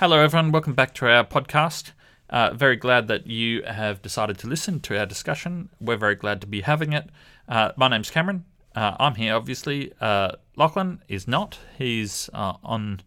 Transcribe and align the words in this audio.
Hello, 0.00 0.18
everyone. 0.18 0.50
Welcome 0.50 0.72
back 0.72 0.94
to 0.94 1.06
our 1.08 1.26
podcast. 1.26 1.90
Uh, 2.30 2.54
very 2.54 2.76
glad 2.76 3.06
that 3.08 3.26
you 3.26 3.62
have 3.64 4.00
decided 4.00 4.38
to 4.38 4.46
listen 4.46 4.80
to 4.80 4.98
our 4.98 5.04
discussion. 5.04 5.68
We're 5.78 5.98
very 5.98 6.14
glad 6.14 6.40
to 6.40 6.46
be 6.46 6.62
having 6.62 6.94
it. 6.94 7.10
Uh, 7.46 7.72
my 7.76 7.86
name's 7.88 8.10
Cameron. 8.10 8.46
Uh, 8.74 8.96
I'm 8.98 9.16
here, 9.16 9.34
obviously. 9.34 9.92
Uh, 10.00 10.36
Lachlan 10.56 11.02
is 11.06 11.28
not. 11.28 11.58
He's 11.76 12.30
uh, 12.32 12.54
on 12.64 13.02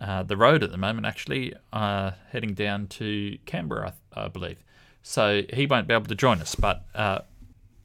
uh, 0.00 0.22
the 0.22 0.36
road 0.36 0.62
at 0.62 0.70
the 0.70 0.76
moment, 0.78 1.08
actually, 1.08 1.54
heading 1.72 2.54
down 2.54 2.86
to 2.86 3.36
Canberra, 3.44 3.94
I, 4.14 4.26
I, 4.26 4.28
believe. 4.28 4.62
So 5.02 5.42
he 5.52 5.66
won't 5.66 5.88
be 5.88 5.94
able 5.94 6.06
to 6.06 6.14
join 6.14 6.40
us, 6.40 6.54
but 6.54 6.84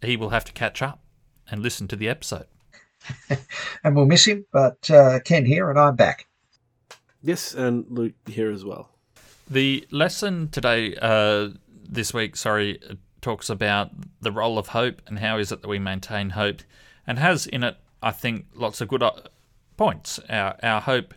he 0.04 0.16
will 0.16 0.30
have 0.30 0.46
to 0.46 0.52
catch 0.52 0.84
up 0.84 1.00
and 1.50 1.64
listen 1.64 1.88
to 1.88 1.96
the 1.96 2.08
episode. 2.08 2.46
and 3.84 3.96
we'll 3.96 4.06
miss 4.06 4.26
him, 4.26 4.46
but 4.54 4.80
Ken 5.26 5.44
here, 5.44 5.72
and 5.72 5.80
I'm 5.80 5.96
back. 5.96 6.28
Yes, 7.26 7.54
and 7.54 7.86
Luke 7.90 8.16
here 8.26 8.52
as 8.52 8.66
well. 8.66 8.90
The 9.50 9.88
lesson 9.92 10.50
today, 10.50 10.94
uh, 11.02 11.52
this 11.68 12.14
week, 12.14 12.36
sorry, 12.36 12.80
talks 13.22 13.50
about 13.50 13.92
the 14.20 14.32
role 14.32 14.60
of 14.60 14.68
hope 14.68 15.02
and 15.08 15.20
how 15.20 15.38
is 15.38 15.50
it 15.50 15.62
that 15.62 15.68
we 15.70 15.80
maintain 15.80 16.32
hope, 16.32 16.62
and 17.08 17.18
has 17.18 17.48
in 17.48 17.64
it, 17.64 17.78
I 18.02 18.12
think, 18.12 18.48
lots 18.54 18.82
of 18.82 18.90
good 18.90 19.02
uh, 19.02 19.14
points. 19.78 20.20
Our, 20.30 20.58
our 20.62 20.82
hope 20.82 21.14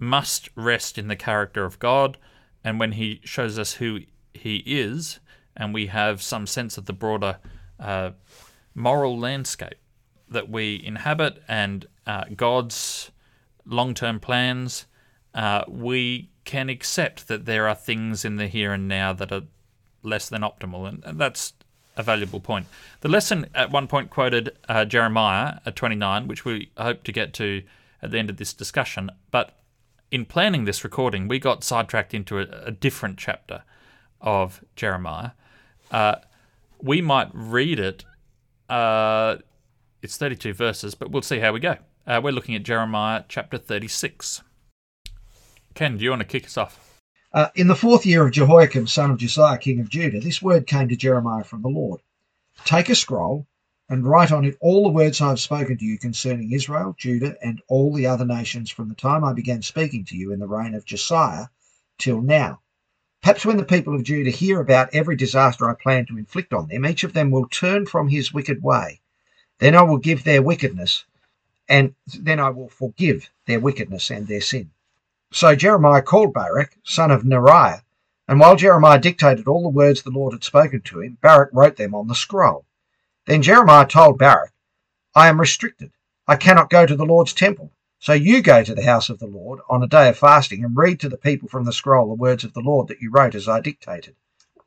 must 0.00 0.48
rest 0.56 0.98
in 0.98 1.06
the 1.06 1.14
character 1.14 1.64
of 1.64 1.78
God, 1.78 2.18
and 2.64 2.80
when 2.80 2.92
He 2.92 3.20
shows 3.22 3.56
us 3.56 3.74
who 3.74 4.00
He 4.34 4.56
is, 4.66 5.20
and 5.56 5.72
we 5.72 5.86
have 5.86 6.20
some 6.20 6.48
sense 6.48 6.76
of 6.76 6.86
the 6.86 6.92
broader 6.92 7.38
uh, 7.78 8.10
moral 8.74 9.16
landscape 9.16 9.78
that 10.28 10.48
we 10.48 10.82
inhabit 10.84 11.40
and 11.46 11.86
uh, 12.08 12.24
God's 12.34 13.12
long 13.64 13.94
term 13.94 14.18
plans 14.18 14.86
uh, 15.34 15.64
we 15.68 16.30
can 16.44 16.68
accept 16.68 17.28
that 17.28 17.46
there 17.46 17.68
are 17.68 17.74
things 17.74 18.24
in 18.24 18.36
the 18.36 18.46
here 18.46 18.72
and 18.72 18.86
now 18.86 19.12
that 19.12 19.32
are 19.32 19.42
less 20.02 20.28
than 20.28 20.42
optimal, 20.42 20.88
and, 20.88 21.02
and 21.04 21.18
that's 21.18 21.54
a 21.96 22.02
valuable 22.02 22.40
point. 22.40 22.66
The 23.00 23.08
lesson 23.08 23.46
at 23.54 23.70
one 23.70 23.86
point 23.86 24.10
quoted 24.10 24.56
uh, 24.68 24.84
Jeremiah 24.84 25.60
at 25.64 25.76
29, 25.76 26.28
which 26.28 26.44
we 26.44 26.70
hope 26.76 27.04
to 27.04 27.12
get 27.12 27.32
to 27.34 27.62
at 28.02 28.10
the 28.10 28.18
end 28.18 28.30
of 28.30 28.36
this 28.36 28.52
discussion, 28.52 29.10
but 29.30 29.56
in 30.10 30.24
planning 30.24 30.64
this 30.64 30.84
recording, 30.84 31.26
we 31.26 31.38
got 31.38 31.64
sidetracked 31.64 32.14
into 32.14 32.38
a, 32.38 32.46
a 32.66 32.70
different 32.70 33.18
chapter 33.18 33.62
of 34.20 34.62
Jeremiah. 34.76 35.30
Uh, 35.90 36.16
we 36.80 37.00
might 37.00 37.30
read 37.32 37.80
it. 37.80 38.04
Uh, 38.68 39.36
it's 40.02 40.16
32 40.16 40.52
verses, 40.52 40.94
but 40.94 41.10
we'll 41.10 41.22
see 41.22 41.38
how 41.38 41.52
we 41.52 41.60
go. 41.60 41.76
Uh, 42.06 42.20
we're 42.22 42.32
looking 42.32 42.54
at 42.54 42.62
Jeremiah 42.62 43.24
chapter 43.28 43.56
36. 43.58 44.42
Ken, 45.74 45.96
do 45.96 46.04
you 46.04 46.10
want 46.10 46.20
to 46.20 46.26
kick 46.26 46.46
us 46.46 46.56
off? 46.56 47.00
Uh, 47.32 47.48
in 47.56 47.66
the 47.66 47.74
fourth 47.74 48.06
year 48.06 48.24
of 48.24 48.32
Jehoiakim, 48.32 48.86
son 48.86 49.10
of 49.10 49.18
Josiah, 49.18 49.58
king 49.58 49.80
of 49.80 49.88
Judah, 49.88 50.20
this 50.20 50.40
word 50.40 50.68
came 50.68 50.88
to 50.88 50.94
Jeremiah 50.94 51.42
from 51.42 51.62
the 51.62 51.68
Lord 51.68 52.00
Take 52.64 52.88
a 52.88 52.94
scroll 52.94 53.48
and 53.88 54.06
write 54.06 54.30
on 54.30 54.44
it 54.44 54.56
all 54.60 54.84
the 54.84 54.90
words 54.90 55.20
I 55.20 55.30
have 55.30 55.40
spoken 55.40 55.76
to 55.76 55.84
you 55.84 55.98
concerning 55.98 56.52
Israel, 56.52 56.94
Judah, 56.96 57.36
and 57.44 57.60
all 57.66 57.92
the 57.92 58.06
other 58.06 58.24
nations 58.24 58.70
from 58.70 58.88
the 58.88 58.94
time 58.94 59.24
I 59.24 59.32
began 59.32 59.62
speaking 59.62 60.04
to 60.04 60.16
you 60.16 60.32
in 60.32 60.38
the 60.38 60.46
reign 60.46 60.74
of 60.74 60.84
Josiah 60.84 61.46
till 61.98 62.22
now. 62.22 62.60
Perhaps 63.20 63.44
when 63.44 63.56
the 63.56 63.64
people 63.64 63.96
of 63.96 64.04
Judah 64.04 64.30
hear 64.30 64.60
about 64.60 64.94
every 64.94 65.16
disaster 65.16 65.68
I 65.68 65.74
plan 65.74 66.06
to 66.06 66.18
inflict 66.18 66.52
on 66.52 66.68
them, 66.68 66.86
each 66.86 67.02
of 67.02 67.14
them 67.14 67.32
will 67.32 67.48
turn 67.48 67.86
from 67.86 68.08
his 68.08 68.32
wicked 68.32 68.62
way. 68.62 69.00
Then 69.58 69.74
I 69.74 69.82
will 69.82 69.98
give 69.98 70.22
their 70.22 70.40
wickedness, 70.40 71.04
and 71.68 71.96
then 72.06 72.38
I 72.38 72.50
will 72.50 72.68
forgive 72.68 73.28
their 73.46 73.58
wickedness 73.58 74.10
and 74.10 74.28
their 74.28 74.40
sin. 74.40 74.70
So 75.34 75.56
Jeremiah 75.56 76.00
called 76.00 76.32
Baruch, 76.32 76.76
son 76.84 77.10
of 77.10 77.24
Neriah, 77.24 77.82
and 78.28 78.38
while 78.38 78.54
Jeremiah 78.54 79.00
dictated 79.00 79.48
all 79.48 79.64
the 79.64 79.68
words 79.68 80.00
the 80.00 80.12
Lord 80.12 80.32
had 80.32 80.44
spoken 80.44 80.80
to 80.82 81.00
him, 81.00 81.18
Baruch 81.20 81.50
wrote 81.52 81.74
them 81.74 81.92
on 81.92 82.06
the 82.06 82.14
scroll. 82.14 82.64
Then 83.26 83.42
Jeremiah 83.42 83.84
told 83.84 84.16
Baruch, 84.16 84.52
I 85.12 85.26
am 85.26 85.40
restricted. 85.40 85.90
I 86.28 86.36
cannot 86.36 86.70
go 86.70 86.86
to 86.86 86.94
the 86.94 87.04
Lord's 87.04 87.32
temple. 87.32 87.72
So 87.98 88.12
you 88.12 88.42
go 88.42 88.62
to 88.62 88.76
the 88.76 88.84
house 88.84 89.10
of 89.10 89.18
the 89.18 89.26
Lord 89.26 89.58
on 89.68 89.82
a 89.82 89.88
day 89.88 90.08
of 90.08 90.16
fasting 90.16 90.62
and 90.62 90.76
read 90.76 91.00
to 91.00 91.08
the 91.08 91.16
people 91.16 91.48
from 91.48 91.64
the 91.64 91.72
scroll 91.72 92.06
the 92.06 92.14
words 92.14 92.44
of 92.44 92.52
the 92.52 92.60
Lord 92.60 92.86
that 92.86 93.00
you 93.00 93.10
wrote 93.10 93.34
as 93.34 93.48
I 93.48 93.58
dictated. 93.58 94.14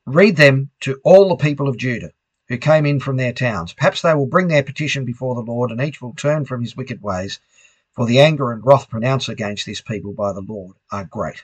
Read 0.05 0.35
them 0.35 0.71
to 0.81 0.99
all 1.05 1.29
the 1.29 1.37
people 1.37 1.69
of 1.69 1.77
Judah 1.77 2.11
who 2.49 2.57
came 2.57 2.85
in 2.85 2.99
from 2.99 3.15
their 3.15 3.31
towns. 3.31 3.71
Perhaps 3.71 4.01
they 4.01 4.13
will 4.13 4.25
bring 4.25 4.49
their 4.49 4.63
petition 4.63 5.05
before 5.05 5.35
the 5.35 5.49
Lord, 5.49 5.71
and 5.71 5.79
each 5.79 6.01
will 6.01 6.13
turn 6.13 6.43
from 6.43 6.59
his 6.59 6.75
wicked 6.75 7.01
ways 7.01 7.39
for 7.97 8.05
the 8.05 8.19
anger 8.19 8.51
and 8.51 8.63
wrath 8.63 8.87
pronounced 8.89 9.27
against 9.27 9.65
this 9.65 9.81
people 9.81 10.13
by 10.13 10.31
the 10.31 10.45
Lord 10.47 10.75
are 10.91 11.03
great. 11.03 11.43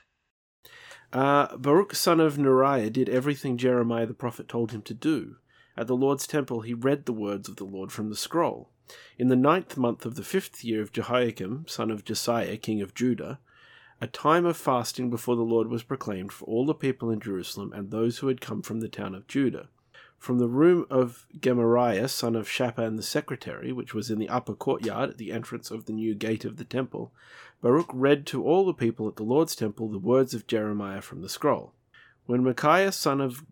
Uh, 1.11 1.57
Baruch 1.57 1.95
son 1.95 2.19
of 2.19 2.37
Neriah 2.37 2.93
did 2.93 3.09
everything 3.09 3.57
Jeremiah 3.57 4.05
the 4.05 4.13
prophet 4.13 4.47
told 4.47 4.71
him 4.71 4.83
to 4.83 4.93
do. 4.93 5.37
At 5.75 5.87
the 5.87 5.95
Lord's 5.95 6.27
temple 6.27 6.61
he 6.61 6.75
read 6.75 7.05
the 7.05 7.11
words 7.11 7.49
of 7.49 7.55
the 7.55 7.65
Lord 7.65 7.91
from 7.91 8.09
the 8.09 8.15
scroll. 8.15 8.69
In 9.17 9.29
the 9.29 9.35
ninth 9.35 9.77
month 9.77 10.05
of 10.05 10.13
the 10.13 10.23
fifth 10.23 10.63
year 10.63 10.83
of 10.83 10.91
Jehoiakim, 10.91 11.65
son 11.67 11.89
of 11.89 12.05
Josiah, 12.05 12.57
king 12.57 12.81
of 12.81 12.93
Judah, 12.93 13.39
a 13.99 14.05
time 14.05 14.45
of 14.45 14.55
fasting 14.55 15.09
before 15.09 15.35
the 15.35 15.41
Lord 15.41 15.69
was 15.69 15.81
proclaimed 15.81 16.31
for 16.31 16.45
all 16.45 16.67
the 16.67 16.75
people 16.75 17.09
in 17.09 17.19
Jerusalem 17.19 17.73
and 17.73 17.89
those 17.89 18.19
who 18.19 18.27
had 18.27 18.41
come 18.41 18.61
from 18.61 18.79
the 18.79 18.89
town 18.89 19.15
of 19.15 19.27
Judah. 19.27 19.69
From 20.23 20.39
the 20.39 20.47
room 20.47 20.85
of 20.89 21.27
Gemariah, 21.37 22.07
son 22.07 22.37
of 22.37 22.47
Shaphan 22.47 22.95
the 22.95 23.03
secretary, 23.03 23.73
which 23.73 23.93
was 23.93 24.09
in 24.09 24.19
the 24.19 24.29
upper 24.29 24.53
courtyard 24.53 25.09
at 25.09 25.17
the 25.17 25.33
entrance 25.33 25.69
of 25.69 25.83
the 25.83 25.91
new 25.91 26.15
gate 26.15 26.45
of 26.45 26.55
the 26.55 26.63
temple, 26.63 27.11
Baruch 27.59 27.89
read 27.91 28.25
to 28.27 28.41
all 28.41 28.65
the 28.65 28.73
people 28.73 29.09
at 29.09 29.17
the 29.17 29.23
Lord's 29.23 29.53
temple 29.53 29.89
the 29.89 29.99
words 29.99 30.33
of 30.33 30.47
Jeremiah 30.47 31.01
from 31.01 31.21
the 31.21 31.27
scroll. 31.27 31.73
When 32.25 32.41
Micaiah, 32.41 32.93
son 32.93 33.19
of 33.19 33.43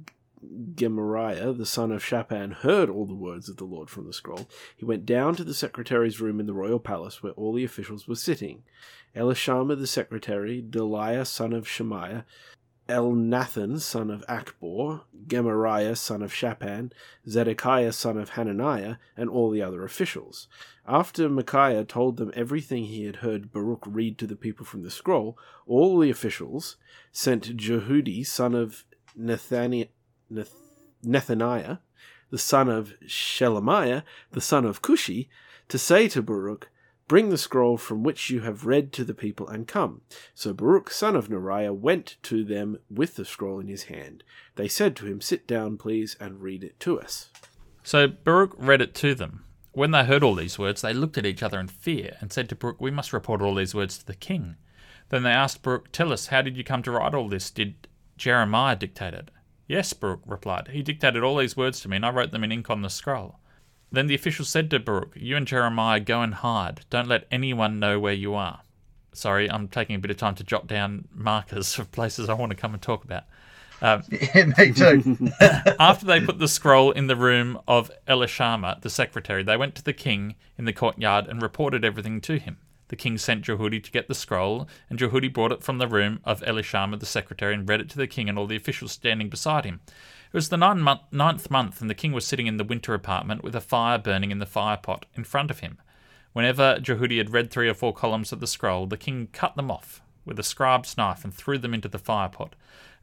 Gemariah, 0.73 1.51
the 1.51 1.65
son 1.65 1.91
of 1.91 2.05
Shaphan, 2.05 2.51
heard 2.51 2.89
all 2.89 3.05
the 3.05 3.13
words 3.13 3.49
of 3.49 3.57
the 3.57 3.65
Lord 3.65 3.89
from 3.89 4.07
the 4.07 4.13
scroll, 4.13 4.47
he 4.77 4.85
went 4.85 5.05
down 5.05 5.35
to 5.35 5.43
the 5.43 5.53
secretary's 5.53 6.21
room 6.21 6.39
in 6.39 6.45
the 6.45 6.53
royal 6.53 6.79
palace 6.79 7.21
where 7.21 7.33
all 7.33 7.51
the 7.51 7.65
officials 7.65 8.07
were 8.07 8.15
sitting. 8.15 8.63
Elishama 9.13 9.77
the 9.77 9.87
secretary, 9.87 10.61
Delaiah 10.61 11.27
son 11.27 11.51
of 11.51 11.67
Shemaiah, 11.67 12.23
Elnathan 12.91 13.79
son 13.79 14.11
of 14.11 14.21
Akbor, 14.27 15.03
Gemariah 15.25 15.95
son 15.95 16.21
of 16.21 16.33
Shaphan, 16.33 16.91
Zedekiah 17.25 17.93
son 17.93 18.17
of 18.17 18.31
Hananiah, 18.31 18.97
and 19.15 19.29
all 19.29 19.49
the 19.49 19.61
other 19.61 19.85
officials. 19.85 20.49
After 20.85 21.29
Micaiah 21.29 21.85
told 21.85 22.17
them 22.17 22.33
everything 22.35 22.83
he 22.83 23.05
had 23.05 23.17
heard 23.17 23.53
Baruch 23.53 23.85
read 23.87 24.17
to 24.17 24.27
the 24.27 24.35
people 24.35 24.65
from 24.65 24.83
the 24.83 24.91
scroll, 24.91 25.37
all 25.65 25.99
the 25.99 26.09
officials 26.09 26.75
sent 27.13 27.55
Jehudi 27.55 28.25
son 28.25 28.53
of 28.53 28.83
Nethani- 29.17 29.89
Neth- 30.29 30.51
Nethaniah, 31.01 31.79
the 32.29 32.37
son 32.37 32.67
of 32.67 32.93
Shelemiah, 33.05 34.03
the 34.31 34.41
son 34.41 34.65
of 34.65 34.81
Cushi, 34.81 35.29
to 35.69 35.77
say 35.77 36.09
to 36.09 36.21
Baruch, 36.21 36.69
Bring 37.11 37.27
the 37.27 37.37
scroll 37.37 37.75
from 37.75 38.03
which 38.03 38.29
you 38.29 38.39
have 38.39 38.65
read 38.65 38.93
to 38.93 39.03
the 39.03 39.13
people 39.13 39.45
and 39.49 39.67
come. 39.67 39.99
So 40.33 40.53
Baruch 40.53 40.89
son 40.89 41.13
of 41.13 41.27
Neriah 41.27 41.75
went 41.75 42.15
to 42.23 42.45
them 42.45 42.79
with 42.89 43.17
the 43.17 43.25
scroll 43.25 43.59
in 43.59 43.67
his 43.67 43.83
hand. 43.83 44.23
They 44.55 44.69
said 44.69 44.95
to 44.95 45.07
him, 45.07 45.19
Sit 45.19 45.45
down, 45.45 45.77
please, 45.77 46.15
and 46.21 46.41
read 46.41 46.63
it 46.63 46.79
to 46.79 47.01
us. 47.01 47.27
So 47.83 48.07
Baruch 48.07 48.55
read 48.57 48.79
it 48.79 48.95
to 48.95 49.13
them. 49.13 49.43
When 49.73 49.91
they 49.91 50.05
heard 50.05 50.23
all 50.23 50.35
these 50.35 50.57
words, 50.57 50.83
they 50.83 50.93
looked 50.93 51.17
at 51.17 51.25
each 51.25 51.43
other 51.43 51.59
in 51.59 51.67
fear 51.67 52.15
and 52.21 52.31
said 52.31 52.47
to 52.47 52.55
Baruch, 52.55 52.79
We 52.79 52.91
must 52.91 53.11
report 53.11 53.41
all 53.41 53.55
these 53.55 53.75
words 53.75 53.97
to 53.97 54.07
the 54.07 54.15
king. 54.15 54.55
Then 55.09 55.23
they 55.23 55.31
asked 55.31 55.63
Baruch, 55.63 55.91
Tell 55.91 56.13
us, 56.13 56.27
how 56.27 56.41
did 56.41 56.55
you 56.55 56.63
come 56.63 56.81
to 56.83 56.91
write 56.91 57.13
all 57.13 57.27
this? 57.27 57.51
Did 57.51 57.89
Jeremiah 58.15 58.77
dictate 58.77 59.15
it? 59.15 59.31
Yes, 59.67 59.91
Baruch 59.91 60.21
replied. 60.25 60.69
He 60.69 60.81
dictated 60.81 61.23
all 61.23 61.35
these 61.35 61.57
words 61.57 61.81
to 61.81 61.89
me, 61.89 61.97
and 61.97 62.05
I 62.05 62.11
wrote 62.11 62.31
them 62.31 62.45
in 62.45 62.53
ink 62.53 62.69
on 62.69 62.83
the 62.83 62.89
scroll. 62.89 63.40
Then 63.91 64.07
the 64.07 64.15
official 64.15 64.45
said 64.45 64.69
to 64.71 64.79
Baruch, 64.79 65.13
You 65.15 65.35
and 65.35 65.45
Jeremiah 65.45 65.99
go 65.99 66.21
and 66.21 66.35
hide. 66.35 66.85
Don't 66.89 67.09
let 67.09 67.27
anyone 67.29 67.79
know 67.79 67.99
where 67.99 68.13
you 68.13 68.33
are. 68.35 68.61
Sorry, 69.13 69.51
I'm 69.51 69.67
taking 69.67 69.95
a 69.95 69.99
bit 69.99 70.11
of 70.11 70.17
time 70.17 70.35
to 70.35 70.43
jot 70.43 70.67
down 70.67 71.07
markers 71.13 71.77
of 71.77 71.91
places 71.91 72.29
I 72.29 72.33
want 72.33 72.51
to 72.51 72.55
come 72.55 72.73
and 72.73 72.81
talk 72.81 73.03
about. 73.03 73.23
Um, 73.81 74.03
yeah, 74.09 74.45
me 74.57 74.71
too. 74.71 75.31
after 75.79 76.05
they 76.05 76.21
put 76.21 76.39
the 76.39 76.47
scroll 76.47 76.91
in 76.91 77.07
the 77.07 77.15
room 77.17 77.59
of 77.67 77.91
Elishama, 78.07 78.79
the 78.81 78.89
secretary, 78.89 79.43
they 79.43 79.57
went 79.57 79.75
to 79.75 79.83
the 79.83 79.93
king 79.93 80.35
in 80.57 80.65
the 80.65 80.73
courtyard 80.73 81.27
and 81.27 81.41
reported 81.41 81.83
everything 81.83 82.21
to 82.21 82.39
him. 82.39 82.57
The 82.87 82.95
king 82.95 83.17
sent 83.17 83.45
Jehudi 83.45 83.83
to 83.83 83.91
get 83.91 84.07
the 84.07 84.15
scroll, 84.15 84.67
and 84.89 84.99
Jehudi 84.99 85.31
brought 85.31 85.53
it 85.53 85.63
from 85.63 85.77
the 85.77 85.87
room 85.87 86.19
of 86.23 86.41
Elishama, 86.41 86.99
the 86.99 87.05
secretary, 87.05 87.53
and 87.53 87.67
read 87.67 87.81
it 87.81 87.89
to 87.89 87.97
the 87.97 88.07
king 88.07 88.29
and 88.29 88.37
all 88.37 88.47
the 88.47 88.57
officials 88.57 88.91
standing 88.91 89.29
beside 89.29 89.65
him. 89.65 89.79
It 90.33 90.37
was 90.37 90.47
the 90.47 90.55
ninth 90.57 91.51
month, 91.51 91.81
and 91.81 91.89
the 91.89 91.95
king 91.95 92.13
was 92.13 92.25
sitting 92.25 92.47
in 92.47 92.55
the 92.55 92.63
winter 92.63 92.93
apartment 92.93 93.43
with 93.43 93.53
a 93.53 93.59
fire 93.59 93.97
burning 93.97 94.31
in 94.31 94.39
the 94.39 94.45
firepot 94.45 95.03
in 95.13 95.25
front 95.25 95.51
of 95.51 95.59
him. 95.59 95.77
Whenever 96.31 96.79
Jehudi 96.79 97.17
had 97.17 97.33
read 97.33 97.51
three 97.51 97.67
or 97.67 97.73
four 97.73 97.93
columns 97.93 98.31
of 98.31 98.39
the 98.39 98.47
scroll, 98.47 98.87
the 98.87 98.95
king 98.95 99.27
cut 99.33 99.57
them 99.57 99.69
off 99.69 100.01
with 100.23 100.39
a 100.39 100.43
scribe's 100.43 100.95
knife 100.95 101.25
and 101.25 101.33
threw 101.33 101.57
them 101.57 101.73
into 101.73 101.89
the 101.89 101.99
firepot 101.99 102.51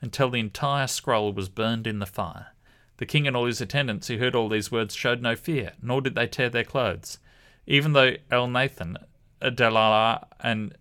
until 0.01 0.31
the 0.31 0.41
entire 0.41 0.87
scroll 0.87 1.33
was 1.33 1.51
burned 1.51 1.87
in 1.87 1.99
the 1.99 2.07
fire. 2.07 2.55
The 2.97 3.05
king 3.05 3.27
and 3.27 3.37
all 3.37 3.45
his 3.45 3.61
attendants 3.61 4.09
who 4.09 4.17
heard 4.17 4.35
all 4.35 4.49
these 4.49 4.73
words 4.73 4.95
showed 4.95 5.21
no 5.21 5.37
fear, 5.37 5.73
nor 5.83 6.01
did 6.01 6.15
they 6.15 6.27
tear 6.27 6.49
their 6.49 6.65
clothes. 6.65 7.19
Even 7.67 7.93
though 7.93 8.15
Elnathan, 8.33 8.97
Delaiah, 9.43 10.25
and 10.41 10.75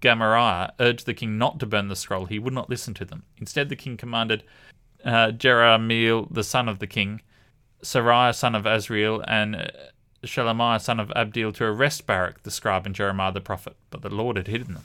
Gamaliel 0.00 0.70
urged 0.80 1.06
the 1.06 1.14
king 1.14 1.38
not 1.38 1.60
to 1.60 1.66
burn 1.66 1.86
the 1.86 1.94
scroll, 1.94 2.26
he 2.26 2.40
would 2.40 2.52
not 2.52 2.68
listen 2.68 2.94
to 2.94 3.04
them. 3.04 3.22
Instead, 3.38 3.68
the 3.68 3.76
king 3.76 3.96
commanded 3.96 4.42
uh, 5.04 5.30
Jerahmeel, 5.32 6.32
the 6.32 6.44
son 6.44 6.68
of 6.68 6.78
the 6.78 6.86
king, 6.86 7.20
Seraiah, 7.82 8.34
son 8.34 8.54
of 8.54 8.64
Azriel, 8.64 9.22
and 9.28 9.56
uh, 9.56 9.66
Shelemiah, 10.24 10.80
son 10.80 10.98
of 10.98 11.08
Abdeel, 11.10 11.54
to 11.54 11.64
arrest 11.64 12.06
Baruch, 12.06 12.42
the 12.42 12.50
scribe, 12.50 12.86
and 12.86 12.94
Jeremiah 12.94 13.32
the 13.32 13.40
prophet, 13.40 13.76
but 13.90 14.02
the 14.02 14.08
Lord 14.08 14.36
had 14.36 14.48
hidden 14.48 14.74
them. 14.74 14.84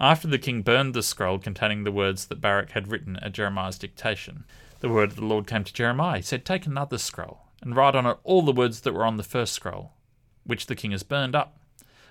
After 0.00 0.26
the 0.26 0.38
king 0.38 0.62
burned 0.62 0.94
the 0.94 1.02
scroll 1.02 1.38
containing 1.38 1.84
the 1.84 1.92
words 1.92 2.26
that 2.26 2.40
Baruch 2.40 2.70
had 2.72 2.88
written 2.88 3.16
at 3.16 3.32
Jeremiah's 3.32 3.78
dictation, 3.78 4.44
the 4.80 4.88
word 4.88 5.10
of 5.10 5.16
the 5.16 5.24
Lord 5.24 5.46
came 5.46 5.62
to 5.62 5.72
Jeremiah. 5.72 6.16
He 6.16 6.22
said, 6.22 6.44
Take 6.44 6.66
another 6.66 6.98
scroll, 6.98 7.46
and 7.60 7.76
write 7.76 7.94
on 7.94 8.06
it 8.06 8.18
all 8.24 8.42
the 8.42 8.52
words 8.52 8.80
that 8.80 8.94
were 8.94 9.04
on 9.04 9.16
the 9.16 9.22
first 9.22 9.52
scroll, 9.52 9.92
which 10.44 10.66
the 10.66 10.74
king 10.74 10.90
has 10.90 11.04
burned 11.04 11.36
up. 11.36 11.60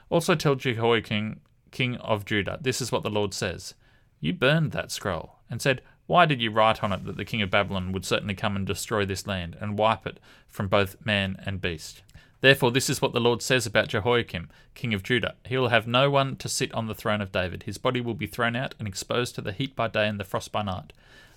Also 0.09 0.35
tell 0.35 0.55
Jehoiakim, 0.55 1.41
king 1.71 1.97
of 1.97 2.23
Judah, 2.23 2.59
this 2.61 2.79
is 2.79 2.91
what 2.91 3.03
the 3.03 3.09
Lord 3.09 3.33
says. 3.33 3.73
You 4.21 4.33
burned 4.33 4.71
that 4.71 4.91
scroll, 4.91 5.35
and 5.49 5.61
said, 5.61 5.81
Why 6.07 6.25
did 6.25 6.41
you 6.41 6.51
write 6.51 6.83
on 6.83 6.91
it 6.91 7.05
that 7.05 7.17
the 7.17 7.25
king 7.25 7.41
of 7.41 7.49
Babylon 7.49 7.91
would 7.91 8.05
certainly 8.05 8.35
come 8.35 8.55
and 8.55 8.67
destroy 8.67 9.05
this 9.05 9.27
land, 9.27 9.55
and 9.61 9.77
wipe 9.77 10.05
it 10.05 10.19
from 10.47 10.67
both 10.67 11.05
man 11.05 11.41
and 11.45 11.61
beast? 11.61 12.01
Therefore, 12.41 12.71
this 12.71 12.89
is 12.89 13.01
what 13.01 13.13
the 13.13 13.19
Lord 13.19 13.41
says 13.43 13.67
about 13.67 13.89
Jehoiakim, 13.89 14.49
king 14.73 14.93
of 14.95 15.03
Judah. 15.03 15.35
He 15.45 15.57
will 15.57 15.69
have 15.69 15.85
no 15.85 16.09
one 16.09 16.35
to 16.37 16.49
sit 16.49 16.73
on 16.73 16.87
the 16.87 16.95
throne 16.95 17.21
of 17.21 17.31
David. 17.31 17.63
His 17.63 17.77
body 17.77 18.01
will 18.01 18.15
be 18.15 18.25
thrown 18.25 18.55
out 18.55 18.73
and 18.79 18.87
exposed 18.87 19.35
to 19.35 19.41
the 19.41 19.51
heat 19.51 19.75
by 19.75 19.87
day 19.87 20.07
and 20.07 20.19
the 20.19 20.23
frost 20.23 20.51
by 20.51 20.63
night. 20.63 20.91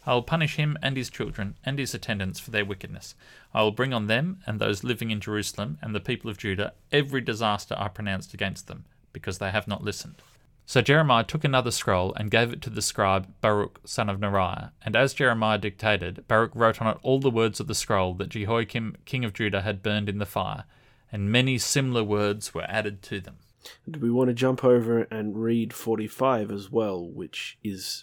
I 0.06 0.14
will 0.14 0.22
punish 0.22 0.56
him 0.56 0.78
and 0.82 0.96
his 0.96 1.11
children 1.11 1.56
and 1.64 1.78
his 1.78 1.94
attendants 1.94 2.40
for 2.40 2.50
their 2.50 2.64
wickedness. 2.64 3.14
I 3.52 3.62
will 3.62 3.70
bring 3.70 3.93
on 3.93 4.06
them 4.06 4.40
and 4.46 4.58
those 4.58 4.82
living 4.82 5.11
in 5.11 5.20
Jerusalem 5.20 5.78
and 5.82 5.94
the 5.94 6.00
people 6.00 6.31
of 6.31 6.38
Judah 6.38 6.72
every 6.90 7.20
disaster 7.20 7.75
I 7.78 7.88
pronounced 7.88 8.34
against 8.34 8.66
them, 8.66 8.84
because 9.12 9.38
they 9.38 9.50
have 9.50 9.69
not 9.69 9.84
listened. 9.84 10.16
So 10.66 10.81
Jeremiah 10.81 11.25
took 11.25 11.44
another 11.44 11.70
scroll 11.70 12.14
and 12.14 12.31
gave 12.31 12.52
it 12.52 12.62
to 12.62 12.70
the 12.70 12.82
scribe 12.82 13.28
Baruch 13.40 13.81
son 13.84 14.08
of 14.08 14.19
Neriah. 14.19 14.70
And 14.82 14.96
as 14.96 15.12
Jeremiah 15.12 15.58
dictated, 15.58 16.25
Baruch 16.26 16.52
wrote 16.55 16.81
on 16.81 16.88
it 16.88 16.99
all 17.02 17.20
the 17.20 17.31
words 17.31 17.61
of 17.61 17.66
the 17.66 17.75
scroll 17.75 18.14
that 18.14 18.31
Jehoiakim 18.31 18.96
king 19.05 19.25
of 19.25 19.34
Judah 19.34 19.61
had 19.61 19.82
burned 19.82 20.08
in 20.08 20.19
the 20.19 20.26
fire 20.26 20.64
and 21.14 21.31
many 21.31 21.58
similar 21.58 22.02
words 22.02 22.52
were 22.52 22.64
added 22.69 23.00
to 23.00 23.20
them. 23.20 23.37
Do 23.88 24.00
we 24.00 24.11
want 24.11 24.31
to 24.31 24.34
jump 24.34 24.64
over 24.64 25.02
and 25.12 25.40
read 25.40 25.72
45 25.72 26.50
as 26.50 26.72
well, 26.72 27.08
which 27.08 27.56
is 27.62 28.02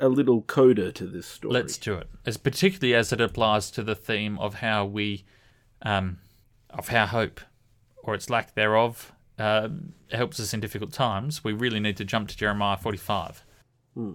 a 0.00 0.08
little 0.08 0.42
coda 0.42 0.90
to 0.90 1.06
this 1.06 1.28
story? 1.28 1.54
Let's 1.54 1.78
do 1.78 1.94
it, 1.94 2.08
as 2.26 2.36
particularly 2.36 2.92
as 2.92 3.12
it 3.12 3.20
applies 3.20 3.70
to 3.70 3.84
the 3.84 3.94
theme 3.94 4.36
of 4.40 4.54
how 4.54 4.84
we, 4.84 5.24
um, 5.82 6.18
of 6.70 6.88
how 6.88 7.06
hope, 7.06 7.40
or 8.02 8.16
its 8.16 8.28
lack 8.28 8.56
thereof, 8.56 9.12
uh, 9.40 9.68
helps 10.12 10.38
us 10.38 10.54
in 10.54 10.60
difficult 10.60 10.92
times. 10.92 11.42
We 11.42 11.52
really 11.52 11.80
need 11.80 11.96
to 11.96 12.04
jump 12.04 12.28
to 12.28 12.36
Jeremiah 12.36 12.76
45. 12.76 13.44
Hmm. 13.94 14.12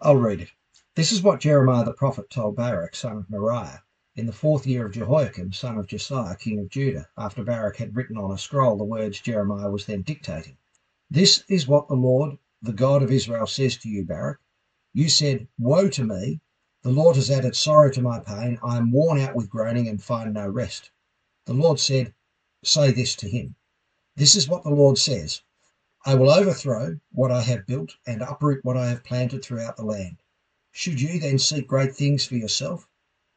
I'll 0.00 0.16
read 0.16 0.40
it. 0.40 0.50
This 0.94 1.10
is 1.10 1.22
what 1.22 1.40
Jeremiah 1.40 1.84
the 1.84 1.92
prophet 1.92 2.28
told 2.30 2.56
Baruch, 2.56 2.94
son 2.94 3.16
of 3.16 3.28
Neriah, 3.28 3.80
in 4.14 4.26
the 4.26 4.32
fourth 4.32 4.66
year 4.66 4.86
of 4.86 4.92
Jehoiakim, 4.92 5.52
son 5.52 5.78
of 5.78 5.86
Josiah, 5.86 6.36
king 6.36 6.58
of 6.58 6.68
Judah, 6.68 7.08
after 7.16 7.42
Baruch 7.42 7.78
had 7.78 7.96
written 7.96 8.18
on 8.18 8.30
a 8.30 8.38
scroll 8.38 8.76
the 8.76 8.84
words 8.84 9.20
Jeremiah 9.20 9.70
was 9.70 9.86
then 9.86 10.02
dictating. 10.02 10.56
This 11.10 11.44
is 11.48 11.66
what 11.66 11.88
the 11.88 11.94
Lord, 11.94 12.36
the 12.60 12.72
God 12.72 13.02
of 13.02 13.10
Israel, 13.10 13.46
says 13.46 13.76
to 13.78 13.88
you, 13.88 14.04
Baruch. 14.04 14.40
You 14.92 15.08
said, 15.08 15.48
Woe 15.58 15.88
to 15.88 16.04
me! 16.04 16.40
The 16.82 16.90
Lord 16.90 17.16
has 17.16 17.30
added 17.30 17.56
sorrow 17.56 17.90
to 17.90 18.02
my 18.02 18.20
pain. 18.20 18.58
I 18.62 18.76
am 18.76 18.92
worn 18.92 19.18
out 19.18 19.34
with 19.34 19.48
groaning 19.48 19.88
and 19.88 20.02
find 20.02 20.34
no 20.34 20.46
rest. 20.46 20.90
The 21.46 21.54
Lord 21.54 21.80
said, 21.80 22.12
Say 22.62 22.90
this 22.92 23.16
to 23.16 23.28
him. 23.28 23.54
This 24.16 24.34
is 24.34 24.48
what 24.48 24.62
the 24.62 24.70
Lord 24.70 24.98
says 24.98 25.42
I 26.04 26.14
will 26.14 26.30
overthrow 26.30 26.98
what 27.12 27.30
I 27.30 27.40
have 27.42 27.66
built 27.66 27.96
and 28.06 28.22
uproot 28.22 28.64
what 28.64 28.76
I 28.76 28.88
have 28.88 29.04
planted 29.04 29.44
throughout 29.44 29.76
the 29.76 29.84
land. 29.84 30.16
Should 30.72 31.00
you 31.00 31.20
then 31.20 31.38
seek 31.38 31.68
great 31.68 31.94
things 31.94 32.26
for 32.26 32.34
yourself? 32.34 32.88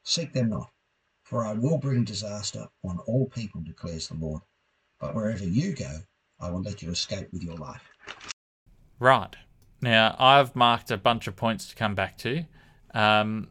Seek 0.04 0.34
them 0.34 0.50
not, 0.50 0.72
for 1.24 1.46
I 1.46 1.54
will 1.54 1.78
bring 1.78 2.04
disaster 2.04 2.68
on 2.84 3.00
all 3.08 3.28
people, 3.28 3.62
declares 3.62 4.08
the 4.08 4.16
Lord. 4.16 4.42
But 5.00 5.14
wherever 5.14 5.44
you 5.44 5.76
go, 5.76 6.00
I 6.40 6.50
will 6.50 6.62
let 6.62 6.82
you 6.82 6.90
escape 6.90 7.28
with 7.32 7.44
your 7.44 7.56
life. 7.56 7.84
Right. 9.00 9.36
Now, 9.82 10.16
I've 10.18 10.56
marked 10.56 10.90
a 10.92 10.98
bunch 10.98 11.28
of 11.28 11.36
points 11.36 11.68
to 11.68 11.76
come 11.76 11.96
back 11.96 12.18
to. 12.20 12.46
Um, 12.94 13.50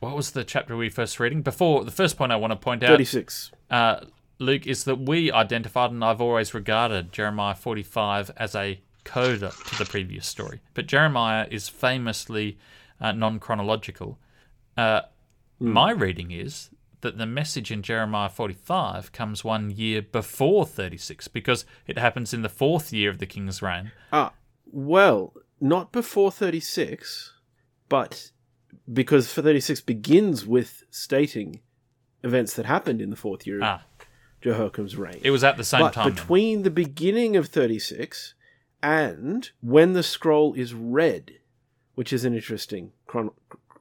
what 0.00 0.16
was 0.16 0.30
the 0.30 0.44
chapter 0.44 0.76
we 0.76 0.86
were 0.86 0.90
first 0.90 1.18
reading? 1.18 1.42
Before, 1.42 1.84
the 1.84 1.90
first 1.90 2.16
point 2.16 2.32
I 2.32 2.36
want 2.36 2.52
to 2.52 2.56
point 2.56 2.82
out 2.82 2.90
36. 2.90 3.52
uh, 3.70 4.00
Luke, 4.38 4.66
is 4.66 4.84
that 4.84 4.96
we 5.00 5.32
identified, 5.32 5.90
and 5.90 6.04
I've 6.04 6.20
always 6.20 6.52
regarded 6.54 7.12
Jeremiah 7.12 7.54
45 7.54 8.30
as 8.36 8.54
a 8.54 8.80
coda 9.04 9.52
to 9.68 9.78
the 9.78 9.84
previous 9.84 10.26
story. 10.26 10.60
But 10.74 10.86
Jeremiah 10.86 11.46
is 11.50 11.68
famously 11.68 12.58
uh, 13.00 13.12
non 13.12 13.38
chronological. 13.38 14.18
Uh, 14.76 15.02
My 15.58 15.90
reading 15.90 16.30
is 16.32 16.70
that 17.00 17.18
the 17.18 17.26
message 17.26 17.70
in 17.70 17.82
Jeremiah 17.82 18.28
45 18.28 19.12
comes 19.12 19.44
one 19.44 19.70
year 19.70 20.02
before 20.02 20.66
36 20.66 21.28
because 21.28 21.64
it 21.86 21.98
happens 21.98 22.34
in 22.34 22.42
the 22.42 22.48
fourth 22.48 22.92
year 22.92 23.10
of 23.10 23.18
the 23.18 23.26
king's 23.26 23.62
reign. 23.62 23.92
Ah, 24.12 24.32
well, 24.66 25.32
not 25.60 25.92
before 25.92 26.30
36, 26.32 27.32
but 27.88 28.32
because 28.92 29.32
36 29.32 29.80
begins 29.82 30.46
with 30.46 30.84
stating 30.90 31.60
events 32.22 32.54
that 32.54 32.66
happened 32.66 33.00
in 33.00 33.10
the 33.10 33.16
fourth 33.16 33.46
year 33.46 33.60
Ah, 33.62 33.82
Jehoiakim's 34.46 34.96
reign. 34.96 35.20
it 35.22 35.30
was 35.30 35.42
at 35.44 35.56
the 35.56 35.64
same 35.64 35.80
but 35.82 35.92
time. 35.94 36.10
between 36.14 36.62
the 36.62 36.70
beginning 36.70 37.36
of 37.36 37.48
36 37.48 38.34
and 38.82 39.50
when 39.60 39.92
the 39.94 40.02
scroll 40.02 40.54
is 40.54 40.72
read, 40.74 41.32
which 41.94 42.12
is 42.12 42.24
an 42.24 42.34
interesting 42.34 42.92
chron- 43.06 43.30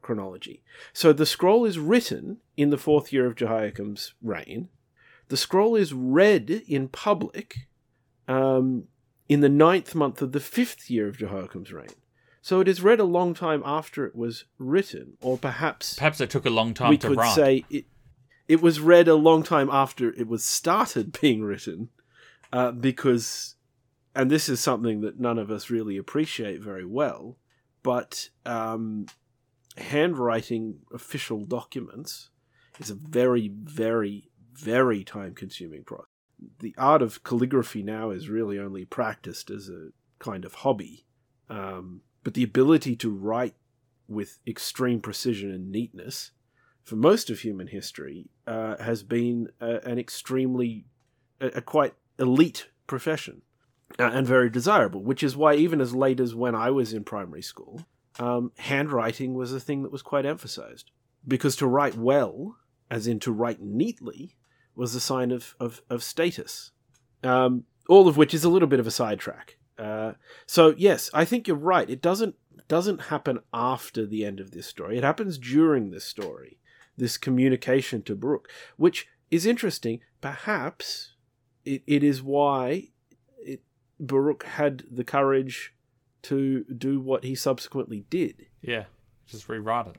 chronology. 0.02 0.64
So 0.94 1.14
the 1.14 1.26
scroll 1.26 1.66
is 1.66 1.78
written 1.78 2.38
in 2.58 2.70
the 2.72 2.78
fourth 2.78 3.14
year 3.14 3.26
of 3.26 3.36
Jehoiakim's 3.36 4.14
reign. 4.22 4.70
The 5.28 5.38
scroll 5.38 5.76
is 5.76 5.94
read 5.94 6.50
in 6.68 6.88
public 6.88 7.68
um, 8.28 8.86
in 9.28 9.42
the 9.42 9.50
ninth 9.50 9.96
month 9.96 10.22
of 10.22 10.32
the 10.32 10.40
fifth 10.40 10.90
year 10.90 11.08
of 11.08 11.18
Jehoiakim's 11.18 11.72
reign. 11.74 11.90
So 12.42 12.60
it 12.60 12.68
is 12.68 12.82
read 12.82 13.00
a 13.00 13.04
long 13.06 13.34
time 13.34 13.64
after 13.66 14.06
it 14.06 14.16
was 14.16 14.46
written, 14.60 15.18
or 15.22 15.36
perhaps 15.38 15.96
Perhaps 15.96 16.22
it 16.22 16.30
took 16.30 16.46
a 16.46 16.52
long 16.52 16.74
time 16.76 16.92
we 16.92 16.98
to 17.00 17.08
could 17.10 17.18
write. 17.18 17.36
say 17.36 17.66
it, 17.72 17.86
it 18.48 18.62
was 18.62 18.80
read 18.80 19.08
a 19.08 19.16
long 19.16 19.44
time 19.44 19.70
after 19.72 20.14
it 20.14 20.28
was 20.28 20.44
started 20.44 21.20
being 21.22 21.44
written, 21.44 21.90
uh, 22.54 22.72
because, 22.72 23.56
and 24.14 24.30
this 24.30 24.50
is 24.50 24.60
something 24.60 25.02
that 25.02 25.20
none 25.20 25.40
of 25.40 25.52
us 25.52 25.70
really 25.70 25.98
appreciate 25.98 26.62
very 26.62 26.86
well, 26.86 27.38
but 27.84 28.30
um, 28.46 29.06
handwriting 29.78 30.80
official 30.94 31.44
documents 31.44 32.30
is 32.80 32.90
a 32.90 32.96
very, 32.96 33.52
very, 33.64 34.30
very 34.54 35.04
time-consuming 35.04 35.84
process. 35.84 36.08
The 36.60 36.76
art 36.78 37.02
of 37.02 37.24
calligraphy 37.24 37.82
now 37.82 38.12
is 38.12 38.30
really 38.30 38.60
only 38.60 38.86
practiced 38.86 39.50
as 39.50 39.70
a 39.70 39.90
kind 40.20 40.46
of 40.46 40.56
hobby, 40.56 41.06
um, 41.50 42.02
but 42.24 42.34
the 42.34 42.44
ability 42.44 42.96
to 42.98 43.10
write 43.10 43.56
with 44.08 44.40
extreme 44.46 45.00
precision 45.00 45.52
and 45.52 45.72
neatness 45.72 46.32
for 46.84 46.96
most 46.96 47.30
of 47.30 47.40
human 47.40 47.68
history 47.68 48.30
uh, 48.48 48.78
has 48.82 49.04
been 49.04 49.50
a, 49.60 49.80
an 49.88 50.00
extremely 50.00 50.86
a, 51.42 51.48
a 51.48 51.62
quite 51.62 51.94
elite 52.20 52.70
profession 52.88 53.42
uh, 54.00 54.04
and 54.04 54.28
very 54.28 54.50
desirable 54.50 55.02
which 55.02 55.24
is 55.24 55.36
why 55.36 55.56
even 55.56 55.82
as 55.82 55.94
late 55.96 56.20
as 56.20 56.36
when 56.36 56.56
i 56.56 56.70
was 56.70 56.94
in 56.94 57.04
primary 57.04 57.42
school 57.42 57.82
um, 58.20 58.52
handwriting 58.58 59.34
was 59.34 59.52
a 59.54 59.60
thing 59.60 59.84
that 59.84 59.92
was 59.92 60.02
quite 60.02 60.26
emphasized. 60.26 60.92
Because 61.28 61.56
to 61.58 61.68
write 61.68 61.96
well 61.96 62.58
as 62.90 63.08
in 63.08 63.20
to 63.22 63.32
write 63.32 63.62
neatly 63.62 64.36
was 64.76 64.94
a 64.94 65.00
sign 65.00 65.32
of, 65.32 65.56
of, 65.60 65.82
of 65.90 66.04
status. 66.04 66.72
Um, 67.24 67.64
all 67.90 68.08
of 68.08 68.18
which 68.18 68.34
is 68.34 68.44
a 68.44 68.50
little 68.50 68.68
bit 68.68 68.80
of 68.80 68.88
a 68.88 68.92
sidetrack. 68.92 69.58
Uh, 69.78 70.14
so 70.46 70.74
yes 70.78 71.10
i 71.14 71.26
think 71.26 71.48
you're 71.48 71.58
right. 71.58 71.90
It 71.90 72.02
doesn't 72.02 72.36
doesn't 72.70 73.02
happen 73.02 73.40
after 73.54 74.06
the 74.06 74.24
end 74.24 74.40
of 74.40 74.52
this 74.52 74.66
story. 74.68 74.98
It 74.98 75.04
happens 75.04 75.38
during 75.38 75.92
this 75.92 76.06
story, 76.06 76.58
this 76.98 77.18
communication 77.18 78.02
to 78.04 78.16
Baruch, 78.16 78.50
which 78.78 79.08
is 79.32 79.46
interesting. 79.46 80.00
Perhaps 80.22 81.14
it, 81.64 81.84
it 81.88 82.04
is 82.04 82.22
why 82.24 82.90
it, 83.40 83.62
Baruch 84.00 84.44
had 84.44 84.84
the 84.90 85.04
courage 85.04 85.74
to 86.24 86.64
do 86.66 87.00
what 87.00 87.24
he 87.24 87.36
subsequently 87.36 88.06
did. 88.10 88.48
Yeah, 88.62 88.86
just 89.28 89.48
rewrite 89.50 89.88
it. 89.88 89.96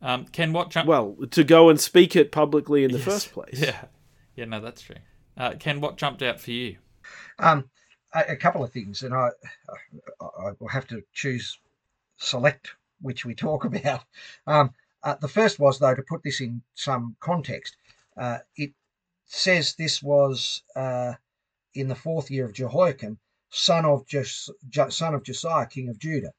Um, 0.00 0.26
Ken, 0.26 0.52
what 0.52 0.70
jump? 0.70 0.88
Well, 0.88 1.16
to 1.30 1.44
go 1.44 1.68
and 1.68 1.80
speak 1.80 2.14
it 2.16 2.30
publicly 2.32 2.84
in 2.84 2.92
the 2.92 2.98
Yes. 2.98 3.04
first 3.06 3.32
place. 3.32 3.60
Yeah, 3.60 3.84
yeah, 4.36 4.44
no, 4.44 4.60
that's 4.60 4.82
true. 4.82 4.96
Uh, 5.36 5.54
Ken, 5.58 5.80
what 5.80 5.96
jumped 5.96 6.22
out 6.22 6.40
for 6.40 6.50
you? 6.50 6.76
Um, 7.38 7.68
a, 8.14 8.32
a 8.32 8.36
couple 8.36 8.62
of 8.64 8.72
things, 8.72 9.02
and 9.02 9.12
I, 9.14 9.28
I, 10.20 10.24
I 10.48 10.50
will 10.58 10.68
have 10.68 10.86
to 10.88 11.02
choose 11.12 11.58
select 12.16 12.72
which 13.00 13.24
we 13.24 13.34
talk 13.34 13.64
about. 13.64 14.02
Um, 14.46 14.72
uh, 15.02 15.14
the 15.20 15.28
first 15.28 15.58
was, 15.58 15.78
though, 15.78 15.94
to 15.94 16.02
put 16.02 16.22
this 16.22 16.40
in 16.40 16.62
some 16.74 17.16
context. 17.20 17.76
Uh, 18.16 18.38
it 18.56 18.72
says 19.26 19.74
this 19.74 20.02
was 20.02 20.62
uh, 20.74 21.14
in 21.74 21.88
the 21.88 21.94
fourth 21.94 22.30
year 22.30 22.44
of 22.44 22.52
Jehoiakim. 22.52 23.18
son 23.50 23.84
of 23.84 24.06
Jos- 24.06 24.50
Jo- 24.68 24.88
son 24.90 25.14
of 25.14 25.22
Josiah, 25.22 25.66
king 25.66 25.88
of 25.88 25.98
Judah. 25.98 26.32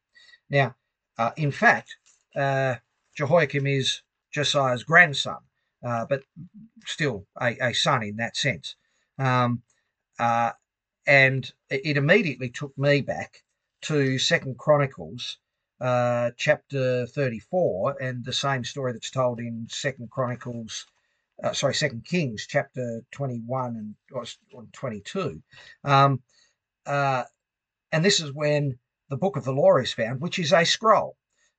Now, 0.49 0.75
uh, 1.17 1.31
in 1.37 1.51
fact, 1.51 1.95
uh, 2.35 2.75
Jehoiakim 3.15 3.65
is 3.65 4.01
Josiah's 4.31 4.83
grandson, 4.83 5.39
uh, 5.83 6.05
but 6.05 6.23
still 6.85 7.25
a, 7.41 7.57
a, 7.69 7.73
son 7.73 8.03
in 8.03 8.17
that 8.17 8.37
sense. 8.37 8.75
Um, 9.17 9.63
and 11.07 11.51
it 11.69 11.97
immediately 11.97 12.49
took 12.49 12.77
me 12.77 13.01
back 13.01 13.43
to 13.81 14.19
Second 14.19 14.59
Chronicles 14.59 15.39
uh, 15.81 16.31
chapter 16.37 17.05
34 17.07 18.01
and 18.01 18.25
the 18.25 18.33
same 18.33 18.63
story 18.63 18.93
that's 18.93 19.11
told 19.11 19.39
in 19.39 19.67
Second 19.69 20.09
Chronicles, 20.09 20.85
uh, 21.43 21.53
sorry, 21.53 21.73
Second 21.73 22.05
Kings 22.05 22.45
chapter 22.47 23.01
21 23.11 23.75
and 23.75 23.95
or, 24.11 24.25
22. 24.73 25.41
Um, 25.83 26.21
uh, 26.85 27.23
and 27.91 28.03
this 28.03 28.19
is 28.19 28.33
when 28.33 28.77
the 29.09 29.17
book 29.17 29.37
of 29.37 29.45
the 29.45 29.53
law 29.53 29.77
is 29.77 29.93
found, 29.93 30.21
which 30.21 30.39
is 30.39 30.53
a 30.53 30.65
scroll. 30.65 31.15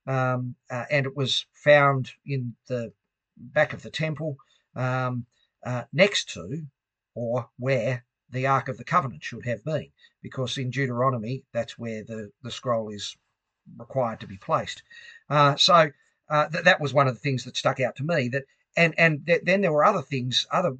Um, 0.07 0.55
uh, 0.69 0.85
and 0.89 1.05
it 1.05 1.15
was 1.15 1.45
found 1.53 2.11
in 2.25 2.55
the 2.67 2.91
back 3.37 3.73
of 3.73 3.81
the 3.81 3.91
temple 3.91 4.37
um, 4.75 5.25
uh, 5.65 5.83
next 5.93 6.33
to 6.33 6.65
or 7.13 7.49
where 7.57 8.03
the 8.29 8.47
Ark 8.47 8.67
of 8.67 8.77
the 8.77 8.83
Covenant 8.83 9.23
should 9.23 9.45
have 9.45 9.63
been, 9.63 9.89
because 10.21 10.57
in 10.57 10.69
Deuteronomy, 10.69 11.43
that's 11.51 11.77
where 11.77 12.03
the, 12.03 12.31
the 12.41 12.51
scroll 12.51 12.89
is 12.89 13.15
required 13.77 14.19
to 14.19 14.27
be 14.27 14.37
placed. 14.37 14.83
Uh, 15.29 15.55
so 15.55 15.91
uh, 16.29 16.47
th- 16.49 16.63
that 16.63 16.81
was 16.81 16.93
one 16.93 17.07
of 17.07 17.13
the 17.13 17.19
things 17.19 17.43
that 17.43 17.57
stuck 17.57 17.79
out 17.79 17.95
to 17.97 18.03
me. 18.03 18.29
That 18.29 18.43
and 18.75 18.93
and 18.97 19.25
th- 19.25 19.43
then 19.43 19.61
there 19.61 19.73
were 19.73 19.85
other 19.85 20.01
things, 20.01 20.45
other 20.51 20.77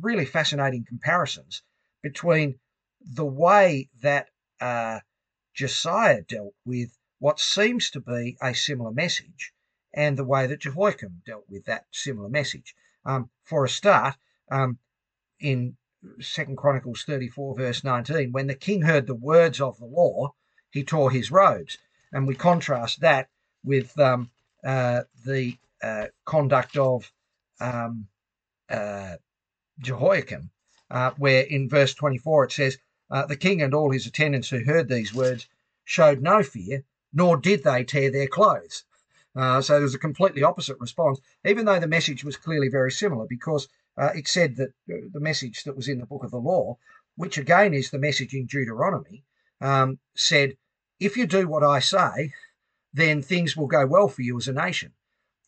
really 0.00 0.24
fascinating 0.24 0.84
comparisons 0.84 1.62
between 2.02 2.58
the 3.00 3.24
way 3.24 3.88
that 4.02 4.28
uh, 4.60 5.00
Josiah 5.54 6.22
dealt 6.22 6.54
with 6.64 6.96
what 7.18 7.38
seems 7.38 7.90
to 7.90 8.00
be 8.00 8.36
a 8.42 8.54
similar 8.54 8.90
message 8.90 9.52
and 9.92 10.16
the 10.16 10.24
way 10.24 10.46
that 10.46 10.60
Jehoiakim 10.60 11.22
dealt 11.24 11.44
with 11.48 11.64
that 11.66 11.86
similar 11.92 12.28
message. 12.28 12.74
Um, 13.04 13.30
for 13.42 13.64
a 13.64 13.68
start, 13.68 14.16
um, 14.50 14.78
in 15.38 15.76
Second 16.20 16.56
Chronicles 16.56 17.04
34, 17.04 17.56
verse 17.56 17.84
19, 17.84 18.32
when 18.32 18.46
the 18.46 18.54
king 18.54 18.82
heard 18.82 19.06
the 19.06 19.14
words 19.14 19.60
of 19.60 19.78
the 19.78 19.86
law, 19.86 20.34
he 20.70 20.82
tore 20.82 21.10
his 21.10 21.30
robes. 21.30 21.78
And 22.14 22.28
we 22.28 22.36
contrast 22.36 23.00
that 23.00 23.28
with 23.64 23.98
um, 23.98 24.30
uh, 24.64 25.02
the 25.26 25.58
uh, 25.82 26.06
conduct 26.24 26.76
of 26.76 27.10
um, 27.60 28.06
uh, 28.70 29.16
Jehoiakim, 29.80 30.50
uh, 30.92 31.10
where 31.18 31.42
in 31.42 31.68
verse 31.68 31.92
24 31.92 32.44
it 32.44 32.52
says, 32.52 32.78
uh, 33.10 33.26
The 33.26 33.36
king 33.36 33.62
and 33.62 33.74
all 33.74 33.90
his 33.90 34.06
attendants 34.06 34.48
who 34.48 34.64
heard 34.64 34.88
these 34.88 35.12
words 35.12 35.48
showed 35.82 36.22
no 36.22 36.44
fear, 36.44 36.84
nor 37.12 37.36
did 37.36 37.64
they 37.64 37.82
tear 37.82 38.12
their 38.12 38.28
clothes. 38.28 38.84
Uh, 39.34 39.60
so 39.60 39.74
there 39.74 39.82
was 39.82 39.96
a 39.96 39.98
completely 39.98 40.44
opposite 40.44 40.78
response, 40.78 41.18
even 41.44 41.64
though 41.64 41.80
the 41.80 41.88
message 41.88 42.22
was 42.22 42.36
clearly 42.36 42.68
very 42.68 42.92
similar, 42.92 43.26
because 43.28 43.68
it 43.98 44.28
said 44.28 44.54
that 44.56 44.72
the 44.86 45.20
message 45.20 45.64
that 45.64 45.76
was 45.76 45.88
in 45.88 45.98
the 45.98 46.06
book 46.06 46.22
of 46.22 46.30
the 46.30 46.36
law, 46.36 46.78
which 47.16 47.38
again 47.38 47.74
is 47.74 47.90
the 47.90 47.98
message 47.98 48.34
in 48.34 48.46
Deuteronomy, 48.46 49.24
um, 49.60 49.98
said, 50.14 50.56
if 51.00 51.16
you 51.16 51.26
do 51.26 51.48
what 51.48 51.62
I 51.62 51.80
say, 51.80 52.32
then 52.92 53.22
things 53.22 53.56
will 53.56 53.66
go 53.66 53.86
well 53.86 54.08
for 54.08 54.22
you 54.22 54.36
as 54.38 54.48
a 54.48 54.52
nation. 54.52 54.92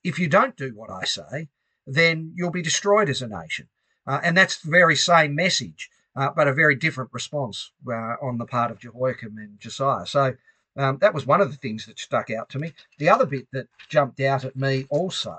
If 0.03 0.19
you 0.19 0.29
don't 0.29 0.57
do 0.57 0.75
what 0.75 0.91
I 0.91 1.05
say, 1.05 1.49
then 1.87 2.33
you'll 2.37 2.51
be 2.51 2.63
destroyed 2.63 3.09
as 3.09 3.23
a 3.23 3.29
nation. 3.29 3.69
Uh, 4.07 4.21
and 4.23 4.37
that's 4.37 4.61
the 4.61 4.71
very 4.71 4.97
same 4.97 5.35
message, 5.35 5.91
uh, 6.15 6.31
but 6.35 6.49
a 6.49 6.53
very 6.53 6.75
different 6.75 7.11
response 7.13 7.73
uh, 7.89 8.17
on 8.23 8.39
the 8.39 8.47
part 8.47 8.71
of 8.71 8.79
Jehoiakim 8.79 9.37
and 9.39 9.59
Josiah. 9.59 10.07
So 10.07 10.35
um, 10.77 10.99
that 11.01 11.15
was 11.15 11.27
one 11.27 11.41
of 11.41 11.51
the 11.51 11.57
things 11.57 11.87
that 11.87 11.99
stuck 11.99 12.31
out 12.31 12.51
to 12.51 12.59
me. 12.59 12.73
The 12.99 13.09
other 13.09 13.27
bit 13.27 13.49
that 13.53 13.69
jumped 13.89 14.21
out 14.21 14.45
at 14.45 14.57
me 14.57 14.87
also 14.91 15.39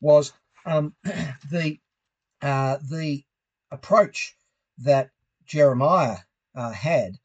was 0.00 0.32
um, 0.64 0.94
the 1.50 1.78
uh, 2.42 2.76
the 2.90 3.24
approach 3.70 4.36
that 4.78 5.10
Jeremiah 5.46 6.18
uh, 6.54 6.70
had 6.70 7.18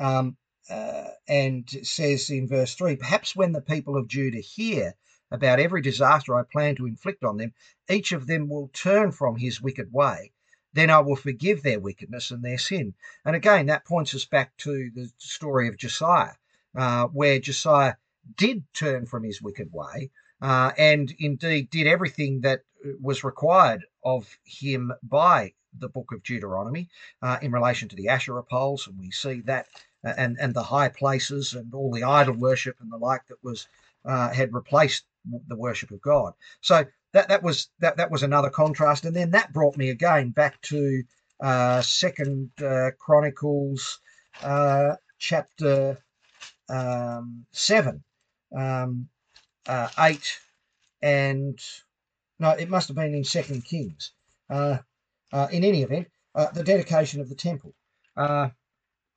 um, 0.00 0.36
uh, 0.70 1.10
and 1.28 1.68
says 1.82 2.30
in 2.30 2.48
verse 2.48 2.74
3 2.74 2.96
Perhaps 2.96 3.36
when 3.36 3.52
the 3.52 3.60
people 3.60 3.96
of 3.96 4.08
Judah 4.08 4.40
hear 4.40 4.94
about 5.30 5.60
every 5.60 5.82
disaster 5.82 6.34
I 6.34 6.42
plan 6.42 6.76
to 6.76 6.86
inflict 6.86 7.24
on 7.24 7.36
them, 7.36 7.52
each 7.90 8.12
of 8.12 8.26
them 8.26 8.48
will 8.48 8.68
turn 8.68 9.12
from 9.12 9.36
his 9.36 9.60
wicked 9.60 9.92
way. 9.92 10.32
Then 10.72 10.90
I 10.90 11.00
will 11.00 11.16
forgive 11.16 11.62
their 11.62 11.80
wickedness 11.80 12.30
and 12.30 12.44
their 12.44 12.58
sin. 12.58 12.94
And 13.24 13.34
again, 13.34 13.66
that 13.66 13.86
points 13.86 14.14
us 14.14 14.24
back 14.24 14.56
to 14.58 14.90
the 14.94 15.10
story 15.18 15.68
of 15.68 15.76
Josiah, 15.76 16.34
uh, 16.76 17.06
where 17.06 17.38
Josiah 17.38 17.94
did 18.36 18.64
turn 18.74 19.06
from 19.06 19.24
his 19.24 19.40
wicked 19.40 19.72
way 19.72 20.10
uh, 20.40 20.72
and 20.76 21.14
indeed 21.18 21.70
did 21.70 21.86
everything 21.86 22.40
that 22.42 22.62
was 23.00 23.24
required 23.24 23.84
of 24.04 24.38
him 24.44 24.92
by 25.02 25.52
the 25.78 25.88
book 25.88 26.12
of 26.12 26.22
Deuteronomy 26.22 26.88
uh, 27.22 27.38
in 27.42 27.52
relation 27.52 27.88
to 27.88 27.96
the 27.96 28.08
Asherah 28.08 28.42
poles. 28.42 28.86
And 28.86 28.98
we 28.98 29.10
see 29.10 29.40
that 29.42 29.66
and 30.04 30.36
and 30.40 30.54
the 30.54 30.62
high 30.62 30.88
places 30.88 31.54
and 31.54 31.74
all 31.74 31.92
the 31.92 32.04
idol 32.04 32.34
worship 32.34 32.76
and 32.80 32.90
the 32.90 32.96
like 32.96 33.26
that 33.28 33.42
was 33.42 33.66
uh, 34.04 34.30
had 34.32 34.54
replaced 34.54 35.04
the 35.48 35.56
worship 35.56 35.90
of 35.90 36.00
God. 36.00 36.32
So 36.60 36.84
that 37.12 37.28
that 37.28 37.42
was 37.42 37.68
that 37.80 37.96
that 37.96 38.10
was 38.10 38.22
another 38.22 38.50
contrast, 38.50 39.04
and 39.04 39.16
then 39.16 39.30
that 39.30 39.52
brought 39.52 39.76
me 39.76 39.90
again 39.90 40.30
back 40.30 40.60
to 40.62 41.02
uh, 41.40 41.80
Second 41.82 42.50
uh, 42.62 42.90
Chronicles 42.98 44.00
uh, 44.42 44.96
chapter 45.18 45.98
um, 46.68 47.46
seven, 47.52 48.02
um, 48.56 49.08
uh, 49.66 49.88
eight, 49.98 50.38
and 51.02 51.58
no, 52.38 52.50
it 52.50 52.68
must 52.68 52.88
have 52.88 52.96
been 52.96 53.14
in 53.14 53.24
Second 53.24 53.64
Kings. 53.64 54.12
Uh, 54.48 54.78
in 55.50 55.64
any 55.64 55.82
event, 55.82 56.08
the 56.54 56.62
dedication 56.62 57.20
of 57.20 57.28
the 57.28 57.34
temple. 57.34 57.74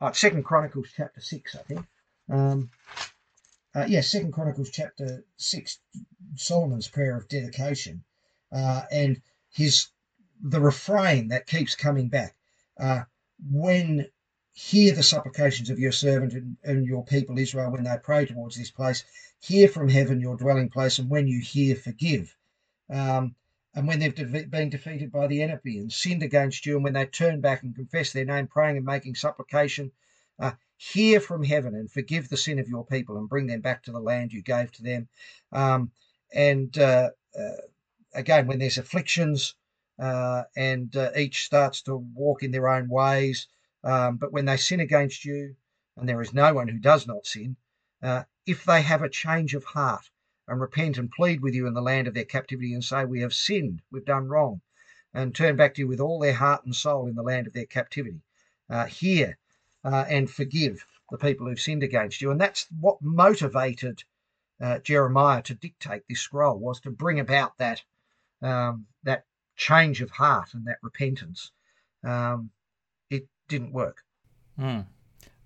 Uh, 0.02 0.12
Second 0.14 0.44
Chronicles 0.44 0.88
chapter 0.96 1.20
six, 1.20 1.56
I 1.56 1.64
think. 1.64 1.86
Um, 2.30 2.70
uh, 3.76 3.82
yes, 3.82 3.90
yeah, 3.90 4.02
Second 4.02 4.34
Chronicles 4.34 4.70
chapter 4.70 5.24
six, 5.38 5.80
Solomon's 6.36 6.88
prayer 6.88 7.18
of 7.18 7.28
dedication, 7.28 8.04
uh, 8.52 8.84
and 8.92 9.22
his 9.52 9.90
the 10.42 10.62
refrain 10.62 11.28
that 11.30 11.48
keeps 11.48 11.76
coming 11.76 12.08
back. 12.08 12.36
Uh, 12.80 13.02
when 13.52 14.08
hear 14.54 14.94
the 14.94 15.04
supplications 15.04 15.70
of 15.70 15.80
your 15.80 15.92
servant 15.92 16.34
and, 16.34 16.58
and, 16.64 16.86
your 16.86 17.04
people 17.06 17.38
Israel 17.38 17.72
when 17.72 17.84
they 17.84 17.96
pray 18.02 18.26
towards 18.26 18.58
this 18.58 18.72
place, 18.72 19.04
hear 19.40 19.68
from 19.68 19.90
heaven 19.90 20.20
your 20.20 20.38
dwelling 20.38 20.70
place, 20.70 21.00
and 21.00 21.10
when 21.10 21.28
you 21.28 21.42
hear, 21.42 21.76
forgive. 21.76 22.36
Um, 22.90 23.36
and 23.74 23.88
when 23.88 24.00
they've 24.00 24.16
de- 24.16 24.46
been 24.46 24.70
defeated 24.70 25.12
by 25.12 25.28
the 25.28 25.42
enemy 25.42 25.78
and 25.78 25.92
sinned 25.92 26.24
against 26.24 26.66
you, 26.66 26.76
and 26.76 26.84
when 26.84 26.94
they 26.94 27.06
turn 27.06 27.40
back 27.40 27.64
and 27.64 27.76
confess 27.76 28.12
their 28.12 28.26
name, 28.26 28.48
praying 28.48 28.78
and 28.78 28.86
making 28.86 29.16
supplication, 29.16 29.92
uh, 30.40 30.54
hear 30.78 31.20
from 31.20 31.44
heaven 31.44 31.76
and 31.76 31.92
forgive 31.92 32.30
the 32.30 32.38
sin 32.38 32.58
of 32.60 32.68
your 32.68 32.86
people 32.86 33.18
and 33.18 33.30
bring 33.30 33.48
them 33.48 33.62
back 33.62 33.84
to 33.84 33.92
the 33.92 34.00
land 34.00 34.34
you 34.34 34.42
gave 34.42 34.72
to 34.72 34.84
them. 34.84 35.08
Um, 35.52 35.92
and 36.34 36.78
uh, 36.78 37.12
uh, 37.38 37.62
again, 38.14 38.48
when 38.48 38.60
there's 38.60 38.78
afflictions 38.78 39.56
uh, 40.00 40.44
and 40.56 40.96
uh, 40.96 41.12
each 41.16 41.44
starts 41.46 41.82
to 41.84 41.96
walk 41.96 42.42
in 42.42 42.52
their 42.52 42.70
own 42.70 42.90
ways, 42.90 43.48
um, 43.84 44.18
but 44.18 44.32
when 44.32 44.46
they 44.46 44.58
sin 44.58 44.80
against 44.80 45.26
you, 45.26 45.56
and 45.98 46.08
there 46.08 46.22
is 46.22 46.34
no 46.34 46.54
one 46.54 46.70
who 46.70 46.80
does 46.80 47.06
not 47.06 47.26
sin, 47.26 47.58
uh, 48.02 48.24
if 48.46 48.64
they 48.64 48.82
have 48.82 49.02
a 49.02 49.10
change 49.10 49.54
of 49.54 49.64
heart 49.64 50.10
and 50.50 50.60
repent 50.60 50.98
and 50.98 51.12
plead 51.12 51.42
with 51.42 51.54
you 51.54 51.68
in 51.68 51.74
the 51.74 51.82
land 51.82 52.08
of 52.08 52.14
their 52.14 52.26
captivity 52.26 52.74
and 52.74 52.84
say, 52.84 53.06
We 53.06 53.22
have 53.22 53.34
sinned, 53.34 53.82
we've 53.92 54.06
done 54.06 54.28
wrong, 54.28 54.62
and 55.14 55.34
turn 55.34 55.56
back 55.56 55.76
to 55.76 55.82
you 55.82 55.88
with 55.88 56.00
all 56.00 56.20
their 56.20 56.34
heart 56.34 56.66
and 56.66 56.76
soul 56.76 57.08
in 57.08 57.16
the 57.16 57.24
land 57.24 57.48
of 57.48 57.54
their 57.54 57.66
captivity. 57.66 58.22
Uh, 58.70 58.86
hear 58.86 59.38
uh, 59.84 60.06
and 60.08 60.30
forgive 60.30 60.86
the 61.12 61.18
people 61.18 61.48
who've 61.48 61.60
sinned 61.60 61.84
against 61.84 62.22
you. 62.22 62.32
And 62.32 62.40
that's 62.40 62.68
what 62.80 63.02
motivated 63.02 64.04
uh, 64.62 64.80
Jeremiah 64.80 65.42
to 65.44 65.56
dictate 65.56 66.04
this 66.08 66.20
scroll 66.20 66.60
was 66.60 66.80
to 66.82 66.92
bring 66.92 67.20
about 67.20 67.58
that 67.58 67.82
um, 68.42 68.86
that 69.04 69.26
change 69.56 70.02
of 70.02 70.12
heart 70.12 70.54
and 70.54 70.66
that 70.68 70.78
repentance. 70.82 71.52
Um, 72.04 72.52
it 73.10 73.28
didn't 73.48 73.74
work. 73.74 74.04
Mm. 74.58 74.86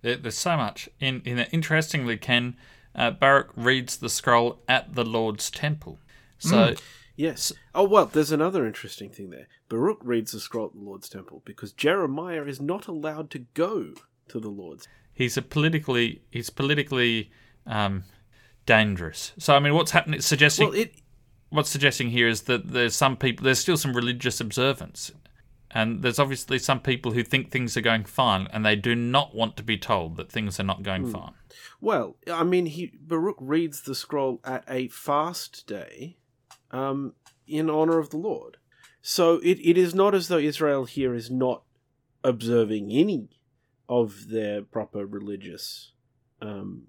There, 0.02 0.18
there's 0.18 0.38
so 0.38 0.58
much 0.58 0.90
in 1.00 1.22
in 1.26 1.40
it. 1.40 1.50
Interestingly, 1.52 2.18
Ken 2.18 2.56
uh, 2.96 3.12
Baruch 3.12 3.52
reads 3.56 3.98
the 3.98 4.10
scroll 4.10 4.60
at 4.68 4.96
the 4.96 5.04
Lord's 5.04 5.50
temple. 5.50 6.00
So. 6.38 6.56
Mm. 6.56 6.82
Yes. 7.16 7.54
Oh, 7.76 7.84
well, 7.84 8.08
there's 8.08 8.32
another 8.32 8.66
interesting 8.66 9.12
thing 9.12 9.30
there. 9.30 9.48
Baruch 9.70 10.00
reads 10.04 10.32
the 10.32 10.40
scroll 10.40 10.68
at 10.68 10.74
the 10.74 10.80
Lord's 10.80 11.08
temple 11.08 11.44
because 11.46 11.72
Jeremiah 11.72 12.44
is 12.46 12.60
not 12.60 12.88
allowed 12.88 13.30
to 13.32 13.40
go 13.54 13.94
to 14.30 14.40
the 14.40 14.50
Lord's. 14.50 14.88
He's 15.14 15.38
a 15.38 15.42
politically 15.44 16.24
he's 16.32 16.50
politically 16.50 17.32
um, 17.68 18.04
dangerous. 18.66 19.34
So 19.38 19.56
I 19.56 19.60
mean, 19.60 19.76
what's 19.76 19.92
happening? 19.92 20.22
Suggesting 20.22 20.70
well, 20.70 20.78
it, 20.78 20.96
what's 21.50 21.70
suggesting 21.70 22.10
here 22.10 22.28
is 22.28 22.42
that 22.44 22.72
there's 22.72 22.96
some 22.96 23.16
people 23.16 23.44
there's 23.44 23.60
still 23.60 23.78
some 23.78 23.94
religious 23.96 24.42
observance, 24.42 25.12
And 25.74 26.04
there's 26.04 26.20
obviously 26.20 26.60
some 26.60 26.80
people 26.80 27.14
who 27.14 27.24
think 27.24 27.50
things 27.50 27.76
are 27.76 27.82
going 27.82 28.06
fine 28.06 28.48
and 28.52 28.66
they 28.66 28.76
do 28.76 28.94
not 28.94 29.34
want 29.34 29.58
to 29.58 29.64
be 29.64 29.78
told 29.78 30.18
that 30.18 30.32
things 30.32 30.60
are 30.60 30.64
not 30.64 30.84
going 30.84 31.12
fine. 31.12 31.34
Well, 31.82 32.18
I 32.32 32.44
mean, 32.44 32.68
he 32.68 32.94
Baruch 33.02 33.38
reads 33.40 33.82
the 33.82 33.96
scroll 33.96 34.40
at 34.44 34.64
a 34.70 34.88
fast 34.90 35.66
day, 35.66 36.18
um, 36.72 37.14
in 37.48 37.70
honor 37.70 38.00
of 38.00 38.12
the 38.12 38.18
Lord. 38.18 38.58
So 39.02 39.36
it, 39.38 39.60
it 39.60 39.78
is 39.78 39.94
not 39.94 40.16
as 40.16 40.28
though 40.28 40.38
Israel 40.38 40.86
here 40.86 41.14
is 41.14 41.30
not 41.30 41.64
observing 42.24 42.92
any 42.92 43.30
of 43.90 44.30
their 44.30 44.62
proper 44.62 45.06
religious, 45.06 45.92
um, 46.42 46.84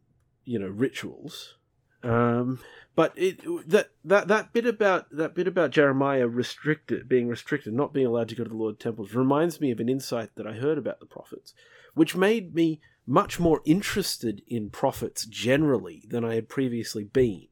you 0.44 0.58
know, 0.58 0.68
rituals. 0.68 1.56
Um, 2.04 2.60
but 2.94 3.12
it 3.16 3.40
that 3.68 3.90
that 4.04 4.28
that 4.28 4.52
bit 4.52 4.66
about 4.66 5.10
that 5.10 5.34
bit 5.34 5.48
about 5.48 5.70
Jeremiah 5.70 6.28
restricted 6.28 7.08
being 7.08 7.28
restricted, 7.28 7.74
not 7.74 7.92
being 7.92 8.06
allowed 8.06 8.28
to 8.28 8.36
go 8.36 8.44
to 8.44 8.50
the 8.50 8.56
Lord 8.56 8.78
temples, 8.78 9.14
reminds 9.14 9.60
me 9.60 9.70
of 9.70 9.80
an 9.80 9.88
insight 9.88 10.30
that 10.36 10.46
I 10.46 10.52
heard 10.52 10.78
about 10.78 11.00
the 11.00 11.06
prophets, 11.06 11.54
which 11.94 12.14
made 12.14 12.54
me 12.54 12.80
much 13.06 13.40
more 13.40 13.60
interested 13.64 14.42
in 14.46 14.70
prophets 14.70 15.26
generally 15.26 16.04
than 16.08 16.24
I 16.24 16.34
had 16.34 16.48
previously 16.48 17.04
been, 17.04 17.48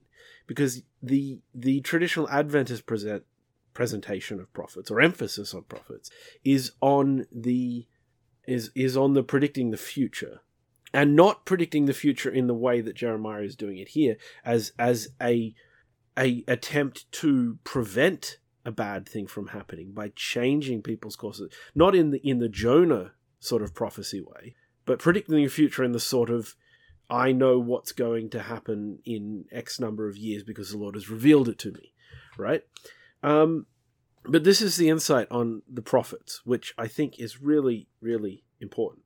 because 0.47 0.83
the 1.03 1.41
the 1.55 1.81
traditional 1.81 2.29
Adventist 2.29 2.87
present 2.87 3.25
presentation 3.75 4.39
of 4.39 4.53
prophets 4.53 4.91
or 4.91 5.01
emphasis 5.01 5.55
on 5.55 5.63
prophets 5.63 6.11
is 6.45 6.73
on 6.81 7.27
the 7.33 7.87
is 8.47 8.71
is 8.75 8.97
on 8.97 9.15
the 9.15 9.23
predicting 9.23 9.71
the 9.71 9.77
future 9.77 10.41
and 10.93 11.17
not 11.17 11.45
predicting 11.45 11.87
the 11.87 11.95
future 11.95 12.31
in 12.31 12.47
the 12.47 12.55
way 12.55 12.81
that 12.81 12.97
Jeremiah 12.97 13.43
is 13.43 13.57
doing 13.57 13.79
it 13.79 13.89
here 13.89 14.17
as 14.45 14.73
as 14.79 15.09
a 15.21 15.55
a 16.19 16.45
attempt 16.47 17.11
to 17.13 17.59
prevent 17.65 18.39
a 18.65 18.71
bad 18.71 19.09
thing 19.09 19.27
from 19.27 19.49
happening 19.49 19.93
by 19.93 20.13
changing 20.15 20.83
people's 20.83 21.17
courses 21.17 21.53
not 21.75 21.95
in 21.95 22.11
the 22.11 22.19
in 22.19 22.39
the 22.39 22.49
Jonah 22.49 23.13
sort 23.41 23.63
of 23.63 23.75
prophecy 23.75 24.21
way 24.21 24.55
but 24.85 24.99
predicting 24.99 25.37
the 25.37 25.49
future 25.49 25.85
in 25.85 25.93
the 25.93 26.01
sort 26.01 26.31
of 26.31 26.55
I 27.11 27.33
know 27.33 27.59
what's 27.59 27.93
going 27.93 28.31
to 28.31 28.41
happen 28.41 29.01
in 29.05 29.45
X 29.53 29.79
number 29.81 30.09
of 30.09 30.17
years 30.17 30.43
because 30.45 30.71
the 30.71 30.79
Lord 30.79 30.95
has 30.95 31.11
revealed 31.11 31.49
it 31.49 31.59
to 31.61 31.73
me 31.73 31.93
right? 32.37 32.63
Um 33.23 33.67
but 34.25 34.45
this 34.45 34.63
is 34.63 34.77
the 34.77 34.89
insight 34.89 35.27
on 35.31 35.63
the 35.69 35.83
prophets 35.83 36.43
which 36.45 36.75
I 36.79 36.87
think 36.87 37.19
is 37.19 37.41
really 37.41 37.89
really 38.01 38.45
important 38.61 39.02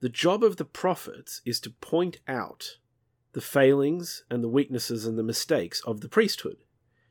the 0.00 0.08
job 0.08 0.42
of 0.42 0.56
the 0.56 0.64
prophets 0.64 1.42
is 1.44 1.60
to 1.60 1.70
point 1.70 2.18
out 2.26 2.78
the 3.32 3.40
failings 3.40 4.24
and 4.30 4.42
the 4.42 4.48
weaknesses 4.48 5.06
and 5.06 5.18
the 5.18 5.22
mistakes 5.22 5.82
of 5.86 6.00
the 6.00 6.08
priesthood. 6.08 6.58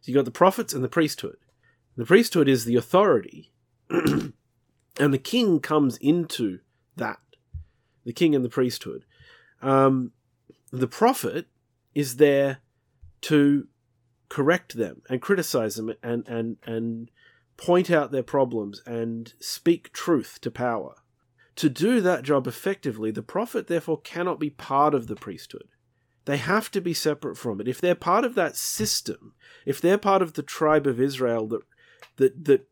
So 0.01 0.11
you 0.11 0.15
got 0.15 0.25
the 0.25 0.31
prophets 0.31 0.73
and 0.73 0.83
the 0.83 0.89
priesthood. 0.89 1.37
The 1.95 2.05
priesthood 2.05 2.47
is 2.47 2.65
the 2.65 2.75
authority, 2.75 3.51
and 3.89 4.33
the 4.97 5.17
king 5.17 5.59
comes 5.59 5.97
into 5.97 6.59
that. 6.95 7.19
The 8.05 8.13
king 8.13 8.35
and 8.35 8.45
the 8.45 8.49
priesthood. 8.49 9.05
Um, 9.61 10.11
the 10.71 10.87
prophet 10.87 11.47
is 11.95 12.17
there 12.17 12.59
to 13.21 13.67
correct 14.29 14.77
them 14.77 15.01
and 15.09 15.21
criticize 15.21 15.75
them 15.75 15.93
and, 16.03 16.27
and, 16.27 16.57
and 16.63 17.09
point 17.57 17.89
out 17.89 18.11
their 18.11 18.23
problems 18.23 18.81
and 18.85 19.33
speak 19.39 19.91
truth 19.91 20.39
to 20.41 20.51
power. 20.51 20.95
To 21.57 21.69
do 21.69 22.01
that 22.01 22.23
job 22.23 22.45
effectively, 22.45 23.09
the 23.11 23.23
prophet 23.23 23.67
therefore 23.67 23.99
cannot 24.01 24.39
be 24.39 24.51
part 24.51 24.93
of 24.93 25.07
the 25.07 25.15
priesthood. 25.15 25.67
They 26.25 26.37
have 26.37 26.69
to 26.71 26.81
be 26.81 26.93
separate 26.93 27.35
from 27.35 27.59
it. 27.59 27.67
If 27.67 27.81
they're 27.81 27.95
part 27.95 28.25
of 28.25 28.35
that 28.35 28.55
system, 28.55 29.33
if 29.65 29.81
they're 29.81 29.97
part 29.97 30.21
of 30.21 30.33
the 30.33 30.43
tribe 30.43 30.85
of 30.85 31.01
Israel 31.01 31.47
that 31.47 31.61
that 32.17 32.45
that 32.45 32.67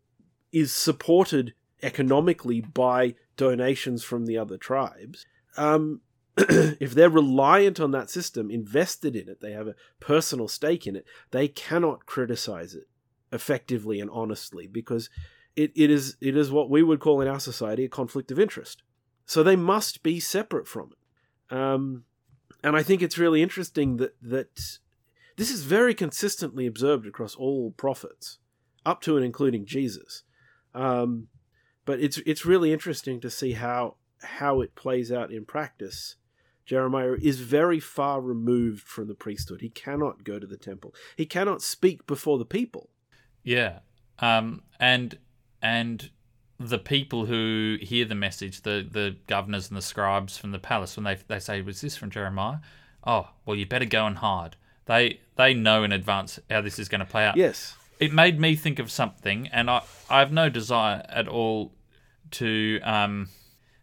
is 0.52 0.72
supported 0.72 1.54
economically 1.82 2.62
by 2.62 3.16
donations 3.38 4.04
from 4.04 4.26
the 4.26 4.38
other 4.38 4.58
tribes, 4.58 5.26
um, 5.58 6.02
if 6.38 6.94
they're 6.94 7.10
reliant 7.10 7.80
on 7.80 7.92
that 7.92 8.10
system, 8.10 8.52
invested 8.52 9.16
in 9.16 9.28
it, 9.30 9.42
they 9.42 9.54
have 9.54 9.68
a 9.68 9.76
personal 10.00 10.48
stake 10.48 10.86
in 10.86 10.96
it, 10.96 11.06
they 11.32 11.48
cannot 11.48 12.06
criticize 12.06 12.76
it 12.76 12.88
effectively 13.32 14.00
and 14.00 14.10
honestly 14.12 14.68
because 14.68 15.10
it, 15.56 15.72
it 15.76 15.90
is 15.90 16.18
it 16.22 16.36
is 16.36 16.52
what 16.52 16.70
we 16.70 16.84
would 16.84 17.00
call 17.00 17.22
in 17.22 17.28
our 17.28 17.40
society 17.40 17.86
a 17.86 17.90
conflict 17.90 18.32
of 18.32 18.40
interest. 18.40 18.84
So 19.26 19.42
they 19.42 19.56
must 19.56 20.04
be 20.04 20.20
separate 20.20 20.68
from 20.68 20.92
it. 20.92 21.56
Um, 21.56 22.04
and 22.64 22.76
I 22.76 22.84
think 22.84 23.02
it's 23.02 23.18
really 23.18 23.42
interesting 23.42 23.98
that 23.98 24.16
that 24.22 24.80
this 25.38 25.52
is 25.52 25.64
very 25.64 25.94
consistently 25.94 26.66
observed 26.66 27.06
across 27.06 27.36
all 27.36 27.72
prophets, 27.72 28.40
up 28.86 29.02
to 29.02 29.16
and 29.18 29.26
including 29.26 29.66
Jesus. 29.66 30.24
Um, 30.74 31.28
but 31.86 32.00
it's 32.00 32.18
it's 32.26 32.46
really 32.46 32.74
interesting 32.74 33.20
to 33.22 33.30
see 33.30 33.54
how 33.54 33.96
how 34.22 34.62
it 34.62 34.76
plays 34.76 35.12
out 35.12 35.32
in 35.32 35.46
practice. 35.46 36.16
Jeremiah 36.66 37.16
is 37.22 37.42
very 37.42 37.80
far 37.80 38.20
removed 38.20 38.88
from 38.88 39.08
the 39.08 39.14
priesthood. 39.14 39.62
He 39.62 39.70
cannot 39.70 40.24
go 40.24 40.40
to 40.40 40.48
the 40.48 40.58
temple. 40.58 40.96
He 41.16 41.28
cannot 41.28 41.62
speak 41.62 42.08
before 42.08 42.40
the 42.40 42.46
people. 42.46 42.90
Yeah, 43.44 43.80
um, 44.18 44.64
and 44.80 45.20
and 45.66 46.12
the 46.60 46.78
people 46.78 47.26
who 47.26 47.78
hear 47.82 48.06
the 48.06 48.16
message, 48.16 48.62
the 48.62 48.88
the 48.90 49.16
governors 49.26 49.68
and 49.68 49.76
the 49.76 49.82
scribes 49.82 50.38
from 50.38 50.52
the 50.52 50.60
palace, 50.60 50.96
when 50.96 51.04
they 51.04 51.18
they 51.28 51.40
say, 51.40 51.62
"Was 51.62 51.82
this 51.82 51.98
from 51.98 52.12
Jeremiah?" 52.12 52.60
Oh, 53.04 53.30
well, 53.46 53.56
you 53.56 53.66
better 53.66 53.86
go 53.86 54.06
and 54.06 54.20
hide. 54.20 54.56
They 54.86 55.20
they 55.36 55.56
know 55.56 55.84
in 55.84 55.92
advance 55.92 56.40
how 56.50 56.62
this 56.62 56.78
is 56.78 56.88
going 56.88 57.00
to 57.00 57.06
play 57.06 57.26
out. 57.26 57.36
Yes, 57.36 57.76
it 58.00 58.14
made 58.14 58.40
me 58.40 58.56
think 58.56 58.78
of 58.78 58.92
something, 58.92 59.48
and 59.48 59.70
I 59.70 59.82
I 60.08 60.20
have 60.20 60.32
no 60.32 60.50
desire 60.50 61.04
at 61.10 61.28
all 61.28 61.74
to 62.32 62.80
um, 62.84 63.30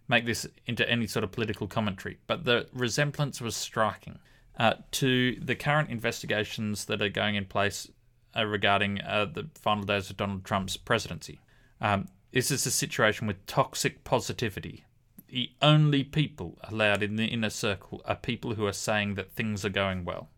make 0.07 0.25
this 0.25 0.47
into 0.67 0.89
any 0.89 1.09
sort 1.09 1.25
of 1.25 1.33
political 1.33 1.67
commentary, 1.67 2.19
but 2.29 2.45
the 2.45 2.69
resemblance 2.73 3.41
was 3.41 3.57
striking 3.57 4.21
uh, 4.57 4.75
to 4.93 5.37
the 5.41 5.57
current 5.57 5.91
investigations 5.91 6.85
that 6.85 7.03
are 7.03 7.09
going 7.09 7.35
in 7.35 7.45
place 7.47 7.89
uh, 8.37 8.47
regarding 8.47 9.01
uh, 9.01 9.25
the 9.25 9.49
final 9.57 9.85
days 9.85 10.11
of 10.11 10.17
Donald 10.17 10.45
Trump's 10.45 10.77
presidency. 10.77 11.41
Um, 11.83 12.09
this 12.31 12.51
is 12.51 12.65
a 12.65 12.71
situation 12.71 13.27
with 13.27 13.45
toxic 13.47 14.05
positivity. 14.05 14.85
The 15.29 15.51
only 15.61 16.05
people 16.05 16.59
allowed 16.63 17.03
in 17.03 17.17
the 17.17 17.27
inner 17.27 17.51
circle 17.51 18.01
are 18.07 18.15
people 18.15 18.55
who 18.55 18.67
are 18.67 18.73
saying 18.73 19.17
that 19.17 19.33
things 19.33 19.65
are 19.65 19.71
going 19.71 20.05
well. 20.05 20.29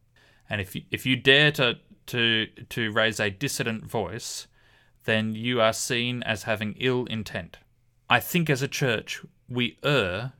And 0.48 0.60
if 0.60 0.74
you, 0.74 0.82
if 0.90 1.04
you 1.04 1.16
dare 1.16 1.52
to, 1.52 1.78
to, 2.06 2.46
to 2.70 2.90
raise 2.92 3.20
a 3.20 3.30
dissident 3.30 3.86
voice, 3.86 4.46
then 5.04 5.34
you 5.34 5.60
are 5.60 5.72
seen 5.72 6.22
as 6.22 6.44
having 6.44 6.74
ill 6.78 7.04
intent. 7.06 7.58
I 8.08 8.20
think 8.20 8.48
as 8.48 8.62
a 8.62 8.68
church, 8.68 9.22
we 9.48 9.78
err 9.84 10.32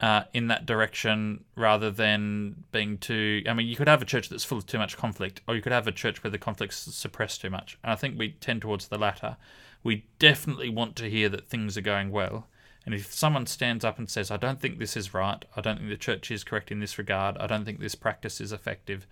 uh, 0.00 0.22
in 0.32 0.48
that 0.48 0.66
direction 0.66 1.44
rather 1.56 1.90
than 1.90 2.64
being 2.72 2.98
too. 2.98 3.42
I 3.46 3.52
mean, 3.52 3.66
you 3.66 3.76
could 3.76 3.88
have 3.88 4.02
a 4.02 4.06
church 4.06 4.28
that's 4.28 4.44
full 4.44 4.58
of 4.58 4.66
too 4.66 4.78
much 4.78 4.96
conflict, 4.96 5.42
or 5.46 5.54
you 5.54 5.62
could 5.62 5.72
have 5.72 5.86
a 5.86 5.92
church 5.92 6.24
where 6.24 6.30
the 6.30 6.38
conflict's 6.38 6.76
suppressed 6.76 7.40
too 7.40 7.50
much. 7.50 7.78
And 7.84 7.92
I 7.92 7.96
think 7.96 8.18
we 8.18 8.32
tend 8.40 8.62
towards 8.62 8.88
the 8.88 8.98
latter. 8.98 9.36
We 9.82 10.06
definitely 10.18 10.68
want 10.68 10.96
to 10.96 11.10
hear 11.10 11.28
that 11.30 11.48
things 11.48 11.76
are 11.76 11.82
going 11.82 12.10
well. 12.10 12.48
And 12.84 12.94
if 12.94 13.12
someone 13.12 13.46
stands 13.46 13.84
up 13.84 13.98
and 13.98 14.08
says, 14.08 14.30
I 14.30 14.36
don't 14.36 14.60
think 14.60 14.78
this 14.78 14.96
is 14.96 15.14
right, 15.14 15.44
I 15.54 15.60
don't 15.60 15.78
think 15.78 15.90
the 15.90 15.96
church 15.96 16.30
is 16.30 16.44
correct 16.44 16.70
in 16.70 16.80
this 16.80 16.98
regard, 16.98 17.36
I 17.38 17.46
don't 17.46 17.64
think 17.64 17.78
this 17.78 17.94
practice 17.94 18.40
is 18.40 18.52
effective, 18.52 19.06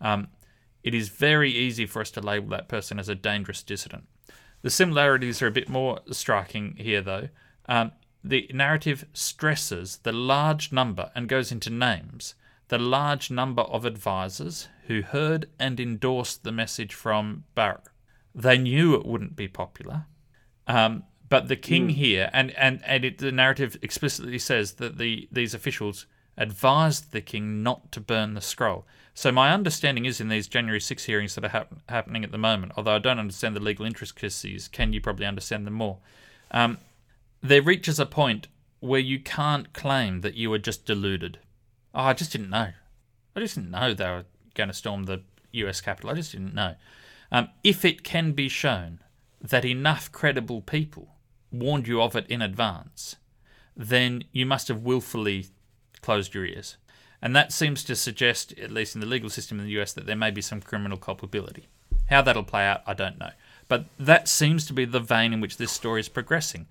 um, 0.00 0.28
it 0.82 0.94
is 0.94 1.08
very 1.08 1.50
easy 1.50 1.86
for 1.86 2.02
us 2.02 2.10
to 2.12 2.20
label 2.20 2.48
that 2.50 2.68
person 2.68 2.98
as 2.98 3.08
a 3.08 3.14
dangerous 3.14 3.62
dissident. 3.62 4.04
The 4.62 4.70
similarities 4.70 5.40
are 5.40 5.46
a 5.46 5.52
bit 5.52 5.68
more 5.68 6.00
striking 6.10 6.76
here, 6.76 7.00
though. 7.00 7.28
Um, 7.66 7.92
the 8.24 8.50
narrative 8.52 9.06
stresses 9.12 9.98
the 9.98 10.12
large 10.12 10.72
number 10.72 11.10
and 11.14 11.28
goes 11.28 11.52
into 11.52 11.70
names 11.70 12.34
the 12.68 12.78
large 12.78 13.30
number 13.30 13.62
of 13.62 13.84
advisors 13.84 14.68
who 14.86 15.02
heard 15.02 15.46
and 15.58 15.78
endorsed 15.78 16.42
the 16.42 16.50
message 16.50 16.94
from 16.94 17.44
Baruch. 17.54 17.92
They 18.34 18.56
knew 18.56 18.94
it 18.94 19.04
wouldn't 19.04 19.36
be 19.36 19.46
popular. 19.46 20.06
Um, 20.72 21.04
but 21.28 21.48
the 21.48 21.56
king 21.56 21.88
mm. 21.88 21.92
here, 21.92 22.30
and 22.32 22.50
and 22.52 22.80
and 22.86 23.04
it, 23.04 23.18
the 23.18 23.30
narrative 23.30 23.76
explicitly 23.82 24.38
says 24.38 24.74
that 24.74 24.96
the 24.96 25.28
these 25.30 25.52
officials 25.52 26.06
advised 26.38 27.12
the 27.12 27.20
king 27.20 27.62
not 27.62 27.92
to 27.92 28.00
burn 28.00 28.32
the 28.32 28.40
scroll. 28.40 28.86
So 29.12 29.30
my 29.30 29.52
understanding 29.52 30.06
is 30.06 30.18
in 30.18 30.28
these 30.28 30.48
January 30.48 30.80
6 30.80 31.04
hearings 31.04 31.34
that 31.34 31.44
are 31.44 31.48
hap- 31.48 31.90
happening 31.90 32.24
at 32.24 32.32
the 32.32 32.38
moment, 32.38 32.72
although 32.74 32.94
I 32.94 32.98
don't 32.98 33.18
understand 33.18 33.54
the 33.54 33.60
legal 33.60 33.84
intricacies, 33.84 34.66
can 34.68 34.94
you 34.94 35.02
probably 35.02 35.26
understand 35.26 35.66
them 35.66 35.74
more? 35.74 35.98
Um, 36.50 36.78
there 37.42 37.60
reaches 37.60 38.00
a 38.00 38.06
point 38.06 38.48
where 38.80 39.00
you 39.00 39.20
can't 39.20 39.74
claim 39.74 40.22
that 40.22 40.34
you 40.34 40.48
were 40.48 40.58
just 40.58 40.86
deluded. 40.86 41.38
Oh, 41.94 42.04
I 42.04 42.14
just 42.14 42.32
didn't 42.32 42.48
know. 42.48 42.70
I 43.36 43.40
just 43.40 43.56
didn't 43.56 43.70
know 43.70 43.92
they 43.92 44.06
were 44.06 44.24
going 44.54 44.70
to 44.70 44.74
storm 44.74 45.04
the 45.04 45.20
U.S. 45.52 45.82
Capitol. 45.82 46.08
I 46.08 46.14
just 46.14 46.32
didn't 46.32 46.54
know. 46.54 46.76
Um, 47.30 47.50
if 47.62 47.84
it 47.84 48.02
can 48.04 48.32
be 48.32 48.48
shown 48.48 49.00
that 49.42 49.64
enough 49.64 50.10
credible 50.12 50.60
people 50.62 51.16
warned 51.50 51.88
you 51.88 52.00
of 52.00 52.16
it 52.16 52.26
in 52.28 52.40
advance, 52.40 53.16
then 53.76 54.24
you 54.32 54.46
must 54.46 54.68
have 54.68 54.82
willfully 54.82 55.46
closed 56.00 56.34
your 56.34 56.46
ears. 56.46 56.76
And 57.20 57.36
that 57.36 57.52
seems 57.52 57.84
to 57.84 57.94
suggest, 57.94 58.58
at 58.58 58.70
least 58.70 58.94
in 58.94 59.00
the 59.00 59.06
legal 59.06 59.30
system 59.30 59.58
in 59.58 59.66
the 59.66 59.80
US, 59.80 59.92
that 59.92 60.06
there 60.06 60.16
may 60.16 60.30
be 60.30 60.40
some 60.40 60.60
criminal 60.60 60.98
culpability. 60.98 61.68
How 62.08 62.22
that'll 62.22 62.42
play 62.42 62.66
out, 62.66 62.82
I 62.86 62.94
don't 62.94 63.18
know. 63.18 63.30
But 63.68 63.86
that 63.98 64.28
seems 64.28 64.66
to 64.66 64.72
be 64.72 64.84
the 64.84 65.00
vein 65.00 65.32
in 65.32 65.40
which 65.40 65.56
this 65.56 65.72
story 65.72 66.00
is 66.00 66.08
progressing. 66.08 66.66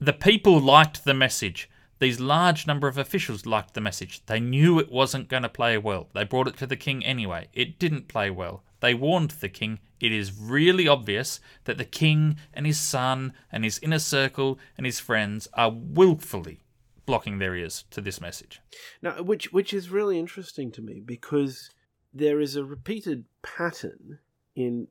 The 0.00 0.12
people 0.12 0.60
liked 0.60 1.04
the 1.04 1.14
message. 1.14 1.68
These 1.98 2.20
large 2.20 2.66
number 2.66 2.86
of 2.86 2.96
officials 2.96 3.46
liked 3.46 3.74
the 3.74 3.80
message. 3.80 4.24
They 4.26 4.40
knew 4.40 4.78
it 4.78 4.90
wasn't 4.90 5.28
going 5.28 5.42
to 5.42 5.48
play 5.48 5.76
well. 5.78 6.08
They 6.14 6.24
brought 6.24 6.48
it 6.48 6.56
to 6.58 6.66
the 6.66 6.76
king 6.76 7.04
anyway. 7.04 7.48
It 7.52 7.78
didn't 7.78 8.08
play 8.08 8.30
well. 8.30 8.62
They 8.80 8.94
warned 8.94 9.32
the 9.32 9.48
king. 9.48 9.80
It 9.98 10.12
is 10.12 10.38
really 10.38 10.86
obvious 10.86 11.40
that 11.64 11.78
the 11.78 11.84
king 11.84 12.36
and 12.54 12.66
his 12.66 12.78
son 12.78 13.32
and 13.50 13.64
his 13.64 13.80
inner 13.80 13.98
circle 13.98 14.58
and 14.76 14.86
his 14.86 15.00
friends 15.00 15.48
are 15.54 15.72
willfully 15.72 16.60
blocking 17.04 17.38
their 17.38 17.56
ears 17.56 17.84
to 17.90 18.00
this 18.00 18.20
message. 18.20 18.60
Now, 19.02 19.22
which 19.22 19.52
which 19.52 19.74
is 19.74 19.90
really 19.90 20.18
interesting 20.18 20.70
to 20.72 20.82
me 20.82 21.00
because 21.00 21.70
there 22.12 22.40
is 22.40 22.54
a 22.54 22.64
repeated 22.64 23.24
pattern 23.42 24.18
in 24.54 24.88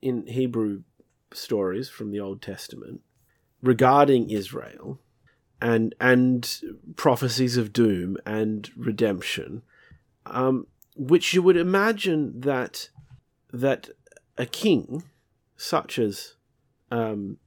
in 0.00 0.26
Hebrew 0.26 0.84
stories 1.32 1.90
from 1.90 2.10
the 2.10 2.20
Old 2.20 2.40
Testament 2.40 3.02
regarding 3.60 4.30
Israel 4.30 5.00
and 5.60 5.94
and 6.00 6.60
prophecies 6.96 7.56
of 7.56 7.72
doom 7.72 8.16
and 8.24 8.70
redemption, 8.76 9.62
um, 10.26 10.66
which 10.96 11.34
you 11.34 11.42
would 11.42 11.56
imagine 11.56 12.40
that 12.40 12.90
that 13.52 13.90
a 14.36 14.46
king 14.46 15.04
such 15.56 15.98
as 15.98 16.34
um, 16.90 17.38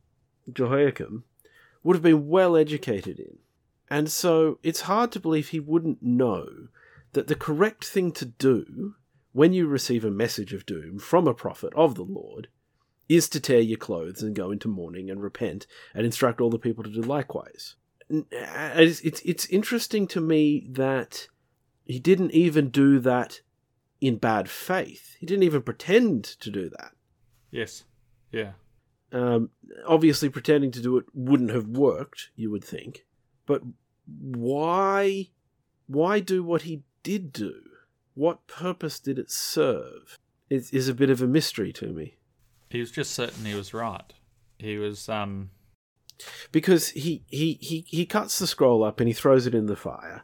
Jehoiakim 0.52 1.24
would 1.84 1.95
have 1.95 2.04
been 2.04 2.28
well 2.28 2.56
educated 2.58 3.19
in, 3.19 3.38
and 3.89 4.12
so 4.12 4.60
it's 4.63 4.82
hard 4.82 5.12
to 5.13 5.19
believe 5.19 5.50
he 5.50 5.60
wouldn't 5.60 6.04
know 6.04 6.67
that 7.13 7.28
the 7.28 7.36
correct 7.36 7.86
thing 7.86 8.12
to 8.13 8.26
do 8.26 8.95
when 9.34 9.54
you 9.54 9.67
receive 9.67 10.04
a 10.04 10.12
message 10.12 10.54
of 10.54 10.65
doom 10.65 11.00
from 11.00 11.28
a 11.28 11.34
prophet 11.34 11.74
of 11.76 11.95
the 11.95 12.04
Lord 12.04 12.47
is 13.08 13.28
to 13.30 13.39
tear 13.39 13.60
your 13.60 13.78
clothes 13.78 14.21
and 14.21 14.36
go 14.36 14.52
into 14.52 14.67
mourning 14.67 15.10
and 15.10 15.21
repent 15.21 15.67
and 15.93 16.06
instruct 16.06 16.39
all 16.39 16.50
the 16.50 16.58
people 16.58 16.84
to 16.84 16.89
do 16.89 17.02
likewise. 17.02 17.76
It's, 18.32 19.00
it's, 19.02 19.21
it's 19.21 19.45
interesting 19.47 20.08
to 20.08 20.21
me 20.21 20.67
that 20.69 21.28
he 21.86 22.00
didn't 22.00 22.32
even 22.32 22.69
do 22.69 23.00
that 23.00 23.41
in 24.00 24.17
bad 24.17 24.50
faith. 24.50 25.15
He 25.19 25.26
didn't 25.26 25.43
even 25.43 25.62
pretend 25.62 26.24
to 26.24 26.50
do 26.50 26.69
that. 26.69 26.91
Yes. 27.52 27.84
Yeah. 28.32 28.52
Um, 29.12 29.50
obviously, 29.88 30.30
pretending 30.30 30.71
to 30.71 30.82
do 30.82 30.97
it 30.97 31.06
wouldn't 31.13 31.52
have 31.52 31.67
worked, 31.67 32.30
you 32.36 32.50
would 32.52 32.63
think. 32.63 33.06
But 33.45 33.62
why, 34.06 35.30
why 35.88 36.19
do 36.19 36.43
what 36.43 36.63
he 36.63 36.84
did 37.04 37.34
do? 37.34 37.62
What 38.13 38.47
purpose 38.47 39.00
did 39.00 39.19
it 39.19 39.32
serve? 39.32 40.17
It 40.50 40.74
is 40.74 40.88
a 40.88 40.93
bit 40.93 41.10
of 41.10 41.21
a 41.21 41.28
mystery 41.28 41.71
to 41.74 41.88
me. 41.88 42.15
He 42.69 42.80
was 42.80 42.91
just 42.91 43.12
certain 43.12 43.45
he 43.45 43.54
was 43.54 43.74
right. 43.74 44.13
He 44.58 44.78
was 44.78 45.10
um 45.10 45.52
because 46.51 46.89
he 46.89 47.23
he 47.27 47.57
he 47.62 47.86
he 47.88 48.05
cuts 48.05 48.39
the 48.39 48.47
scroll 48.47 48.84
up 48.84 48.99
and 48.99 49.07
he 49.07 49.13
throws 49.13 49.47
it 49.47 49.55
in 49.55 49.65
the 49.67 49.75
fire, 49.75 50.23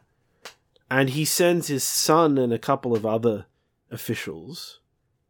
and 0.90 1.10
he 1.10 1.24
sends 1.24 1.68
his 1.68 1.84
son 1.84 2.38
and 2.38 2.52
a 2.52 2.58
couple 2.58 2.94
of 2.96 3.04
other 3.06 3.46
officials 3.90 4.80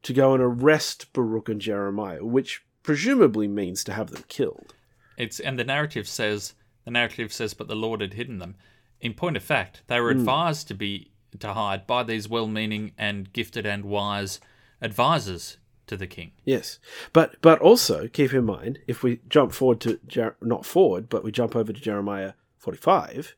to 0.03 0.13
go 0.13 0.35
and 0.35 0.43
arrest 0.43 1.13
Baruch 1.13 1.49
and 1.49 1.61
Jeremiah, 1.61 2.25
which 2.25 2.65
presumably 2.83 3.49
means 3.49 3.83
to 3.85 3.93
have 3.93 4.11
them 4.11 4.25
killed. 4.29 4.75
It's 5.17 5.41
and 5.41 5.59
the 5.59 5.65
narrative 5.65 6.09
says 6.09 6.55
the 6.85 6.91
narrative 6.91 7.33
says, 7.33 7.55
but 7.55 7.69
the 7.69 7.77
Lord 7.77 8.01
had 8.01 8.15
hidden 8.15 8.39
them. 8.39 8.57
In 9.01 9.15
point 9.15 9.37
of 9.37 9.43
fact, 9.43 9.83
they 9.87 9.97
Hmm. 9.97 10.03
were 10.03 10.11
advised 10.11 10.69
to 10.69 10.75
be 10.75 11.13
to 11.39 11.53
hide 11.53 11.87
by 11.87 12.03
these 12.03 12.29
well-meaning 12.29 12.93
and 12.97 13.33
gifted 13.33 13.67
and 13.67 13.85
wise 13.85 14.41
advisors 14.81 15.59
to 15.89 15.97
the 15.97 16.07
king. 16.07 16.33
Yes, 16.45 16.79
but 17.13 17.37
but 17.43 17.61
also 17.61 18.09
keep 18.09 18.33
in 18.33 18.45
mind 18.45 18.79
if 18.87 19.03
we 19.03 19.21
jump 19.29 19.53
forward 19.53 19.81
to 19.81 19.99
Jer- 20.07 20.37
not 20.41 20.65
forward, 20.65 21.09
but 21.09 21.25
we 21.25 21.33
jump 21.33 21.55
over 21.57 21.73
to 21.73 21.81
Jeremiah 21.81 22.33
forty-five, 22.59 23.35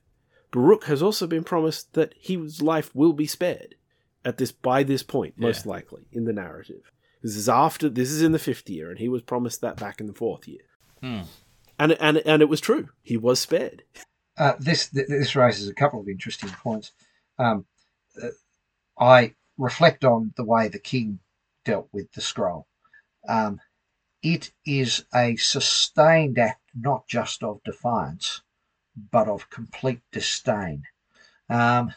Baruch 0.50 0.84
has 0.84 1.02
also 1.02 1.26
been 1.26 1.44
promised 1.44 1.94
that 1.94 2.14
his 2.18 2.60
life 2.62 2.94
will 2.94 3.12
be 3.12 3.26
spared 3.26 3.74
at 4.24 4.36
this 4.36 4.52
by 4.52 4.82
this 4.82 5.02
point, 5.02 5.34
most 5.38 5.64
Yeah. 5.64 5.70
likely 5.72 6.06
in 6.12 6.24
the 6.24 6.32
narrative. 6.32 6.90
This 7.22 7.36
is 7.36 7.48
after 7.48 7.88
this 7.88 8.10
is 8.10 8.22
in 8.22 8.32
the 8.32 8.38
fifth 8.38 8.68
year, 8.68 8.90
and 8.90 8.98
he 8.98 9.08
was 9.08 9.22
promised 9.22 9.60
that 9.60 9.76
back 9.78 10.00
in 10.00 10.06
the 10.06 10.12
fourth 10.14 10.46
year, 10.48 10.62
Hmm. 11.00 11.22
and 11.78 11.92
and 11.92 12.18
and 12.18 12.42
it 12.42 12.48
was 12.48 12.60
true. 12.60 12.88
He 13.02 13.16
was 13.16 13.40
spared. 13.40 13.84
Uh, 14.38 14.54
this 14.58 14.88
this 14.88 15.36
raises 15.36 15.68
a 15.68 15.74
couple 15.74 16.00
of 16.00 16.08
interesting 16.08 16.48
points. 16.50 16.92
Um, 17.38 17.66
uh, 18.22 18.28
I 18.98 19.34
reflect 19.58 20.04
on 20.04 20.32
the 20.36 20.44
way 20.44 20.68
the 20.68 20.78
king 20.78 21.20
dealt 21.64 21.88
with 21.92 22.12
the 22.12 22.20
scroll. 22.20 22.66
Um, 23.28 23.60
it 24.22 24.52
is 24.66 25.04
a 25.14 25.36
sustained 25.36 26.38
act, 26.38 26.62
not 26.74 27.06
just 27.08 27.42
of 27.42 27.62
defiance, 27.64 28.42
but 29.10 29.28
of 29.28 29.50
complete 29.50 30.02
disdain. 30.12 30.84
Um, 31.48 31.94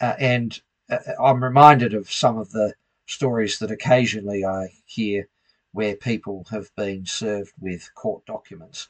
uh, 0.00 0.14
and 0.18 0.60
uh, 0.90 0.98
I'm 1.22 1.42
reminded 1.42 1.94
of 1.94 2.10
some 2.10 2.38
of 2.38 2.50
the 2.50 2.74
stories 3.06 3.58
that 3.58 3.70
occasionally 3.70 4.44
I 4.44 4.68
hear 4.84 5.28
where 5.72 5.96
people 5.96 6.46
have 6.50 6.74
been 6.76 7.06
served 7.06 7.52
with 7.58 7.94
court 7.94 8.26
documents. 8.26 8.88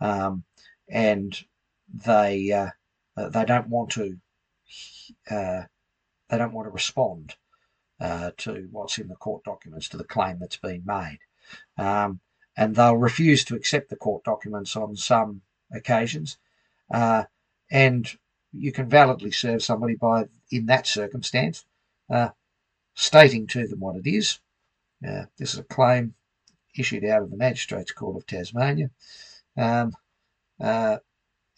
Um, 0.00 0.44
and 0.88 1.44
they 1.92 2.50
uh, 2.50 2.70
uh, 3.16 3.28
they 3.28 3.44
don't 3.44 3.68
want 3.68 3.90
to 3.90 4.18
uh, 5.30 5.62
they 6.28 6.38
don't 6.38 6.52
want 6.52 6.66
to 6.66 6.72
respond 6.72 7.34
uh, 8.00 8.30
to 8.36 8.68
what's 8.70 8.98
in 8.98 9.08
the 9.08 9.16
court 9.16 9.44
documents 9.44 9.88
to 9.88 9.96
the 9.96 10.04
claim 10.04 10.38
that's 10.38 10.56
been 10.56 10.82
made, 10.84 11.18
um, 11.78 12.20
and 12.56 12.74
they'll 12.74 12.96
refuse 12.96 13.44
to 13.44 13.54
accept 13.54 13.90
the 13.90 13.96
court 13.96 14.24
documents 14.24 14.76
on 14.76 14.96
some 14.96 15.42
occasions, 15.72 16.38
uh, 16.92 17.24
and 17.70 18.16
you 18.52 18.72
can 18.72 18.88
validly 18.88 19.30
serve 19.30 19.62
somebody 19.62 19.94
by 19.94 20.24
in 20.50 20.66
that 20.66 20.86
circumstance 20.86 21.64
uh, 22.10 22.28
stating 22.94 23.46
to 23.46 23.66
them 23.66 23.80
what 23.80 23.96
it 23.96 24.06
is. 24.08 24.38
Uh, 25.06 25.24
this 25.38 25.54
is 25.54 25.60
a 25.60 25.64
claim 25.64 26.14
issued 26.76 27.04
out 27.04 27.22
of 27.22 27.30
the 27.30 27.36
Magistrates 27.36 27.92
Court 27.92 28.16
of 28.16 28.26
Tasmania. 28.26 28.90
Um, 29.56 29.92
uh, 30.60 30.98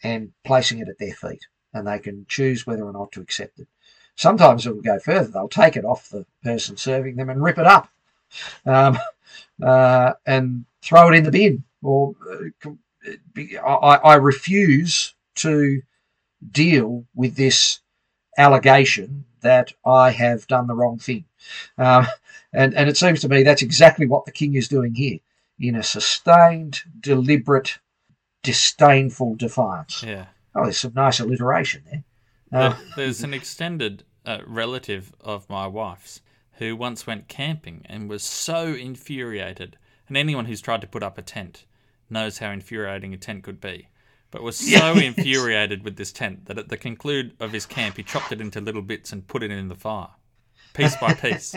and 0.03 0.31
placing 0.43 0.79
it 0.79 0.89
at 0.89 0.97
their 0.99 1.13
feet, 1.13 1.45
and 1.73 1.87
they 1.87 1.99
can 1.99 2.25
choose 2.27 2.65
whether 2.65 2.83
or 2.83 2.93
not 2.93 3.11
to 3.11 3.21
accept 3.21 3.59
it. 3.59 3.67
Sometimes 4.17 4.65
it 4.65 4.73
will 4.75 4.81
go 4.81 4.99
further; 4.99 5.29
they'll 5.29 5.47
take 5.47 5.77
it 5.77 5.85
off 5.85 6.09
the 6.09 6.25
person 6.43 6.75
serving 6.75 7.15
them 7.15 7.29
and 7.29 7.41
rip 7.41 7.57
it 7.57 7.65
up, 7.67 7.87
um, 8.65 8.97
uh, 9.63 10.13
and 10.25 10.65
throw 10.81 11.09
it 11.09 11.15
in 11.15 11.23
the 11.23 11.31
bin. 11.31 11.63
Or 11.81 12.15
uh, 12.29 12.69
I, 13.65 13.95
I 13.95 14.15
refuse 14.15 15.13
to 15.35 15.81
deal 16.51 17.05
with 17.15 17.35
this 17.35 17.79
allegation 18.37 19.25
that 19.41 19.71
I 19.85 20.09
have 20.11 20.47
done 20.47 20.67
the 20.67 20.75
wrong 20.75 20.97
thing, 20.97 21.25
um, 21.77 22.07
and 22.53 22.73
and 22.73 22.89
it 22.89 22.97
seems 22.97 23.21
to 23.21 23.29
me 23.29 23.43
that's 23.43 23.61
exactly 23.61 24.07
what 24.07 24.25
the 24.25 24.31
king 24.31 24.55
is 24.55 24.67
doing 24.67 24.95
here, 24.95 25.19
in 25.59 25.75
a 25.75 25.83
sustained, 25.83 26.81
deliberate 26.99 27.77
disdainful 28.43 29.35
defiance. 29.35 30.03
Yeah. 30.03 30.25
Oh, 30.55 30.63
there's 30.63 30.79
some 30.79 30.93
nice 30.95 31.19
alliteration 31.19 31.83
there. 31.91 32.03
Uh, 32.51 32.69
There- 32.69 32.77
There's 32.95 33.23
an 33.23 33.33
extended 33.33 34.03
uh, 34.27 34.39
relative 34.45 35.11
of 35.21 35.49
my 35.49 35.65
wife's 35.65 36.21
who 36.53 36.75
once 36.75 37.07
went 37.07 37.27
camping 37.27 37.83
and 37.85 38.09
was 38.09 38.23
so 38.23 38.73
infuriated. 38.73 39.77
And 40.07 40.17
anyone 40.17 40.45
who's 40.45 40.61
tried 40.61 40.81
to 40.81 40.87
put 40.87 41.03
up 41.03 41.17
a 41.17 41.21
tent 41.21 41.65
knows 42.09 42.39
how 42.39 42.51
infuriating 42.51 43.13
a 43.13 43.17
tent 43.17 43.43
could 43.43 43.61
be. 43.61 43.89
But 44.31 44.43
was 44.43 44.57
so 44.57 44.93
Yes. 44.93 45.17
infuriated 45.17 45.83
with 45.83 45.95
this 45.97 46.11
tent 46.11 46.45
that 46.45 46.57
at 46.57 46.69
the 46.69 46.77
conclude 46.77 47.35
of 47.39 47.53
his 47.53 47.65
camp, 47.65 47.97
he 47.97 48.03
chopped 48.03 48.31
it 48.31 48.41
into 48.41 48.59
little 48.59 48.81
bits 48.81 49.11
and 49.13 49.27
put 49.27 49.43
it 49.43 49.51
in 49.51 49.67
the 49.69 49.75
fire, 49.75 50.09
piece 50.73 50.95
by 50.97 51.13
piece. 51.13 51.55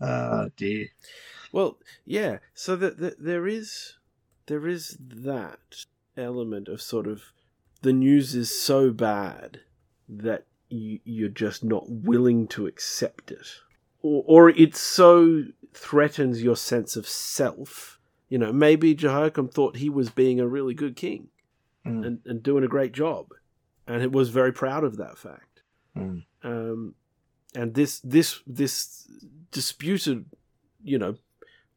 oh 0.00 0.50
dear. 0.56 0.86
Well, 1.52 1.78
yeah. 2.04 2.38
So 2.54 2.76
that 2.76 2.98
that 2.98 3.22
there 3.24 3.46
is 3.48 3.94
there 4.46 4.68
is 4.68 4.96
that 5.00 5.86
element 6.16 6.68
of 6.68 6.80
sort 6.82 7.06
of 7.06 7.32
the 7.82 7.92
news 7.92 8.34
is 8.34 8.54
so 8.60 8.90
bad 8.90 9.60
that 10.08 10.44
you, 10.68 11.00
you're 11.04 11.28
just 11.28 11.64
not 11.64 11.88
willing 11.88 12.46
to 12.48 12.66
accept 12.66 13.30
it, 13.30 13.46
or 14.02 14.24
or 14.26 14.48
it 14.50 14.76
so 14.76 15.44
threatens 15.72 16.42
your 16.42 16.56
sense 16.56 16.96
of 16.96 17.08
self. 17.08 17.98
You 18.28 18.38
know, 18.38 18.52
maybe 18.52 18.94
Jehoiakim 18.94 19.48
thought 19.48 19.76
he 19.76 19.88
was 19.88 20.10
being 20.10 20.38
a 20.38 20.46
really 20.46 20.74
good 20.74 20.96
king 20.96 21.28
Mm, 21.86 22.06
and, 22.06 22.20
and 22.26 22.42
doing 22.42 22.64
a 22.64 22.68
great 22.68 22.92
job, 22.92 23.28
and 23.86 24.02
it 24.02 24.12
was 24.12 24.28
very 24.30 24.52
proud 24.52 24.84
of 24.84 24.96
that 24.96 25.16
fact. 25.16 25.62
mm. 25.96 26.24
um, 26.42 26.94
and 27.54 27.74
this 27.74 28.00
this 28.00 28.40
this 28.46 29.08
disputed, 29.52 30.26
you 30.82 30.98
know, 30.98 31.16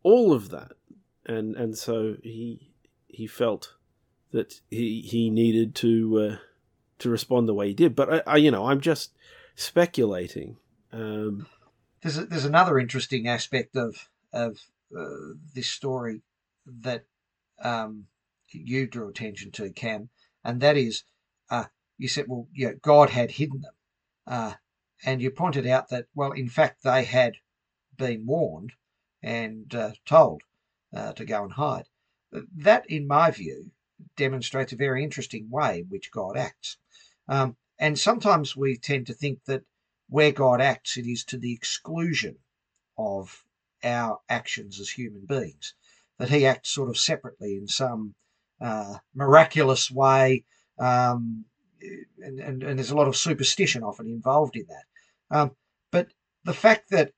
all 0.03 0.33
of 0.33 0.49
that, 0.49 0.73
and 1.25 1.55
and 1.55 1.77
so 1.77 2.17
he 2.23 2.71
he 3.07 3.27
felt 3.27 3.75
that 4.31 4.61
he 4.69 5.01
he 5.01 5.29
needed 5.29 5.75
to 5.75 6.19
uh, 6.19 6.37
to 6.99 7.09
respond 7.09 7.47
the 7.47 7.53
way 7.53 7.67
he 7.67 7.73
did. 7.73 7.95
But 7.95 8.13
I, 8.13 8.33
I 8.33 8.37
you 8.37 8.51
know 8.51 8.65
I'm 8.65 8.81
just 8.81 9.13
speculating. 9.55 10.57
Um, 10.91 11.47
There's 12.01 12.17
a, 12.17 12.25
there's 12.25 12.45
another 12.45 12.79
interesting 12.79 13.27
aspect 13.27 13.75
of 13.75 14.09
of 14.33 14.57
uh, 14.97 15.35
this 15.53 15.69
story 15.69 16.21
that 16.65 17.05
um, 17.61 18.05
you 18.49 18.87
drew 18.87 19.09
attention 19.09 19.51
to, 19.51 19.69
Cam, 19.71 20.09
and 20.43 20.61
that 20.61 20.77
is 20.77 21.03
uh, 21.49 21.65
you 22.01 22.07
said, 22.07 22.25
well, 22.27 22.47
God 22.81 23.11
had 23.11 23.29
hidden 23.29 23.61
them. 23.61 23.73
Uh, 24.25 24.53
and 25.05 25.21
you 25.21 25.29
pointed 25.29 25.67
out 25.67 25.89
that, 25.89 26.07
well, 26.15 26.31
in 26.31 26.49
fact, 26.49 26.81
they 26.81 27.03
had 27.03 27.35
been 27.95 28.25
warned 28.25 28.73
and 29.21 29.73
uh, 29.75 29.91
told 30.03 30.41
uh, 30.95 31.13
to 31.13 31.25
go 31.25 31.43
and 31.43 31.53
hide. 31.53 31.85
That, 32.55 32.89
in 32.89 33.05
my 33.05 33.29
view, 33.29 33.69
demonstrates 34.15 34.73
a 34.73 34.77
very 34.77 35.03
interesting 35.03 35.49
way 35.49 35.79
in 35.79 35.85
which 35.85 36.11
God 36.11 36.37
acts. 36.37 36.77
Um, 37.27 37.55
and 37.79 37.97
sometimes 37.97 38.55
we 38.55 38.77
tend 38.77 39.07
to 39.07 39.13
think 39.13 39.43
that 39.45 39.63
where 40.09 40.31
God 40.31 40.61
acts, 40.61 40.97
it 40.97 41.07
is 41.07 41.23
to 41.25 41.37
the 41.37 41.53
exclusion 41.53 42.37
of 42.97 43.43
our 43.83 44.19
actions 44.29 44.79
as 44.79 44.89
human 44.89 45.25
beings, 45.25 45.73
that 46.17 46.29
He 46.29 46.45
acts 46.45 46.69
sort 46.69 46.89
of 46.89 46.97
separately 46.97 47.55
in 47.55 47.67
some 47.67 48.13
uh, 48.59 48.97
miraculous 49.15 49.89
way. 49.89 50.43
Um, 50.77 51.45
and, 52.19 52.39
and, 52.39 52.63
and, 52.63 52.77
there's 52.77 52.91
a 52.91 52.95
lot 52.95 53.07
of 53.07 53.15
superstition 53.15 53.83
often 53.83 54.07
involved 54.07 54.55
in 54.55 54.65
that. 54.67 55.35
Um, 55.35 55.51
but 55.91 56.09
the 56.43 56.53
fact 56.53 56.89
that 56.91 57.13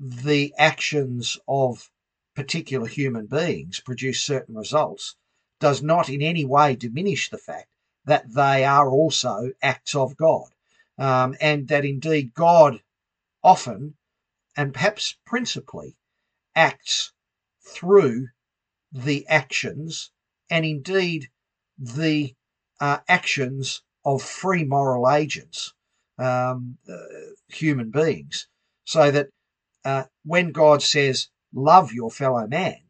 the 0.00 0.54
actions 0.56 1.38
of 1.46 1.90
particular 2.34 2.86
human 2.86 3.26
beings 3.26 3.80
produce 3.80 4.20
certain 4.20 4.54
results 4.54 5.16
does 5.60 5.82
not 5.82 6.08
in 6.08 6.22
any 6.22 6.44
way 6.44 6.76
diminish 6.76 7.28
the 7.28 7.38
fact 7.38 7.68
that 8.04 8.32
they 8.32 8.64
are 8.64 8.90
also 8.90 9.52
acts 9.62 9.94
of 9.94 10.16
God. 10.16 10.48
Um, 10.98 11.36
and 11.40 11.68
that 11.68 11.84
indeed 11.84 12.34
God 12.34 12.82
often 13.42 13.94
and 14.56 14.74
perhaps 14.74 15.16
principally 15.24 15.96
acts 16.56 17.12
through 17.62 18.28
the 18.90 19.26
actions 19.28 20.10
and 20.50 20.64
indeed 20.64 21.28
the 21.78 22.34
uh, 22.80 22.98
actions 23.08 23.82
of 24.04 24.22
free 24.22 24.64
moral 24.64 25.10
agents, 25.10 25.74
um, 26.18 26.78
uh, 26.88 26.96
human 27.48 27.90
beings, 27.90 28.48
so 28.84 29.10
that 29.10 29.28
uh, 29.84 30.04
when 30.24 30.50
God 30.50 30.82
says, 30.82 31.28
love 31.54 31.92
your 31.92 32.10
fellow 32.10 32.46
man, 32.46 32.80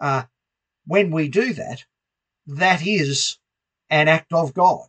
uh, 0.00 0.24
when 0.86 1.10
we 1.10 1.28
do 1.28 1.52
that, 1.52 1.84
that 2.46 2.86
is 2.86 3.38
an 3.90 4.08
act 4.08 4.32
of 4.32 4.54
God, 4.54 4.86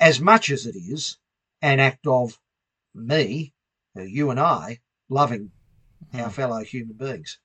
as 0.00 0.20
much 0.20 0.50
as 0.50 0.66
it 0.66 0.76
is 0.76 1.18
an 1.60 1.80
act 1.80 2.06
of 2.06 2.38
me, 2.94 3.54
uh, 3.96 4.02
you 4.02 4.30
and 4.30 4.40
I, 4.40 4.80
loving 5.08 5.52
our 6.14 6.24
hmm. 6.24 6.30
fellow 6.30 6.64
human 6.64 6.96
beings. 6.96 7.38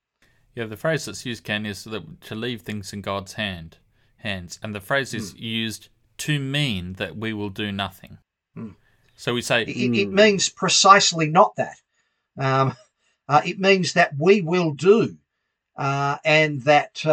Yeah, 0.56 0.66
the 0.66 0.76
phrase 0.76 1.06
that's 1.06 1.24
used, 1.26 1.44
Ken, 1.44 1.68
is 1.68 1.84
that 1.84 2.22
to 2.22 2.36
leave 2.36 2.62
things 2.62 2.92
in 2.92 3.02
God's 3.02 3.34
hand, 3.34 3.78
hands, 4.18 4.60
and 4.64 4.74
the 4.74 4.82
phrase 4.82 5.14
is 5.14 5.36
mm. 5.36 5.40
used 5.40 5.90
to 6.18 6.40
mean 6.40 6.94
that 6.94 7.16
we 7.16 7.32
will 7.32 7.50
do 7.50 7.72
nothing. 7.72 8.18
Mm. 8.58 8.74
So 9.16 9.36
we 9.36 9.44
say 9.44 9.62
it, 9.62 9.70
it, 9.70 10.10
means 10.10 10.50
precisely 10.50 11.30
not 11.30 11.56
that. 11.58 11.76
Um, 12.40 12.76
uh, 13.30 13.42
it 13.46 13.60
means 13.60 13.94
that 13.94 14.14
we 14.18 14.42
will 14.42 14.72
do, 14.72 15.18
uh, 15.78 16.18
and 16.26 16.64
that, 16.64 17.06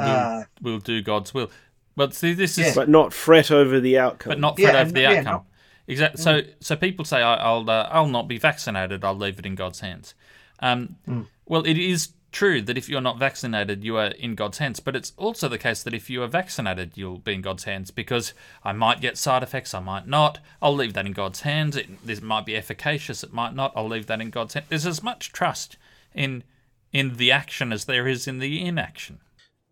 uh, 0.00 0.04
that 0.04 0.48
we'll, 0.60 0.74
uh, 0.74 0.76
we'll, 0.76 0.78
do 0.78 1.02
God's 1.02 1.32
will. 1.34 1.50
But 1.96 2.14
see, 2.14 2.34
this 2.34 2.58
is, 2.58 2.66
yeah. 2.66 2.74
but 2.74 2.88
not 2.88 3.12
fret 3.12 3.50
over 3.50 3.80
the 3.80 3.98
outcome. 3.98 4.30
But 4.30 4.40
not 4.40 4.58
fret 4.58 4.74
yeah, 4.74 4.80
over 4.80 4.92
the 4.92 5.00
yeah, 5.00 5.10
outcome. 5.10 5.24
Not, 5.24 5.46
exactly. 5.86 6.22
So, 6.22 6.42
mm. 6.42 6.54
so 6.60 6.76
people 6.76 7.04
say, 7.04 7.22
I, 7.22 7.52
will 7.52 7.68
uh, 7.70 7.88
I'll 7.90 8.08
not 8.08 8.28
be 8.28 8.38
vaccinated. 8.38 9.04
I'll 9.04 9.16
leave 9.16 9.38
it 9.38 9.46
in 9.46 9.54
God's 9.54 9.80
hands. 9.80 10.14
Um, 10.60 10.96
mm. 11.08 11.26
Well, 11.46 11.64
it 11.66 11.78
is 11.78 12.10
true 12.36 12.60
that 12.60 12.76
if 12.76 12.86
you're 12.86 13.00
not 13.00 13.18
vaccinated, 13.18 13.82
you 13.82 13.96
are 13.96 14.08
in 14.08 14.34
God's 14.34 14.58
hands. 14.58 14.78
But 14.78 14.94
it's 14.94 15.14
also 15.16 15.48
the 15.48 15.56
case 15.56 15.82
that 15.82 15.94
if 15.94 16.10
you 16.10 16.22
are 16.22 16.28
vaccinated, 16.28 16.92
you'll 16.94 17.18
be 17.18 17.32
in 17.32 17.40
God's 17.40 17.64
hands 17.64 17.90
because 17.90 18.34
I 18.62 18.72
might 18.72 19.00
get 19.00 19.16
side 19.16 19.42
effects, 19.42 19.72
I 19.72 19.80
might 19.80 20.06
not. 20.06 20.38
I'll 20.60 20.74
leave 20.74 20.92
that 20.92 21.06
in 21.06 21.12
God's 21.12 21.40
hands. 21.40 21.76
It, 21.76 22.04
this 22.04 22.20
might 22.20 22.44
be 22.44 22.54
efficacious, 22.54 23.24
it 23.24 23.32
might 23.32 23.54
not. 23.54 23.72
I'll 23.74 23.88
leave 23.88 24.06
that 24.06 24.20
in 24.20 24.28
God's 24.28 24.52
hands. 24.52 24.66
There's 24.68 24.86
as 24.86 25.02
much 25.02 25.32
trust 25.32 25.78
in 26.14 26.44
in 26.92 27.16
the 27.16 27.32
action 27.32 27.72
as 27.72 27.86
there 27.86 28.06
is 28.06 28.28
in 28.28 28.38
the 28.38 28.64
inaction. 28.64 29.20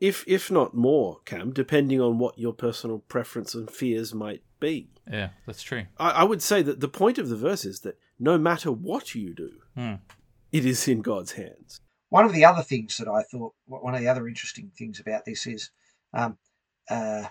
If 0.00 0.24
if 0.26 0.50
not 0.50 0.74
more, 0.74 1.20
Cam, 1.24 1.52
depending 1.52 2.00
on 2.00 2.18
what 2.18 2.38
your 2.38 2.52
personal 2.52 2.98
preference 2.98 3.54
and 3.54 3.70
fears 3.70 4.12
might 4.12 4.42
be. 4.60 4.90
Yeah, 5.10 5.30
that's 5.46 5.62
true. 5.62 5.84
I, 5.98 6.10
I 6.10 6.24
would 6.24 6.42
say 6.42 6.62
that 6.62 6.80
the 6.80 6.88
point 6.88 7.18
of 7.18 7.28
the 7.28 7.36
verse 7.36 7.64
is 7.64 7.80
that 7.80 7.98
no 8.18 8.38
matter 8.38 8.72
what 8.72 9.14
you 9.14 9.34
do, 9.34 9.52
hmm. 9.74 9.94
it 10.52 10.64
is 10.64 10.88
in 10.88 11.02
God's 11.02 11.32
hands. 11.32 11.80
One 12.08 12.24
of 12.24 12.32
the 12.32 12.44
other 12.44 12.62
things 12.62 12.96
that 12.98 13.08
I 13.08 13.22
thought, 13.22 13.54
one 13.66 13.94
of 13.94 14.00
the 14.00 14.08
other 14.08 14.28
interesting 14.28 14.70
things 14.76 15.00
about 15.00 15.24
this 15.24 15.46
is, 15.46 15.70
um, 16.12 16.38
uh, 16.88 17.24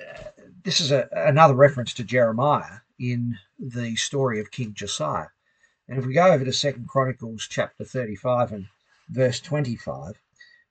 uh, 0.00 0.22
this 0.64 0.80
is 0.80 0.90
a, 0.90 1.08
another 1.12 1.54
reference 1.54 1.94
to 1.94 2.04
Jeremiah 2.04 2.80
in 2.98 3.38
the 3.58 3.96
story 3.96 4.40
of 4.40 4.50
King 4.50 4.74
Josiah. 4.74 5.28
And 5.88 5.98
if 5.98 6.06
we 6.06 6.14
go 6.14 6.32
over 6.32 6.44
to 6.44 6.52
Second 6.52 6.88
Chronicles 6.88 7.46
chapter 7.48 7.84
35 7.84 8.52
and 8.52 8.66
verse 9.08 9.40
25, 9.40 10.20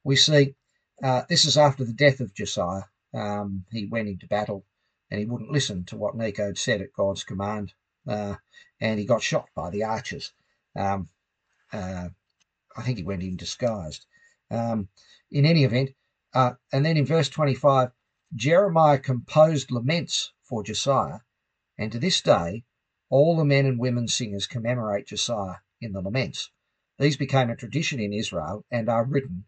we 0.04 0.16
see 0.16 0.56
uh, 1.04 1.24
this 1.30 1.46
is 1.46 1.58
after 1.58 1.84
the 1.84 1.94
death 1.94 2.20
of 2.20 2.34
Josiah. 2.34 2.84
Um, 3.14 3.66
he 3.72 3.86
went 3.86 4.08
into 4.08 4.28
battle 4.28 4.66
and 5.10 5.20
he 5.20 5.26
wouldn't 5.26 5.52
listen 5.52 5.86
to 5.86 5.98
what 5.98 6.16
Necho 6.16 6.48
had 6.48 6.58
said 6.58 6.82
at 6.82 6.94
God's 6.94 7.24
command, 7.24 7.74
uh, 8.08 8.36
and 8.82 9.00
he 9.00 9.06
got 9.06 9.22
shot 9.22 9.48
by 9.56 9.70
the 9.70 9.84
archers. 9.84 10.34
Um, 10.76 11.10
uh, 11.72 12.10
I 12.76 12.82
think 12.82 12.98
he 12.98 13.04
went 13.04 13.24
in 13.24 13.38
disguised. 13.38 14.06
Um, 14.52 14.90
in 15.32 15.46
any 15.46 15.64
event, 15.64 15.92
uh, 16.34 16.54
and 16.72 16.86
then 16.86 16.98
in 16.98 17.06
verse 17.06 17.30
25, 17.30 17.92
Jeremiah 18.36 19.00
composed 19.00 19.72
laments 19.72 20.34
for 20.44 20.64
Josiah, 20.64 21.20
and 21.78 21.92
to 21.92 22.00
this 22.00 22.22
day, 22.22 22.66
all 23.10 23.38
the 23.38 23.46
men 23.46 23.66
and 23.66 23.80
women 23.80 24.08
singers 24.08 24.48
commemorate 24.48 25.08
Josiah 25.08 25.58
in 25.80 25.94
the 25.94 26.02
laments. 26.02 26.52
These 27.00 27.18
became 27.18 27.50
a 27.50 27.56
tradition 27.56 28.00
in 28.00 28.12
Israel 28.12 28.66
and 28.70 28.90
are 28.90 29.06
written 29.06 29.46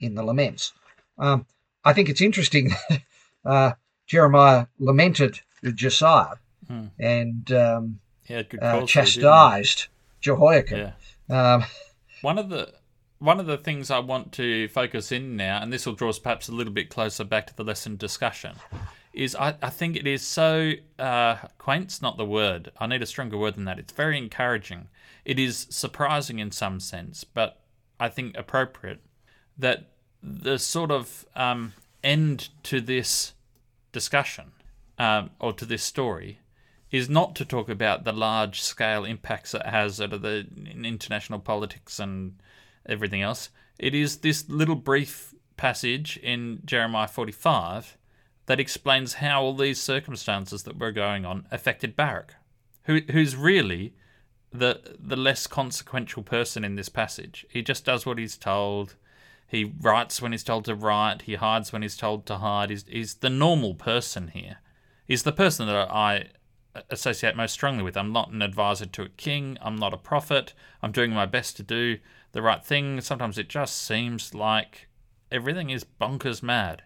in 0.00 0.14
the 0.14 0.22
laments. 0.22 0.72
Um, 1.18 1.46
I 1.84 1.92
think 1.92 2.08
it's 2.08 2.20
interesting 2.20 2.72
uh, 3.44 3.72
Jeremiah 4.06 4.66
lamented 4.78 5.40
Josiah 5.74 6.36
hmm. 6.66 6.86
and 6.98 7.50
um, 7.52 8.00
uh, 8.30 8.86
chastised 8.86 9.88
Jehoiakim. 10.20 10.92
Yeah. 11.28 11.54
Um, 11.54 11.64
one 12.22 12.38
of 12.38 12.48
the 12.48 12.72
one 13.18 13.40
of 13.40 13.46
the 13.46 13.56
things 13.56 13.90
I 13.90 13.98
want 13.98 14.32
to 14.34 14.68
focus 14.68 15.10
in 15.10 15.36
now, 15.36 15.60
and 15.60 15.72
this 15.72 15.86
will 15.86 15.94
draw 15.94 16.08
us 16.08 16.20
perhaps 16.20 16.48
a 16.48 16.52
little 16.52 16.72
bit 16.72 16.88
closer 16.88 17.24
back 17.24 17.48
to 17.48 17.56
the 17.56 17.64
lesson 17.64 17.96
discussion, 17.96 18.54
is 19.12 19.34
I, 19.34 19.56
I 19.60 19.70
think 19.70 19.96
it 19.96 20.06
is 20.06 20.22
so 20.22 20.72
uh, 21.00 21.36
quaint's 21.58 22.00
not 22.00 22.16
the 22.16 22.24
word. 22.24 22.70
I 22.78 22.86
need 22.86 23.02
a 23.02 23.06
stronger 23.06 23.36
word 23.36 23.56
than 23.56 23.64
that. 23.64 23.78
It's 23.78 23.92
very 23.92 24.16
encouraging. 24.16 24.88
It 25.24 25.38
is 25.38 25.66
surprising 25.68 26.38
in 26.38 26.52
some 26.52 26.78
sense, 26.78 27.24
but 27.24 27.60
I 27.98 28.08
think 28.08 28.36
appropriate 28.36 29.00
that 29.58 29.88
the 30.22 30.58
sort 30.58 30.90
of 30.90 31.26
um, 31.36 31.72
end 32.02 32.48
to 32.64 32.80
this 32.80 33.34
discussion 33.92 34.52
um, 34.98 35.30
or 35.40 35.52
to 35.52 35.64
this 35.64 35.82
story 35.82 36.40
is 36.90 37.08
not 37.08 37.34
to 37.36 37.44
talk 37.44 37.68
about 37.68 38.04
the 38.04 38.12
large 38.12 38.60
scale 38.60 39.04
impacts 39.04 39.54
it 39.54 39.66
has 39.66 40.00
out 40.00 40.12
of 40.12 40.22
the 40.22 40.46
international 40.82 41.38
politics 41.38 41.98
and 41.98 42.34
everything 42.86 43.22
else. 43.22 43.50
It 43.78 43.94
is 43.94 44.18
this 44.18 44.48
little 44.48 44.74
brief 44.74 45.34
passage 45.56 46.16
in 46.22 46.62
Jeremiah 46.64 47.08
45 47.08 47.98
that 48.46 48.58
explains 48.58 49.14
how 49.14 49.42
all 49.42 49.54
these 49.54 49.80
circumstances 49.80 50.62
that 50.62 50.78
were 50.78 50.92
going 50.92 51.26
on 51.26 51.46
affected 51.50 51.94
Baruch, 51.94 52.34
who, 52.84 53.00
who's 53.10 53.36
really 53.36 53.94
the 54.50 54.96
the 54.98 55.16
less 55.16 55.46
consequential 55.46 56.22
person 56.22 56.64
in 56.64 56.74
this 56.74 56.88
passage. 56.88 57.44
He 57.50 57.60
just 57.60 57.84
does 57.84 58.06
what 58.06 58.18
he's 58.18 58.38
told. 58.38 58.94
He 59.48 59.72
writes 59.80 60.20
when 60.20 60.32
he's 60.32 60.44
told 60.44 60.66
to 60.66 60.74
write. 60.74 61.22
He 61.22 61.36
hides 61.36 61.72
when 61.72 61.82
he's 61.82 61.96
told 61.96 62.26
to 62.26 62.36
hide. 62.36 62.70
He's, 62.70 62.84
he's 62.86 63.14
the 63.14 63.30
normal 63.30 63.74
person 63.74 64.28
here. 64.28 64.58
He's 65.06 65.22
the 65.22 65.32
person 65.32 65.66
that 65.66 65.90
I 65.90 66.26
associate 66.90 67.34
most 67.34 67.52
strongly 67.52 67.82
with. 67.82 67.96
I'm 67.96 68.12
not 68.12 68.30
an 68.30 68.42
advisor 68.42 68.84
to 68.84 69.02
a 69.02 69.08
king. 69.08 69.56
I'm 69.62 69.76
not 69.76 69.94
a 69.94 69.98
prophet. 69.98 70.52
I'm 70.82 70.92
doing 70.92 71.12
my 71.12 71.24
best 71.24 71.56
to 71.56 71.62
do 71.62 71.98
the 72.32 72.42
right 72.42 72.64
thing. 72.64 73.00
Sometimes 73.00 73.38
it 73.38 73.48
just 73.48 73.78
seems 73.78 74.34
like 74.34 74.88
everything 75.32 75.70
is 75.70 75.84
bonkers 75.84 76.42
mad. 76.42 76.82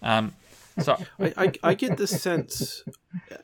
Um, 0.00 0.34
so 0.78 0.96
I, 1.18 1.32
I, 1.36 1.52
I, 1.62 1.74
get 1.74 1.96
the 1.96 2.06
sense, 2.06 2.84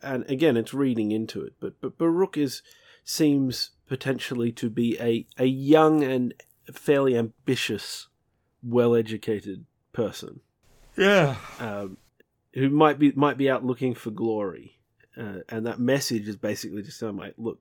and 0.03 0.29
again, 0.31 0.57
it's 0.57 0.73
reading 0.73 1.11
into 1.11 1.43
it, 1.43 1.55
but 1.61 1.81
but 1.81 1.99
Baruch 1.99 2.37
is 2.37 2.63
seems 3.05 3.71
potentially 3.87 4.53
to 4.53 4.71
be 4.71 4.97
a 5.01 5.27
a 5.39 5.47
young 5.47 6.03
and 6.03 6.35
fairly 6.73 7.17
ambitious, 7.17 8.09
well-educated 8.65 9.65
person. 9.93 10.41
Yeah, 10.97 11.37
um, 11.61 11.97
who 12.55 12.71
might 12.71 12.99
be 12.99 13.13
might 13.13 13.37
be 13.37 13.51
out 13.51 13.65
looking 13.65 13.95
for 13.95 14.11
glory 14.11 14.75
uh, 15.17 15.41
and 15.49 15.67
that 15.67 15.79
message 15.79 16.29
is 16.29 16.37
basically 16.37 16.83
just 16.83 16.99
saying, 16.99 17.17
like, 17.17 17.35
look, 17.39 17.61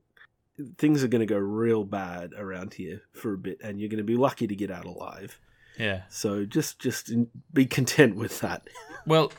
things 0.77 1.03
are 1.03 1.07
going 1.07 1.25
to 1.25 1.25
go 1.25 1.37
real 1.37 1.83
bad 1.83 2.33
around 2.37 2.73
here 2.73 3.01
for 3.13 3.33
a 3.33 3.37
bit, 3.37 3.59
and 3.63 3.79
you're 3.79 3.89
going 3.89 3.97
to 3.97 4.03
be 4.03 4.17
lucky 4.17 4.47
to 4.47 4.55
get 4.55 4.71
out 4.71 4.85
alive. 4.85 5.39
Yeah. 5.77 6.03
So 6.09 6.45
just 6.45 6.79
just 6.79 7.11
be 7.51 7.65
content 7.65 8.15
with 8.15 8.39
that 8.41 8.67
Well, 9.07 9.31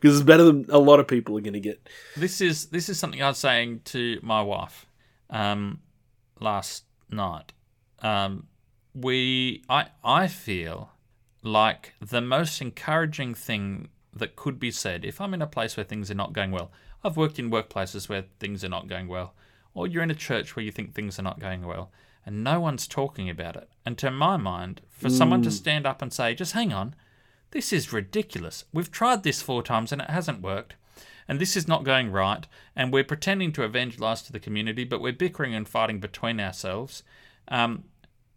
because 0.00 0.16
it's 0.18 0.26
better 0.26 0.44
than 0.44 0.66
a 0.68 0.78
lot 0.78 1.00
of 1.00 1.08
people 1.08 1.36
are 1.36 1.40
going 1.40 1.54
to 1.54 1.60
get. 1.60 1.88
this 2.16 2.40
is 2.40 2.66
this 2.66 2.88
is 2.88 2.98
something 2.98 3.22
I 3.22 3.28
was 3.28 3.38
saying 3.38 3.82
to 3.86 4.18
my 4.22 4.42
wife 4.42 4.86
um, 5.28 5.80
last 6.38 6.84
night. 7.10 7.52
Um, 8.00 8.46
we 8.94 9.62
I 9.68 9.88
I 10.02 10.28
feel 10.28 10.92
like 11.42 11.94
the 12.00 12.20
most 12.20 12.60
encouraging 12.60 13.34
thing 13.34 13.88
that 14.12 14.36
could 14.36 14.58
be 14.58 14.70
said 14.70 15.04
if 15.04 15.20
I'm 15.20 15.34
in 15.34 15.42
a 15.42 15.46
place 15.46 15.76
where 15.76 15.84
things 15.84 16.10
are 16.10 16.16
not 16.16 16.32
going 16.32 16.50
well. 16.50 16.70
I've 17.02 17.16
worked 17.16 17.38
in 17.38 17.50
workplaces 17.50 18.08
where 18.08 18.24
things 18.38 18.62
are 18.64 18.68
not 18.68 18.88
going 18.88 19.08
well, 19.08 19.34
or 19.72 19.86
you're 19.86 20.02
in 20.02 20.10
a 20.10 20.14
church 20.14 20.54
where 20.54 20.64
you 20.64 20.72
think 20.72 20.94
things 20.94 21.18
are 21.18 21.22
not 21.22 21.40
going 21.40 21.66
well, 21.66 21.90
and 22.26 22.44
no 22.44 22.60
one's 22.60 22.86
talking 22.86 23.30
about 23.30 23.56
it. 23.56 23.70
And 23.86 23.96
to 23.98 24.10
my 24.10 24.36
mind, 24.36 24.82
for 24.90 25.08
someone 25.08 25.42
to 25.42 25.50
stand 25.50 25.86
up 25.86 26.02
and 26.02 26.12
say, 26.12 26.34
"Just 26.34 26.52
hang 26.52 26.72
on, 26.72 26.94
this 27.52 27.72
is 27.72 27.92
ridiculous. 27.92 28.64
We've 28.72 28.90
tried 28.90 29.22
this 29.22 29.40
four 29.40 29.62
times 29.62 29.92
and 29.92 30.02
it 30.02 30.10
hasn't 30.10 30.42
worked." 30.42 30.74
and 31.30 31.38
this 31.38 31.56
is 31.56 31.68
not 31.68 31.84
going 31.84 32.10
right, 32.10 32.48
and 32.74 32.92
we're 32.92 33.04
pretending 33.04 33.52
to 33.52 33.62
evangelize 33.62 34.20
to 34.20 34.32
the 34.32 34.40
community, 34.40 34.82
but 34.82 35.00
we're 35.00 35.12
bickering 35.12 35.54
and 35.54 35.68
fighting 35.68 36.00
between 36.00 36.40
ourselves. 36.40 37.04
Um, 37.46 37.84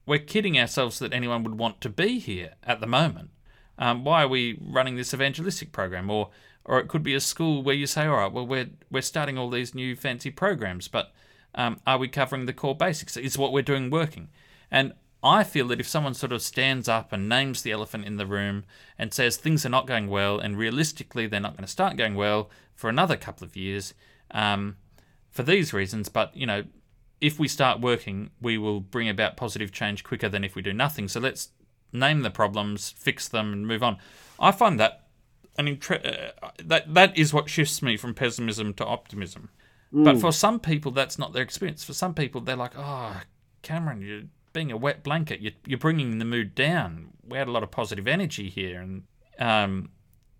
we're 0.05 0.19
kidding 0.19 0.59
ourselves 0.59 0.99
that 0.99 1.13
anyone 1.13 1.43
would 1.43 1.57
want 1.57 1.81
to 1.81 1.89
be 1.89 2.19
here 2.19 2.53
at 2.63 2.81
the 2.81 2.87
moment. 2.87 3.29
Um, 3.77 4.03
why 4.03 4.23
are 4.23 4.27
we 4.27 4.59
running 4.61 4.95
this 4.95 5.13
evangelistic 5.13 5.71
program? 5.71 6.09
Or, 6.09 6.29
or 6.65 6.79
it 6.79 6.87
could 6.87 7.03
be 7.03 7.15
a 7.15 7.19
school 7.19 7.63
where 7.63 7.75
you 7.75 7.87
say, 7.87 8.05
all 8.05 8.17
right, 8.17 8.31
well, 8.31 8.45
we're 8.45 8.69
we're 8.91 9.01
starting 9.01 9.37
all 9.37 9.49
these 9.49 9.73
new 9.73 9.95
fancy 9.95 10.29
programs, 10.29 10.87
but 10.87 11.11
um, 11.55 11.79
are 11.85 11.97
we 11.97 12.07
covering 12.07 12.45
the 12.45 12.53
core 12.53 12.75
basics? 12.75 13.17
Is 13.17 13.37
what 13.37 13.53
we're 13.53 13.61
doing 13.61 13.89
working? 13.89 14.29
And 14.69 14.93
I 15.23 15.43
feel 15.43 15.67
that 15.69 15.79
if 15.79 15.87
someone 15.87 16.13
sort 16.13 16.33
of 16.33 16.41
stands 16.41 16.89
up 16.89 17.13
and 17.13 17.29
names 17.29 17.61
the 17.61 17.71
elephant 17.71 18.05
in 18.05 18.17
the 18.17 18.25
room 18.25 18.65
and 18.99 19.13
says 19.13 19.37
things 19.37 19.65
are 19.65 19.69
not 19.69 19.87
going 19.87 20.07
well, 20.07 20.39
and 20.39 20.57
realistically 20.57 21.27
they're 21.27 21.39
not 21.39 21.53
going 21.53 21.65
to 21.65 21.71
start 21.71 21.95
going 21.95 22.15
well 22.15 22.49
for 22.75 22.89
another 22.89 23.15
couple 23.15 23.45
of 23.45 23.55
years, 23.55 23.93
um, 24.31 24.75
for 25.29 25.43
these 25.43 25.73
reasons, 25.73 26.09
but 26.09 26.35
you 26.35 26.45
know, 26.45 26.63
if 27.23 27.39
we 27.39 27.47
start 27.47 27.79
working, 27.79 28.31
we 28.41 28.57
will 28.57 28.81
bring 28.81 29.07
about 29.07 29.37
positive 29.37 29.71
change 29.71 30.03
quicker 30.03 30.27
than 30.27 30.43
if 30.43 30.55
we 30.55 30.61
do 30.61 30.73
nothing. 30.73 31.07
So 31.07 31.21
let's 31.21 31.49
name 31.93 32.21
the 32.21 32.29
problems, 32.29 32.89
fix 32.89 33.29
them, 33.29 33.53
and 33.53 33.65
move 33.65 33.81
on. 33.81 33.97
I 34.39 34.51
find 34.51 34.77
that 34.81 35.07
an 35.57 35.67
intre- 35.67 36.33
uh, 36.43 36.49
that 36.65 36.93
that 36.93 37.17
is 37.17 37.33
what 37.33 37.49
shifts 37.49 37.81
me 37.81 37.95
from 37.95 38.13
pessimism 38.13 38.73
to 38.73 38.85
optimism. 38.85 39.49
But 39.95 40.19
for 40.19 40.31
some 40.31 40.59
people, 40.59 40.91
that's 40.91 41.19
not 41.19 41.33
their 41.33 41.43
experience. 41.43 41.83
For 41.83 41.93
some 41.93 42.15
people, 42.15 42.41
they're 42.41 42.55
like, 42.55 42.73
"Oh, 42.75 43.21
Cameron, 43.61 44.01
you're 44.01 44.23
being 44.51 44.71
a 44.71 44.77
wet 44.77 45.03
blanket. 45.03 45.39
You're, 45.39 45.53
you're 45.67 45.79
bringing 45.79 46.17
the 46.17 46.25
mood 46.25 46.55
down. 46.55 47.09
We 47.23 47.37
had 47.37 47.47
a 47.47 47.51
lot 47.51 47.61
of 47.63 47.69
positive 47.69 48.07
energy 48.07 48.49
here, 48.49 48.81
and 48.81 49.03
um, 49.37 49.91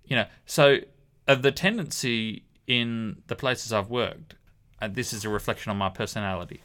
you 0.06 0.16
know, 0.16 0.26
so 0.48 0.80
uh, 1.28 1.36
the 1.36 1.52
tendency 1.52 2.46
in 2.66 3.22
the 3.28 3.36
places 3.36 3.72
I've 3.72 3.92
worked, 3.92 4.36
and 4.82 4.96
this 4.96 5.14
is 5.14 5.24
a 5.24 5.30
reflection 5.30 5.70
on 5.70 5.78
my 5.78 5.90
personality, 5.90 6.62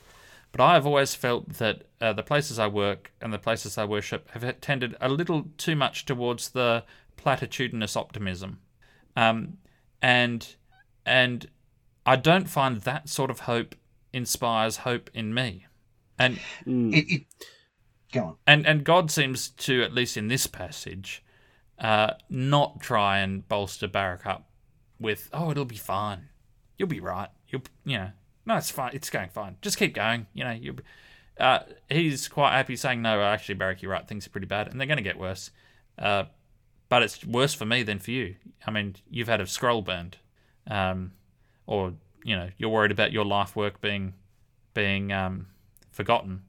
but 0.52 0.60
I 0.60 0.74
have 0.74 0.86
always 0.86 1.14
felt 1.14 1.54
that 1.54 1.84
uh, 2.00 2.12
the 2.12 2.22
places 2.22 2.58
I 2.58 2.66
work 2.66 3.12
and 3.20 3.32
the 3.32 3.38
places 3.38 3.76
I 3.78 3.84
worship 3.84 4.30
have 4.30 4.60
tended 4.60 4.96
a 5.00 5.08
little 5.08 5.46
too 5.58 5.76
much 5.76 6.04
towards 6.06 6.50
the 6.50 6.84
platitudinous 7.16 7.96
optimism, 7.96 8.60
um, 9.16 9.58
and 10.00 10.54
and 11.04 11.48
I 12.06 12.16
don't 12.16 12.48
find 12.48 12.80
that 12.82 13.08
sort 13.08 13.30
of 13.30 13.40
hope 13.40 13.74
inspires 14.12 14.78
hope 14.78 15.10
in 15.12 15.34
me, 15.34 15.66
and 16.18 16.38
It, 16.66 17.10
it, 17.10 17.22
go 18.12 18.24
on. 18.24 18.36
and 18.46 18.66
and 18.66 18.84
God 18.84 19.10
seems 19.10 19.50
to, 19.50 19.82
at 19.82 19.92
least 19.92 20.16
in 20.16 20.28
this 20.28 20.46
passage, 20.46 21.22
uh, 21.78 22.12
not 22.30 22.80
try 22.80 23.18
and 23.18 23.46
bolster 23.48 23.88
Baruch 23.88 24.24
up 24.26 24.48
with, 24.98 25.28
"Oh, 25.32 25.50
it'll 25.50 25.64
be 25.64 25.76
fine. 25.76 26.28
You'll 26.78 26.88
be 26.88 27.00
right. 27.00 27.28
You'll, 27.48 27.62
you 27.84 27.98
know, 27.98 28.10
no, 28.48 28.56
it's 28.56 28.70
fine. 28.70 28.90
It's 28.94 29.10
going 29.10 29.28
fine. 29.28 29.56
Just 29.62 29.78
keep 29.78 29.94
going. 29.94 30.26
You 30.34 30.44
know, 30.44 30.50
you." 30.50 30.76
Uh, 31.38 31.60
he's 31.88 32.26
quite 32.26 32.52
happy 32.52 32.74
saying, 32.74 33.00
"No, 33.00 33.22
actually, 33.22 33.54
Baruch, 33.54 33.82
you're 33.82 33.92
right. 33.92 34.06
Things 34.06 34.26
are 34.26 34.30
pretty 34.30 34.46
bad, 34.46 34.68
and 34.68 34.80
they're 34.80 34.86
going 34.86 34.96
to 34.96 35.02
get 35.02 35.18
worse. 35.18 35.50
Uh, 35.98 36.24
but 36.88 37.02
it's 37.02 37.24
worse 37.24 37.54
for 37.54 37.66
me 37.66 37.82
than 37.82 37.98
for 37.98 38.10
you. 38.10 38.34
I 38.66 38.70
mean, 38.70 38.96
you've 39.10 39.28
had 39.28 39.40
a 39.40 39.46
scroll 39.46 39.82
burned, 39.82 40.16
um, 40.66 41.12
or 41.66 41.94
you 42.24 42.34
know, 42.34 42.50
you're 42.56 42.70
worried 42.70 42.90
about 42.90 43.12
your 43.12 43.24
life 43.24 43.54
work 43.54 43.80
being 43.80 44.14
being 44.74 45.12
um, 45.12 45.46
forgotten." 45.90 46.42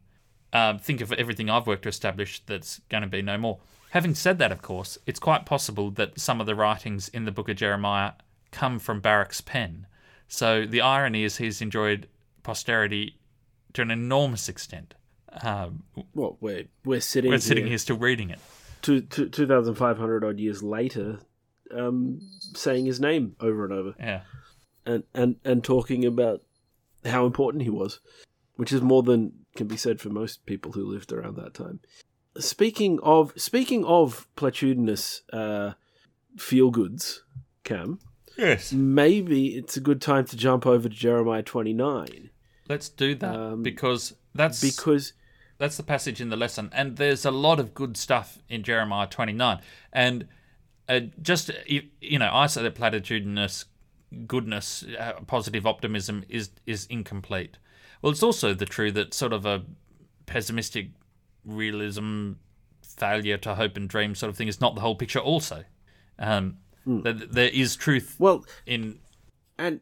um, 0.54 0.80
think 0.80 1.02
of 1.02 1.12
everything 1.14 1.50
I've 1.50 1.68
worked 1.68 1.84
to 1.84 1.90
establish 1.90 2.42
that's 2.46 2.80
going 2.90 3.04
to 3.04 3.10
be 3.10 3.22
no 3.22 3.38
more. 3.38 3.60
Having 3.92 4.16
said 4.16 4.40
that, 4.40 4.52
of 4.52 4.62
course, 4.62 4.98
it's 5.06 5.20
quite 5.20 5.46
possible 5.46 5.92
that 5.92 6.20
some 6.20 6.40
of 6.40 6.48
the 6.48 6.56
writings 6.56 7.10
in 7.10 7.26
the 7.26 7.32
book 7.32 7.50
of 7.50 7.58
Jeremiah 7.58 8.14
come 8.52 8.80
from 8.80 9.00
Baruch's 9.00 9.42
pen. 9.42 9.86
So 10.30 10.66
the 10.66 10.82
irony 10.82 11.24
is 11.24 11.38
he's 11.38 11.62
enjoyed 11.62 12.08
posterity 12.44 13.18
to 13.74 13.82
an 13.82 13.92
enormous 13.92 14.48
extent. 14.48 14.94
Um, 15.42 15.84
Well, 16.14 16.38
we're 16.40 16.68
we're 16.86 17.02
sitting 17.02 17.32
we're 17.32 17.40
sitting 17.40 17.66
here 17.66 17.70
here 17.72 17.78
still 17.80 17.98
reading 17.98 18.30
it. 18.30 18.40
two 18.82 19.02
two 19.02 19.48
thousand 19.48 19.76
five 19.76 19.98
hundred 19.98 20.24
odd 20.24 20.40
years 20.40 20.64
later, 20.64 21.20
um, 21.72 22.22
saying 22.56 22.86
his 22.86 23.00
name 23.00 23.36
over 23.40 23.64
and 23.66 23.74
over, 23.74 23.96
Yeah. 24.00 24.22
and 24.86 25.04
and 25.14 25.36
and 25.44 25.64
talking 25.64 26.06
about 26.06 26.42
how 27.06 27.26
important 27.26 27.64
he 27.64 27.70
was, 27.70 28.00
which 28.56 28.72
is 28.72 28.82
more 28.82 29.04
than 29.04 29.34
can 29.56 29.68
be 29.68 29.78
said 29.78 30.00
for 30.00 30.10
most 30.10 30.46
people 30.46 30.72
who 30.72 30.86
lived 30.86 31.12
around 31.12 31.36
that 31.38 31.54
time. 31.56 31.80
Speaking 32.38 33.00
of 33.02 33.34
speaking 33.36 33.84
of 33.86 34.28
platitudinous 34.36 35.22
uh, 35.34 35.74
feel 36.38 36.70
goods, 36.72 37.24
Cam, 37.64 38.00
Yes. 38.40 38.72
maybe 38.74 39.50
it's 39.50 39.78
a 39.78 39.82
good 39.82 40.02
time 40.02 40.26
to 40.26 40.38
jump 40.38 40.66
over 40.66 40.90
to 40.90 40.96
Jeremiah 40.96 41.44
twenty 41.44 41.74
nine 41.74 42.30
Let's 42.68 42.88
do 42.90 43.16
that 43.16 43.36
Um, 43.36 43.64
because 43.64 44.14
that's 44.34 44.62
because 44.62 45.14
That's 45.58 45.76
the 45.76 45.84
passage 45.84 46.22
in 46.22 46.30
the 46.30 46.38
lesson, 46.38 46.70
and 46.72 46.96
there's 46.98 47.26
a 47.26 47.32
lot 47.32 47.60
of 47.60 47.74
good 47.74 47.98
stuff 47.98 48.38
in 48.48 48.64
Jeremiah 48.64 49.08
29. 49.08 49.60
And 49.92 50.28
uh, 50.88 51.02
just 51.22 51.52
you, 51.68 51.84
you 52.00 52.18
know, 52.18 52.30
I 52.32 52.48
say 52.48 52.62
that 52.64 52.76
platitudinous 52.76 53.66
goodness, 54.26 54.86
uh, 54.98 55.14
positive 55.28 55.68
optimism 55.68 56.24
is 56.30 56.52
is 56.66 56.86
incomplete. 56.90 57.58
Well, 58.02 58.12
it's 58.12 58.24
also 58.24 58.54
the 58.54 58.66
true 58.66 58.92
that 58.94 59.14
sort 59.14 59.34
of 59.34 59.46
a 59.46 59.66
pessimistic 60.28 60.92
realism, 61.44 62.34
failure 62.82 63.38
to 63.38 63.56
hope 63.56 63.76
and 63.76 63.90
dream 63.90 64.16
sort 64.16 64.30
of 64.30 64.38
thing 64.38 64.48
is 64.48 64.62
not 64.62 64.76
the 64.76 64.82
whole 64.82 64.96
picture. 64.96 65.20
Also, 65.20 65.66
um, 66.18 66.58
that 67.04 67.34
there 67.34 67.50
is 67.50 67.76
truth 67.76 68.16
well, 68.20 68.46
in 68.66 69.00
and 69.58 69.82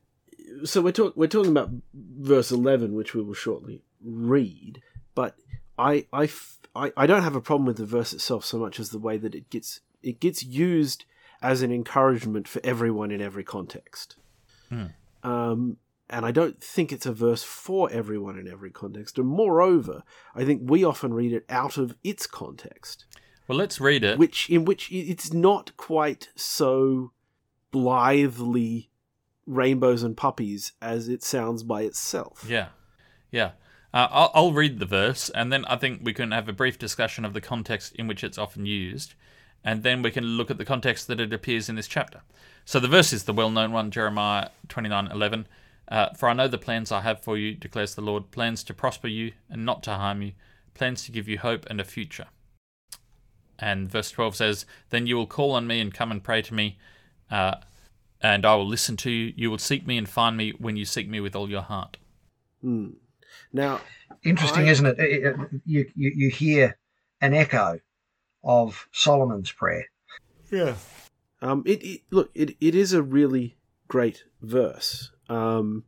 so 0.64 0.82
we're 0.82 0.92
talk 0.92 1.16
we're 1.16 1.28
talking 1.28 1.52
about 1.52 1.72
verse 1.94 2.52
eleven, 2.52 2.94
which 2.94 3.14
we 3.14 3.22
will 3.22 3.34
shortly 3.34 3.84
read. 4.04 4.82
But 5.16 5.36
I 5.78 6.06
I, 6.14 6.26
f- 6.26 6.60
I 6.76 6.92
I 6.98 7.08
don't 7.08 7.24
have 7.24 7.36
a 7.36 7.42
problem 7.42 7.66
with 7.66 7.78
the 7.78 7.86
verse 7.86 8.14
itself 8.14 8.46
so 8.46 8.58
much 8.58 8.80
as 8.80 8.90
the 8.90 9.00
way 9.00 9.18
that 9.18 9.36
it 9.36 9.50
gets 9.50 9.82
it 10.04 10.20
gets 10.20 10.44
used 10.44 11.06
as 11.42 11.62
an 11.62 11.72
encouragement 11.72 12.48
for 12.48 12.62
everyone 12.64 13.12
in 13.12 13.22
every 13.22 13.44
context. 13.44 14.16
Um, 15.24 15.78
and 16.10 16.26
I 16.26 16.32
don't 16.32 16.62
think 16.64 16.92
it's 16.92 17.06
a 17.06 17.14
verse 17.14 17.44
for 17.44 17.92
everyone 17.92 18.40
in 18.40 18.48
every 18.48 18.72
context. 18.72 19.18
And 19.18 19.28
moreover, 19.28 20.04
I 20.34 20.46
think 20.46 20.62
we 20.66 20.84
often 20.84 21.14
read 21.14 21.34
it 21.34 21.46
out 21.50 21.78
of 21.78 21.96
its 22.04 22.28
context 22.28 23.06
well. 23.48 23.58
Let's 23.58 23.80
read 23.80 24.04
it. 24.04 24.18
which 24.18 24.50
in 24.50 24.66
which 24.66 24.92
it's 24.92 25.34
not 25.34 25.76
quite 25.78 26.30
so 26.36 27.12
blithely 27.72 28.90
rainbows 29.46 30.04
and 30.04 30.18
puppies 30.18 30.74
as 30.82 31.08
it 31.08 31.24
sounds 31.24 31.64
by 31.64 31.84
itself. 31.84 32.46
Yeah, 32.48 32.68
yeah. 33.32 33.52
Uh, 33.94 34.08
I'll, 34.12 34.32
I'll 34.34 34.52
read 34.52 34.80
the 34.80 34.86
verse, 34.86 35.30
and 35.30 35.52
then 35.52 35.64
I 35.66 35.78
think 35.78 36.02
we 36.04 36.14
can 36.14 36.32
have 36.32 36.50
a 36.50 36.54
brief 36.54 36.78
discussion 36.78 37.24
of 37.24 37.34
the 37.34 37.42
context 37.42 37.96
in 37.96 38.08
which 38.08 38.24
it's 38.24 38.38
often 38.38 38.66
used, 38.66 39.14
and 39.64 39.82
then 39.82 40.02
we 40.02 40.12
can 40.12 40.24
look 40.24 40.52
at 40.52 40.58
the 40.58 40.66
context 40.66 41.08
that 41.08 41.22
it 41.22 41.34
appears 41.34 41.70
in 41.70 41.76
this 41.76 41.88
chapter. 41.88 42.22
So 42.66 42.82
the 42.82 42.90
verse 42.90 43.14
is 43.14 43.24
the 43.24 43.34
well-known 43.34 43.72
one, 43.72 43.92
Jeremiah 43.92 44.50
twenty-nine 44.68 45.08
eleven. 45.08 45.48
Uh, 45.88 46.10
For 46.18 46.28
I 46.28 46.34
know 46.34 46.50
the 46.50 46.58
plans 46.58 46.92
I 46.92 47.00
have 47.00 47.22
for 47.22 47.38
you, 47.38 47.56
declares 47.56 47.96
the 47.96 48.02
Lord, 48.02 48.30
plans 48.32 48.62
to 48.66 48.74
prosper 48.74 49.08
you 49.08 49.32
and 49.50 49.66
not 49.66 49.84
to 49.84 49.94
harm 49.94 50.22
you, 50.22 50.34
plans 50.74 51.06
to 51.06 51.14
give 51.14 51.30
you 51.30 51.38
hope 51.40 51.66
and 51.70 51.80
a 51.80 51.86
future. 51.86 52.28
And 53.60 53.90
verse 53.90 54.12
12 54.12 54.36
says, 54.36 54.66
Then 54.90 55.08
you 55.08 55.16
will 55.16 55.28
call 55.28 55.52
on 55.54 55.66
me 55.68 55.80
and 55.80 55.94
come 55.94 56.12
and 56.12 56.24
pray 56.24 56.42
to 56.44 56.54
me, 56.54 56.78
uh, 57.32 57.56
and 58.22 58.46
I 58.46 58.56
will 58.56 58.68
listen 58.68 58.98
to 58.98 59.12
you. 59.12 59.34
You 59.36 59.50
will 59.52 59.58
seek 59.58 59.86
me 59.88 59.98
and 59.98 60.08
find 60.08 60.38
me 60.38 60.52
when 60.52 60.76
you 60.78 60.86
seek 60.86 61.10
me 61.10 61.20
with 61.20 61.36
all 61.36 61.50
your 61.50 61.62
heart. 61.64 61.98
Hmm. 62.62 62.90
Now, 63.54 63.82
Interesting, 64.24 64.64
I- 64.68 64.72
isn't 64.72 64.86
it? 64.86 65.00
It- 65.00 65.24
it- 65.26 65.62
You, 65.66 65.92
you 65.96 66.12
you 66.16 66.30
hear 66.30 66.78
an 67.22 67.34
echo 67.34 67.80
of 68.44 68.88
Solomon's 68.92 69.52
prayer. 69.52 69.86
um, 71.42 71.64
it, 71.66 71.84
it 71.84 72.02
look 72.10 72.32
it, 72.34 72.56
it 72.60 72.74
is 72.76 72.94
a 72.94 73.02
really 73.04 73.58
great 73.88 74.24
verse, 74.42 75.12
um, 75.30 75.84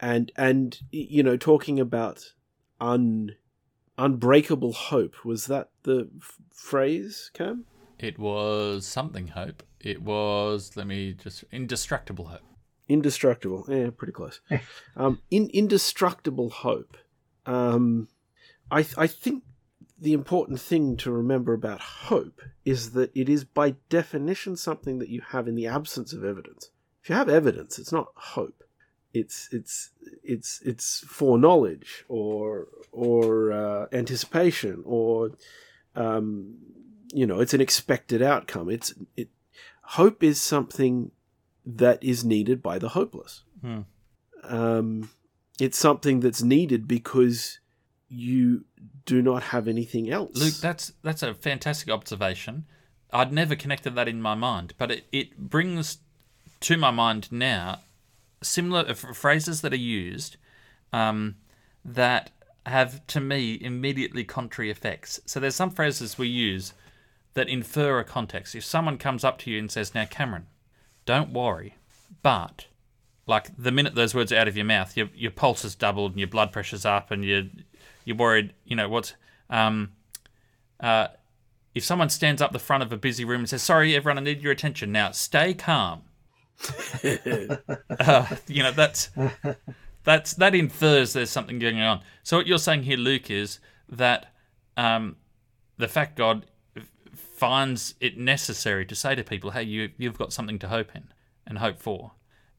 and 0.00 0.32
and 0.36 0.80
you 0.90 1.22
know 1.22 1.36
talking 1.36 1.78
about 1.78 2.32
unbreakable 3.98 4.72
hope. 4.72 5.24
Was 5.24 5.46
that 5.46 5.70
the 5.82 6.08
f- 6.16 6.38
phrase, 6.52 7.30
Cam? 7.34 7.64
It 7.98 8.18
was 8.18 8.86
something 8.86 9.28
hope. 9.28 9.62
It 9.80 10.02
was 10.02 10.76
let 10.76 10.86
me 10.86 11.12
just 11.12 11.44
indestructible 11.52 12.26
hope. 12.26 12.40
Indestructible. 12.88 13.66
Yeah, 13.68 13.90
pretty 13.96 14.12
close. 14.12 14.40
um, 14.96 15.20
in 15.30 15.48
indestructible 15.52 16.50
hope. 16.50 16.96
Um, 17.46 18.08
I 18.70 18.86
I 18.96 19.06
think 19.06 19.44
the 19.98 20.12
important 20.14 20.60
thing 20.60 20.96
to 20.96 21.12
remember 21.12 21.52
about 21.52 21.80
hope 21.80 22.40
is 22.64 22.92
that 22.92 23.10
it 23.14 23.28
is 23.28 23.44
by 23.44 23.74
definition 23.90 24.56
something 24.56 24.98
that 24.98 25.10
you 25.10 25.20
have 25.28 25.46
in 25.46 25.54
the 25.54 25.66
absence 25.66 26.12
of 26.12 26.24
evidence. 26.24 26.70
If 27.02 27.10
you 27.10 27.14
have 27.14 27.28
evidence, 27.28 27.78
it's 27.78 27.92
not 27.92 28.08
hope. 28.14 28.64
It's 29.12 29.48
it's 29.52 29.90
it's 30.22 30.60
it's 30.64 31.00
foreknowledge 31.00 32.04
or 32.08 32.68
or 32.92 33.52
uh, 33.52 33.86
anticipation 33.92 34.82
or 34.86 35.32
um, 35.96 36.56
you 37.12 37.26
know 37.26 37.40
it's 37.40 37.54
an 37.54 37.60
expected 37.60 38.22
outcome. 38.22 38.70
It's 38.70 38.94
it 39.16 39.28
hope 39.82 40.22
is 40.22 40.40
something 40.40 41.10
that 41.66 42.02
is 42.02 42.24
needed 42.24 42.62
by 42.62 42.78
the 42.78 42.90
hopeless. 42.90 43.42
Hmm. 43.60 43.80
Um, 44.44 45.10
it's 45.60 45.78
something 45.78 46.20
that's 46.20 46.42
needed 46.42 46.88
because 46.88 47.58
you 48.08 48.64
do 49.04 49.22
not 49.22 49.44
have 49.44 49.68
anything 49.68 50.10
else. 50.10 50.36
Luke, 50.36 50.54
that's 50.54 50.92
that's 51.02 51.22
a 51.22 51.34
fantastic 51.34 51.90
observation. 51.90 52.66
I'd 53.12 53.32
never 53.32 53.56
connected 53.56 53.94
that 53.96 54.08
in 54.08 54.22
my 54.22 54.34
mind, 54.34 54.74
but 54.78 54.90
it, 54.90 55.06
it 55.10 55.36
brings 55.36 55.98
to 56.60 56.76
my 56.76 56.90
mind 56.90 57.30
now 57.32 57.80
similar 58.42 58.84
uh, 58.88 58.94
phrases 58.94 59.60
that 59.60 59.72
are 59.72 59.76
used 59.76 60.36
um, 60.92 61.36
that 61.84 62.30
have, 62.66 63.06
to 63.08 63.20
me, 63.20 63.58
immediately 63.60 64.24
contrary 64.24 64.70
effects. 64.70 65.20
So 65.26 65.40
there's 65.40 65.54
some 65.54 65.70
phrases 65.70 66.18
we 66.18 66.28
use 66.28 66.72
that 67.34 67.48
infer 67.48 67.98
a 67.98 68.04
context. 68.04 68.54
If 68.54 68.64
someone 68.64 68.98
comes 68.98 69.24
up 69.24 69.38
to 69.40 69.50
you 69.50 69.58
and 69.58 69.70
says, 69.70 69.94
Now, 69.94 70.04
Cameron, 70.04 70.46
don't 71.06 71.32
worry, 71.32 71.76
but 72.22 72.66
like 73.26 73.50
the 73.56 73.70
minute 73.70 73.94
those 73.94 74.14
words 74.14 74.32
are 74.32 74.36
out 74.36 74.48
of 74.48 74.56
your 74.56 74.66
mouth, 74.66 74.96
your, 74.96 75.08
your 75.14 75.30
pulse 75.30 75.62
has 75.62 75.74
doubled 75.74 76.12
and 76.12 76.20
your 76.20 76.28
blood 76.28 76.52
pressure's 76.52 76.84
up 76.84 77.10
and 77.10 77.24
you're, 77.24 77.44
you're 78.04 78.16
worried, 78.16 78.52
you 78.64 78.76
know, 78.76 78.88
what's. 78.88 79.14
Um, 79.48 79.92
uh, 80.80 81.08
if 81.74 81.84
someone 81.84 82.08
stands 82.08 82.42
up 82.42 82.52
the 82.52 82.58
front 82.58 82.82
of 82.82 82.92
a 82.92 82.96
busy 82.96 83.24
room 83.24 83.40
and 83.40 83.48
says, 83.48 83.62
Sorry, 83.62 83.94
everyone, 83.94 84.18
I 84.18 84.22
need 84.22 84.42
your 84.42 84.52
attention. 84.52 84.90
Now, 84.90 85.12
stay 85.12 85.54
calm. 85.54 86.02
uh, 88.00 88.36
you 88.46 88.62
know, 88.62 88.72
that's 88.72 89.10
that's 90.04 90.34
that 90.34 90.54
infers 90.54 91.12
there's 91.12 91.30
something 91.30 91.58
going 91.58 91.80
on. 91.80 92.00
So 92.22 92.38
what 92.38 92.46
you're 92.46 92.58
saying 92.58 92.84
here, 92.84 92.96
Luke, 92.96 93.30
is 93.30 93.60
that 93.88 94.32
um, 94.76 95.16
the 95.76 95.88
fact 95.88 96.16
God 96.16 96.46
finds 97.14 97.94
it 98.00 98.18
necessary 98.18 98.84
to 98.86 98.94
say 98.94 99.14
to 99.14 99.24
people, 99.24 99.50
"Hey, 99.50 99.62
you 99.62 99.90
you've 99.96 100.18
got 100.18 100.32
something 100.32 100.58
to 100.60 100.68
hope 100.68 100.94
in 100.94 101.12
and 101.46 101.58
hope 101.58 101.78
for. 101.78 102.12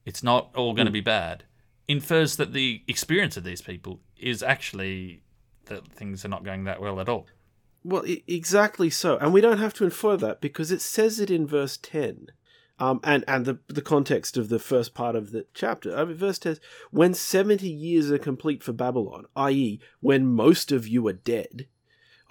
It's 0.04 0.22
not 0.22 0.50
all 0.54 0.74
going 0.74 0.86
to 0.86 0.92
be 0.92 1.00
bad." 1.00 1.44
Infers 1.88 2.36
that 2.36 2.52
the 2.52 2.82
experience 2.86 3.36
of 3.36 3.44
these 3.44 3.60
people 3.60 4.00
is 4.16 4.42
actually 4.42 5.22
that 5.66 5.88
things 5.88 6.24
are 6.24 6.28
not 6.28 6.44
going 6.44 6.64
that 6.64 6.80
well 6.80 7.00
at 7.00 7.08
all. 7.08 7.26
Well, 7.84 8.04
exactly 8.28 8.90
so, 8.90 9.16
and 9.18 9.32
we 9.32 9.40
don't 9.40 9.58
have 9.58 9.74
to 9.74 9.84
infer 9.84 10.16
that 10.18 10.40
because 10.40 10.70
it 10.70 10.80
says 10.80 11.18
it 11.18 11.30
in 11.30 11.46
verse 11.46 11.76
ten, 11.76 12.28
um, 12.78 13.00
and 13.04 13.24
and 13.28 13.44
the 13.44 13.58
the 13.68 13.82
context 13.82 14.36
of 14.36 14.48
the 14.48 14.58
first 14.58 14.94
part 14.94 15.14
of 15.14 15.30
the 15.30 15.46
chapter. 15.54 15.96
I 15.96 16.04
mean, 16.04 16.16
verse 16.16 16.38
ten: 16.38 16.56
when 16.90 17.14
seventy 17.14 17.70
years 17.70 18.10
are 18.10 18.18
complete 18.18 18.62
for 18.62 18.72
Babylon, 18.72 19.26
i.e., 19.36 19.80
when 20.00 20.26
most 20.26 20.72
of 20.72 20.88
you 20.88 21.06
are 21.08 21.12
dead, 21.12 21.66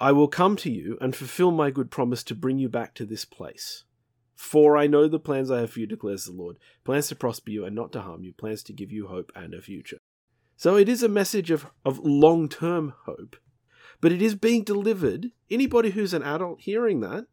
I 0.00 0.12
will 0.12 0.28
come 0.28 0.56
to 0.56 0.70
you 0.70 0.98
and 1.00 1.14
fulfill 1.14 1.52
my 1.52 1.70
good 1.70 1.90
promise 1.90 2.22
to 2.24 2.34
bring 2.34 2.58
you 2.58 2.68
back 2.68 2.94
to 2.94 3.06
this 3.06 3.24
place. 3.24 3.84
For 4.34 4.76
I 4.76 4.88
know 4.88 5.06
the 5.06 5.20
plans 5.20 5.50
I 5.50 5.60
have 5.60 5.70
for 5.70 5.80
you, 5.80 5.86
declares 5.86 6.24
the 6.24 6.32
Lord 6.32 6.56
plans 6.84 7.06
to 7.08 7.14
prosper 7.14 7.50
you 7.50 7.64
and 7.64 7.76
not 7.76 7.92
to 7.92 8.00
harm 8.00 8.24
you, 8.24 8.32
plans 8.32 8.64
to 8.64 8.72
give 8.72 8.90
you 8.90 9.06
hope 9.06 9.30
and 9.36 9.54
a 9.54 9.62
future. 9.62 9.98
So 10.56 10.76
it 10.76 10.88
is 10.88 11.02
a 11.02 11.08
message 11.08 11.50
of, 11.50 11.66
of 11.84 12.00
long 12.00 12.48
term 12.48 12.94
hope, 13.04 13.36
but 14.00 14.10
it 14.10 14.20
is 14.20 14.34
being 14.34 14.64
delivered. 14.64 15.30
Anybody 15.50 15.90
who's 15.90 16.12
an 16.12 16.24
adult 16.24 16.60
hearing 16.62 17.00
that 17.00 17.26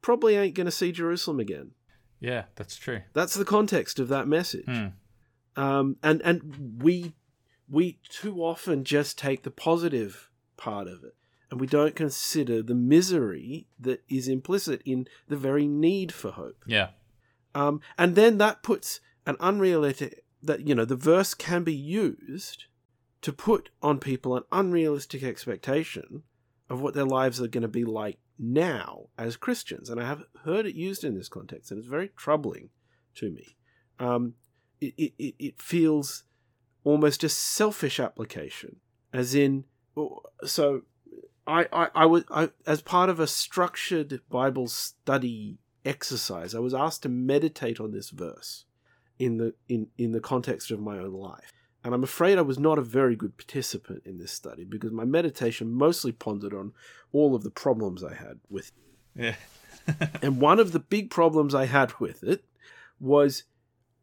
probably 0.00 0.36
ain't 0.36 0.54
going 0.54 0.64
to 0.64 0.70
see 0.70 0.92
Jerusalem 0.92 1.40
again. 1.40 1.72
Yeah, 2.20 2.44
that's 2.54 2.76
true. 2.76 3.02
That's 3.12 3.34
the 3.34 3.44
context 3.44 3.98
of 3.98 4.08
that 4.08 4.26
message. 4.26 4.64
Hmm. 4.66 4.86
Um, 5.56 5.96
and 6.02 6.20
and 6.22 6.80
we 6.82 7.14
we 7.68 7.98
too 8.08 8.42
often 8.42 8.84
just 8.84 9.18
take 9.18 9.42
the 9.42 9.50
positive 9.50 10.30
part 10.56 10.86
of 10.86 11.04
it, 11.04 11.14
and 11.50 11.60
we 11.60 11.66
don't 11.66 11.94
consider 11.94 12.62
the 12.62 12.74
misery 12.74 13.66
that 13.78 14.02
is 14.08 14.28
implicit 14.28 14.82
in 14.84 15.08
the 15.28 15.36
very 15.36 15.66
need 15.66 16.12
for 16.12 16.30
hope. 16.32 16.62
Yeah. 16.66 16.88
Um, 17.54 17.80
and 17.96 18.16
then 18.16 18.38
that 18.38 18.62
puts 18.62 19.00
an 19.26 19.36
unrealistic 19.40 20.24
that 20.42 20.66
you 20.66 20.74
know 20.74 20.84
the 20.84 20.96
verse 20.96 21.34
can 21.34 21.64
be 21.64 21.74
used 21.74 22.64
to 23.22 23.32
put 23.32 23.70
on 23.82 23.98
people 23.98 24.36
an 24.36 24.44
unrealistic 24.52 25.22
expectation 25.22 26.22
of 26.68 26.80
what 26.80 26.94
their 26.94 27.04
lives 27.04 27.40
are 27.40 27.48
going 27.48 27.62
to 27.62 27.68
be 27.68 27.84
like 27.84 28.18
now 28.38 29.08
as 29.16 29.36
Christians, 29.36 29.90
and 29.90 30.00
I 30.00 30.06
have 30.06 30.24
heard 30.44 30.66
it 30.66 30.74
used 30.74 31.04
in 31.04 31.14
this 31.14 31.28
context, 31.28 31.70
and 31.70 31.78
it's 31.78 31.88
very 31.88 32.10
troubling 32.16 32.70
to 33.16 33.30
me. 33.30 33.56
Um, 33.98 34.34
it, 34.80 35.12
it, 35.18 35.34
it 35.38 35.62
feels 35.62 36.24
almost 36.84 37.24
a 37.24 37.28
selfish 37.28 37.98
application, 37.98 38.76
as 39.12 39.34
in, 39.34 39.64
so 40.44 40.82
I, 41.46 41.66
I, 41.72 41.88
I 41.94 42.06
was 42.06 42.24
I, 42.30 42.50
as 42.66 42.82
part 42.82 43.08
of 43.08 43.20
a 43.20 43.26
structured 43.26 44.20
Bible 44.28 44.68
study 44.68 45.58
exercise, 45.84 46.54
I 46.54 46.58
was 46.58 46.74
asked 46.74 47.02
to 47.04 47.08
meditate 47.08 47.80
on 47.80 47.92
this 47.92 48.10
verse 48.10 48.64
in 49.18 49.38
the 49.38 49.54
in, 49.68 49.88
in 49.96 50.12
the 50.12 50.20
context 50.20 50.70
of 50.70 50.80
my 50.80 50.98
own 50.98 51.12
life. 51.12 51.52
And 51.86 51.94
I'm 51.94 52.02
afraid 52.02 52.36
I 52.36 52.42
was 52.42 52.58
not 52.58 52.80
a 52.80 52.82
very 52.82 53.14
good 53.14 53.36
participant 53.36 54.02
in 54.04 54.18
this 54.18 54.32
study 54.32 54.64
because 54.64 54.90
my 54.90 55.04
meditation 55.04 55.72
mostly 55.72 56.10
pondered 56.10 56.52
on 56.52 56.72
all 57.12 57.36
of 57.36 57.44
the 57.44 57.50
problems 57.50 58.02
I 58.02 58.12
had 58.12 58.40
with 58.50 58.72
it. 59.16 59.22
Yeah. 59.22 59.36
And 60.20 60.40
one 60.40 60.58
of 60.58 60.72
the 60.72 60.80
big 60.80 61.10
problems 61.10 61.54
I 61.54 61.66
had 61.66 61.92
with 62.00 62.24
it 62.24 62.44
was 62.98 63.44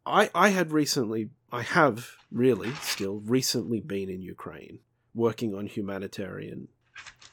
I 0.06 0.30
I 0.34 0.48
had 0.48 0.72
recently 0.72 1.28
I 1.52 1.60
have 1.60 2.12
really 2.32 2.72
still 2.80 3.20
recently 3.20 3.80
been 3.80 4.08
in 4.08 4.22
Ukraine 4.22 4.78
working 5.14 5.54
on 5.54 5.66
humanitarian 5.66 6.68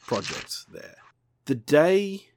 projects 0.06 0.66
there. 0.70 0.98
The 1.46 1.56
day 1.56 2.28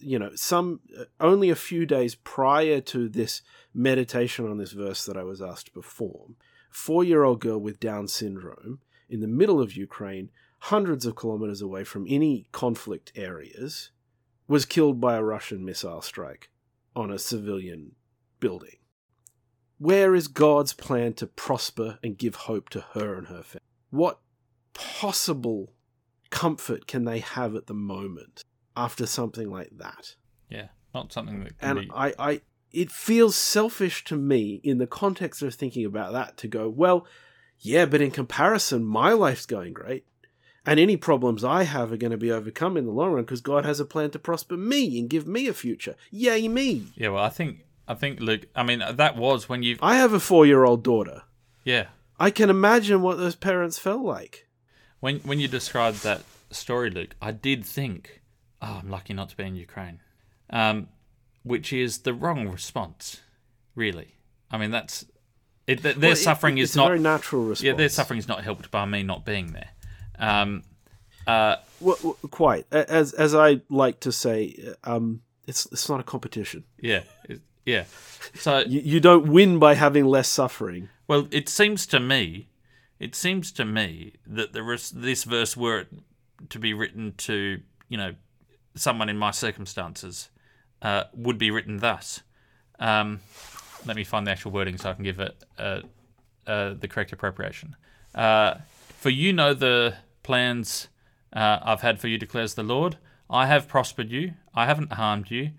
you 0.00 0.18
know 0.18 0.34
some 0.34 0.80
only 1.20 1.50
a 1.50 1.56
few 1.56 1.84
days 1.84 2.14
prior 2.14 2.80
to 2.80 3.10
this 3.10 3.42
meditation 3.74 4.48
on 4.48 4.56
this 4.56 4.72
verse 4.72 5.04
that 5.04 5.18
I 5.18 5.24
was 5.24 5.42
asked 5.42 5.66
to 5.66 5.72
perform, 5.72 6.36
four-year-old 6.74 7.40
girl 7.40 7.58
with 7.58 7.80
Down 7.80 8.08
syndrome 8.08 8.80
in 9.08 9.20
the 9.20 9.28
middle 9.28 9.60
of 9.60 9.76
Ukraine, 9.76 10.30
hundreds 10.58 11.06
of 11.06 11.14
kilometers 11.14 11.62
away 11.62 11.84
from 11.84 12.04
any 12.08 12.48
conflict 12.52 13.12
areas, 13.14 13.90
was 14.48 14.66
killed 14.66 15.00
by 15.00 15.16
a 15.16 15.22
Russian 15.22 15.64
missile 15.64 16.02
strike 16.02 16.50
on 16.96 17.10
a 17.10 17.18
civilian 17.18 17.92
building. 18.40 18.76
Where 19.78 20.14
is 20.14 20.28
God's 20.28 20.72
plan 20.72 21.14
to 21.14 21.26
prosper 21.26 21.98
and 22.02 22.18
give 22.18 22.34
hope 22.34 22.68
to 22.70 22.84
her 22.92 23.14
and 23.14 23.28
her 23.28 23.42
family? 23.42 23.60
What 23.90 24.20
possible 24.72 25.72
comfort 26.30 26.86
can 26.86 27.04
they 27.04 27.20
have 27.20 27.54
at 27.54 27.66
the 27.68 27.74
moment 27.74 28.44
after 28.76 29.06
something 29.06 29.50
like 29.50 29.70
that? 29.78 30.16
Yeah. 30.50 30.68
Not 30.92 31.12
something 31.12 31.42
that 31.44 31.58
can 31.58 31.78
And 31.78 31.88
be. 31.88 31.90
I, 31.94 32.14
I, 32.18 32.40
it 32.74 32.90
feels 32.90 33.36
selfish 33.36 34.04
to 34.04 34.16
me 34.16 34.60
in 34.64 34.78
the 34.78 34.86
context 34.86 35.42
of 35.42 35.54
thinking 35.54 35.86
about 35.86 36.12
that 36.12 36.36
to 36.38 36.48
go, 36.48 36.68
well, 36.68 37.06
yeah, 37.60 37.86
but 37.86 38.02
in 38.02 38.10
comparison, 38.10 38.84
my 38.84 39.12
life's 39.12 39.46
going 39.46 39.72
great. 39.72 40.04
And 40.66 40.80
any 40.80 40.96
problems 40.96 41.44
I 41.44 41.64
have 41.64 41.92
are 41.92 41.96
going 41.96 42.10
to 42.10 42.16
be 42.16 42.32
overcome 42.32 42.76
in 42.76 42.86
the 42.86 42.90
long 42.90 43.12
run 43.12 43.24
because 43.24 43.40
God 43.40 43.64
has 43.64 43.80
a 43.80 43.84
plan 43.84 44.10
to 44.10 44.18
prosper 44.18 44.56
me 44.56 44.98
and 44.98 45.10
give 45.10 45.26
me 45.26 45.46
a 45.46 45.54
future. 45.54 45.94
Yay, 46.10 46.48
me. 46.48 46.86
Yeah. 46.94 47.10
Well, 47.10 47.22
I 47.22 47.28
think 47.28 47.64
I 47.86 47.94
think 47.94 48.20
Luke. 48.20 48.46
I 48.56 48.62
mean, 48.62 48.82
that 48.92 49.16
was 49.16 49.48
when 49.48 49.62
you. 49.62 49.76
I 49.82 49.96
have 49.96 50.14
a 50.14 50.20
four 50.20 50.46
year 50.46 50.64
old 50.64 50.82
daughter. 50.82 51.22
Yeah. 51.64 51.88
I 52.18 52.30
can 52.30 52.48
imagine 52.48 53.02
what 53.02 53.18
those 53.18 53.34
parents 53.34 53.78
felt 53.78 54.02
like. 54.02 54.48
When 55.00 55.18
when 55.20 55.38
you 55.38 55.48
described 55.48 56.02
that 56.02 56.22
story, 56.50 56.88
Luke, 56.88 57.14
I 57.20 57.32
did 57.32 57.66
think, 57.66 58.22
oh, 58.62 58.80
I'm 58.82 58.90
lucky 58.90 59.12
not 59.12 59.28
to 59.30 59.36
be 59.36 59.44
in 59.44 59.56
Ukraine, 59.56 60.00
um, 60.48 60.88
which 61.44 61.72
is 61.72 61.98
the 61.98 62.12
wrong 62.12 62.48
response, 62.48 63.20
really. 63.76 64.16
I 64.50 64.58
mean, 64.58 64.72
that's 64.72 65.04
it, 65.66 65.82
th- 65.82 65.94
their 65.96 66.08
Well, 66.10 66.12
it- 66.12 66.16
suffering 66.16 66.58
it's 66.58 66.70
is 66.72 66.76
a 66.76 66.78
not. 66.80 66.86
very 66.88 66.98
natural 66.98 67.44
response. 67.44 67.62
Yeah, 67.64 67.74
their 67.74 67.88
suffering 67.88 68.18
is 68.18 68.26
not 68.28 68.42
helped 68.44 68.70
by 68.72 68.84
me 68.84 69.02
not 69.04 69.24
being 69.24 69.52
there. 69.52 69.68
Um, 70.18 70.62
uh, 71.26 71.56
Well, 71.80 71.96
well, 72.02 72.16
quite. 72.30 72.66
As 72.72 73.12
as 73.14 73.34
I 73.34 73.60
like 73.70 74.00
to 74.00 74.12
say, 74.12 74.74
um, 74.84 75.22
it's 75.46 75.66
it's 75.72 75.88
not 75.88 76.00
a 76.00 76.02
competition. 76.02 76.64
yeah, 76.80 77.02
it- 77.28 77.40
yeah. 77.64 77.84
So 78.34 78.58
You, 78.66 78.80
you 78.80 79.00
don't 79.00 79.28
win 79.28 79.58
by 79.58 79.74
having 79.74 80.04
less 80.06 80.28
suffering. 80.28 80.88
Well, 81.08 81.28
it 81.30 81.48
seems 81.48 81.86
to 81.88 82.00
me 82.00 82.48
it 83.00 83.14
seems 83.14 83.50
to 83.52 83.64
me 83.64 84.14
that 84.26 84.52
the 84.52 84.62
res- 84.62 84.90
this 84.90 85.24
verse 85.24 85.56
were 85.56 85.80
it 85.80 85.88
to 86.50 86.58
be 86.58 86.72
written 86.74 87.12
to 87.18 87.60
you 87.88 87.96
know 87.98 88.14
someone 88.76 89.08
in 89.08 89.16
my 89.18 89.30
circumstances 89.30 90.28
uh, 90.84 91.04
would 91.14 91.38
be 91.38 91.50
written 91.50 91.78
thus. 91.78 92.20
Um, 92.78 93.20
let 93.86 93.96
me 93.96 94.04
find 94.04 94.26
the 94.26 94.30
actual 94.30 94.52
wording 94.52 94.78
so 94.78 94.90
I 94.90 94.94
can 94.94 95.02
give 95.02 95.18
it 95.18 95.34
uh, 95.58 95.80
uh, 96.46 96.74
the 96.74 96.86
correct 96.86 97.12
appropriation. 97.12 97.74
For 98.14 99.10
you 99.10 99.32
know 99.32 99.54
the 99.54 99.96
plans 100.22 100.88
I've 101.32 101.80
had 101.80 102.00
for 102.00 102.08
you, 102.08 102.18
declares 102.18 102.54
the 102.54 102.62
Lord. 102.62 102.98
I 103.28 103.46
have 103.46 103.66
prospered 103.66 104.10
you. 104.10 104.34
I 104.54 104.66
haven't 104.66 104.92
harmed 104.92 105.30
you. 105.30 105.50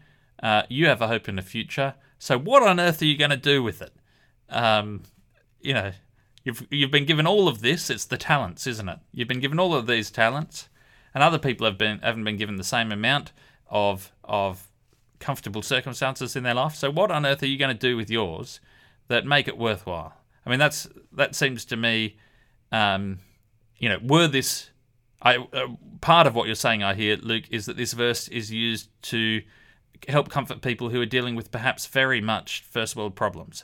You 0.69 0.87
have 0.87 1.01
a 1.01 1.07
hope 1.07 1.27
in 1.27 1.35
the 1.35 1.41
future. 1.41 1.95
So 2.17 2.39
what 2.39 2.63
on 2.63 2.79
earth 2.79 3.01
are 3.01 3.05
you 3.05 3.17
going 3.17 3.31
to 3.31 3.37
do 3.37 3.61
with 3.61 3.81
it? 3.81 3.93
Um, 4.49 5.03
you 5.59 5.73
know, 5.73 5.91
you've 6.43 6.65
you've 6.69 6.91
been 6.91 7.05
given 7.05 7.27
all 7.27 7.47
of 7.47 7.61
this. 7.61 7.89
It's 7.89 8.05
the 8.05 8.17
talents, 8.17 8.67
isn't 8.67 8.87
it? 8.87 8.99
You've 9.11 9.27
been 9.27 9.39
given 9.39 9.59
all 9.59 9.75
of 9.75 9.87
these 9.87 10.11
talents, 10.11 10.69
and 11.13 11.23
other 11.23 11.39
people 11.39 11.65
have 11.65 11.77
been 11.77 11.99
haven't 11.99 12.23
been 12.23 12.37
given 12.37 12.55
the 12.55 12.63
same 12.63 12.91
amount 12.91 13.31
of 13.69 14.11
of 14.23 14.69
comfortable 15.19 15.61
circumstances 15.61 16.35
in 16.35 16.43
their 16.43 16.53
life. 16.53 16.75
So 16.75 16.91
what 16.91 17.11
on 17.11 17.25
earth 17.25 17.43
are 17.43 17.47
you 17.47 17.57
going 17.57 17.75
to 17.75 17.79
do 17.79 17.97
with 17.97 18.09
yours 18.09 18.59
that 19.07 19.25
make 19.25 19.47
it 19.47 19.57
worthwhile? 19.57 20.13
I 20.45 20.49
mean, 20.49 20.59
that's 20.59 20.87
that 21.13 21.35
seems 21.35 21.65
to 21.65 21.77
me, 21.77 22.17
um, 22.71 23.19
you 23.77 23.89
know, 23.89 23.99
were 24.03 24.27
this. 24.27 24.69
I, 25.21 25.37
uh, 25.37 25.67
part 26.01 26.27
of 26.27 26.35
what 26.35 26.45
you're 26.45 26.55
saying, 26.55 26.83
I 26.83 26.93
hear, 26.93 27.15
Luke, 27.15 27.45
is 27.49 27.65
that 27.65 27.77
this 27.77 27.93
verse 27.93 28.27
is 28.27 28.51
used 28.51 28.89
to 29.03 29.41
help 30.07 30.29
comfort 30.29 30.61
people 30.61 30.89
who 30.89 31.01
are 31.01 31.05
dealing 31.05 31.35
with 31.35 31.51
perhaps 31.51 31.87
very 31.87 32.21
much 32.21 32.63
first 32.69 32.95
world 32.95 33.15
problems. 33.15 33.63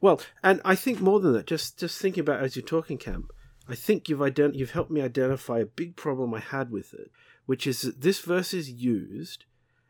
Well, 0.00 0.20
and 0.42 0.60
I 0.64 0.74
think 0.74 1.00
more 1.00 1.20
than 1.20 1.32
that, 1.34 1.46
just 1.46 1.78
just 1.78 2.00
thinking 2.00 2.22
about 2.22 2.42
as 2.42 2.56
you're 2.56 2.64
talking, 2.64 2.98
Cam, 2.98 3.28
I 3.68 3.74
think 3.74 4.08
you've 4.08 4.20
ident- 4.20 4.54
you've 4.54 4.72
helped 4.72 4.90
me 4.90 5.00
identify 5.00 5.58
a 5.58 5.66
big 5.66 5.96
problem 5.96 6.34
I 6.34 6.40
had 6.40 6.70
with 6.70 6.94
it, 6.94 7.10
which 7.46 7.66
is 7.66 7.82
that 7.82 8.00
this 8.00 8.20
verse 8.20 8.54
is 8.54 8.70
used 8.70 9.44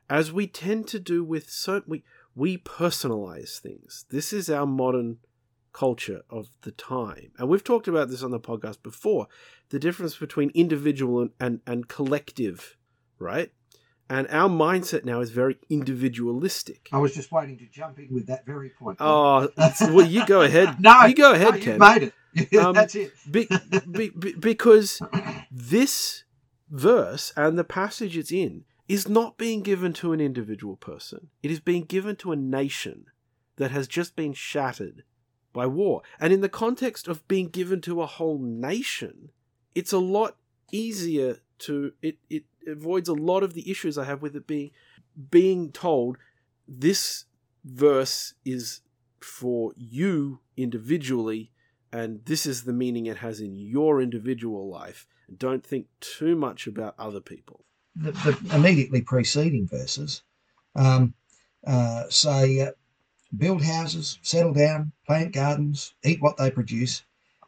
as 0.08 0.32
we 0.32 0.46
tend 0.46 0.88
to 0.88 0.98
do 0.98 1.24
with 1.24 1.50
so 1.50 1.82
we 1.86 2.02
we 2.34 2.58
personalize 2.58 3.58
things. 3.58 4.06
This 4.10 4.32
is 4.32 4.48
our 4.48 4.66
modern 4.66 5.18
culture 5.72 6.22
of 6.30 6.48
the 6.62 6.72
time. 6.72 7.32
And 7.38 7.48
we've 7.48 7.64
talked 7.64 7.88
about 7.88 8.08
this 8.08 8.22
on 8.22 8.30
the 8.30 8.40
podcast 8.40 8.82
before, 8.82 9.26
the 9.70 9.78
difference 9.78 10.16
between 10.16 10.50
individual 10.54 11.20
and, 11.20 11.30
and, 11.40 11.60
and 11.66 11.88
collective, 11.88 12.76
right? 13.18 13.52
And 14.08 14.26
our 14.28 14.48
mindset 14.48 15.04
now 15.04 15.20
is 15.20 15.30
very 15.30 15.56
individualistic. 15.70 16.88
I 16.92 16.98
was 16.98 17.14
just 17.14 17.32
waiting 17.32 17.56
to 17.58 17.66
jump 17.66 17.98
in 17.98 18.08
with 18.10 18.26
that 18.26 18.44
very 18.44 18.70
point. 18.70 18.98
Oh, 19.00 19.48
well, 19.80 20.06
you 20.06 20.26
go 20.26 20.42
ahead. 20.42 20.80
no, 20.80 21.06
you 21.06 21.14
go 21.14 21.32
ahead, 21.32 21.54
no, 21.54 21.60
Ken. 21.60 21.78
Made 21.78 22.02
it. 22.02 22.14
Um, 22.58 22.72
That's 22.72 22.94
it. 22.94 23.12
Be, 23.30 23.46
be, 23.90 24.08
be, 24.08 24.32
because 24.32 25.02
this 25.50 26.24
verse 26.70 27.30
and 27.36 27.58
the 27.58 27.64
passage 27.64 28.16
it's 28.16 28.32
in 28.32 28.64
is 28.88 29.08
not 29.08 29.38
being 29.38 29.62
given 29.62 29.92
to 29.94 30.12
an 30.12 30.20
individual 30.20 30.76
person. 30.76 31.28
It 31.42 31.50
is 31.50 31.60
being 31.60 31.84
given 31.84 32.16
to 32.16 32.32
a 32.32 32.36
nation 32.36 33.06
that 33.56 33.70
has 33.70 33.86
just 33.86 34.16
been 34.16 34.32
shattered 34.32 35.04
by 35.52 35.66
war. 35.66 36.02
And 36.18 36.32
in 36.32 36.40
the 36.40 36.48
context 36.48 37.08
of 37.08 37.26
being 37.28 37.48
given 37.48 37.80
to 37.82 38.02
a 38.02 38.06
whole 38.06 38.38
nation, 38.38 39.30
it's 39.74 39.92
a 39.92 39.98
lot 39.98 40.36
easier 40.70 41.38
to 41.58 41.92
it, 42.02 42.16
it 42.28 42.44
avoids 42.66 43.08
a 43.08 43.14
lot 43.14 43.42
of 43.42 43.54
the 43.54 43.70
issues 43.70 43.96
I 43.96 44.04
have 44.04 44.22
with 44.22 44.34
it 44.34 44.46
being 44.46 44.70
being 45.30 45.70
told 45.70 46.16
this 46.66 47.26
verse 47.64 48.34
is 48.44 48.80
for 49.20 49.72
you 49.76 50.40
individually 50.56 51.52
and 51.92 52.24
this 52.24 52.46
is 52.46 52.64
the 52.64 52.72
meaning 52.72 53.06
it 53.06 53.18
has 53.18 53.40
in 53.40 53.56
your 53.56 54.00
individual 54.00 54.68
life. 54.68 55.06
Don't 55.34 55.64
think 55.64 55.86
too 56.00 56.34
much 56.34 56.66
about 56.66 56.94
other 56.98 57.20
people. 57.20 57.64
The, 57.94 58.12
the 58.12 58.56
immediately 58.56 59.02
preceding 59.02 59.66
verses 59.68 60.22
um, 60.74 61.14
uh, 61.66 62.04
say, 62.08 62.60
uh, 62.60 62.70
build 63.36 63.62
houses, 63.62 64.18
settle 64.22 64.54
down, 64.54 64.92
plant 65.06 65.34
gardens, 65.34 65.94
eat 66.02 66.22
what 66.22 66.36
they 66.38 66.50
produce, 66.50 67.02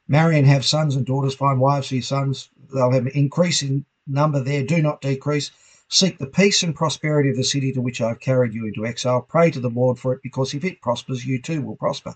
marry 0.07 0.39
and 0.39 0.47
have 0.47 0.65
sons 0.65 0.97
and 0.97 1.07
daughters, 1.07 1.35
find 1.35 1.61
wives 1.61 1.89
for 1.89 1.95
your 1.95 2.03
sons. 2.03 2.51
They'll 2.73 2.93
have 2.93 3.07
an 3.07 3.13
increase 3.15 3.63
in 3.63 3.87
number 4.07 4.43
there, 4.43 4.63
do 4.63 4.83
not 4.83 5.01
decrease. 5.01 5.51
Seek 5.89 6.19
the 6.19 6.27
peace 6.27 6.63
and 6.63 6.75
prosperity 6.75 7.31
of 7.31 7.37
the 7.37 7.45
city 7.45 7.73
to 7.73 7.81
which 7.81 8.01
I've 8.01 8.21
carried 8.21 8.55
you 8.55 8.67
into 8.67 8.87
exile. 8.87 9.23
Pray 9.23 9.51
to 9.51 9.61
the 9.61 9.71
Lord 9.71 9.99
for 9.99 10.13
it, 10.15 10.23
because 10.23 10.55
if 10.55 10.65
it 10.65 10.83
prospers, 10.83 11.25
you 11.25 11.41
too 11.41 11.63
will 11.63 11.77
prosper. 11.77 12.15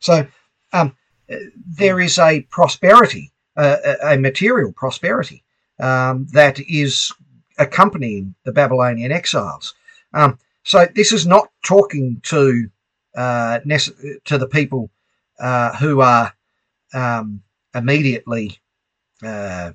So 0.00 0.26
um, 0.72 0.96
there 1.66 2.00
is 2.00 2.18
a 2.18 2.42
prosperity, 2.42 3.32
uh, 3.56 3.76
a 4.02 4.18
material 4.18 4.72
prosperity 4.72 5.44
um, 5.78 6.26
that 6.32 6.58
is 6.60 7.12
accompanying 7.62 8.34
the 8.44 8.52
Babylonian 8.52 9.12
exiles. 9.12 9.74
Um, 10.12 10.38
so 10.64 10.86
this 10.94 11.12
is 11.12 11.26
not 11.26 11.48
talking 11.64 12.20
to 12.24 12.70
uh, 13.16 13.60
to 13.60 14.38
the 14.38 14.48
people 14.48 14.90
uh, 15.40 15.76
who 15.76 16.00
are 16.00 16.32
um, 16.94 17.42
immediately 17.74 18.58
uh, 19.22 19.72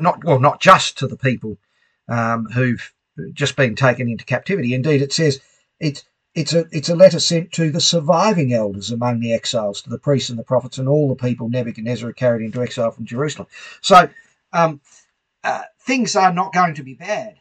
not 0.00 0.24
well, 0.24 0.40
not 0.40 0.60
just 0.60 0.98
to 0.98 1.06
the 1.06 1.16
people 1.16 1.58
um, 2.08 2.46
who've 2.46 2.92
just 3.32 3.56
been 3.56 3.74
taken 3.74 4.08
into 4.08 4.24
captivity. 4.24 4.74
Indeed, 4.74 5.02
it 5.02 5.12
says 5.12 5.40
it's 5.80 6.04
it's 6.34 6.52
a 6.52 6.66
it's 6.70 6.88
a 6.88 6.96
letter 6.96 7.20
sent 7.20 7.52
to 7.52 7.70
the 7.70 7.80
surviving 7.80 8.52
elders 8.52 8.90
among 8.90 9.20
the 9.20 9.32
exiles, 9.32 9.82
to 9.82 9.90
the 9.90 9.98
priests 9.98 10.30
and 10.30 10.38
the 10.38 10.44
prophets, 10.44 10.78
and 10.78 10.88
all 10.88 11.08
the 11.08 11.14
people 11.14 11.48
Nebuchadnezzar 11.48 12.12
carried 12.12 12.44
into 12.44 12.62
exile 12.62 12.90
from 12.90 13.06
Jerusalem. 13.06 13.48
So 13.80 14.08
um, 14.52 14.80
uh, 15.42 15.62
things 15.88 16.14
are 16.14 16.34
not 16.34 16.52
going 16.52 16.74
to 16.74 16.82
be 16.82 16.92
bad 16.92 17.40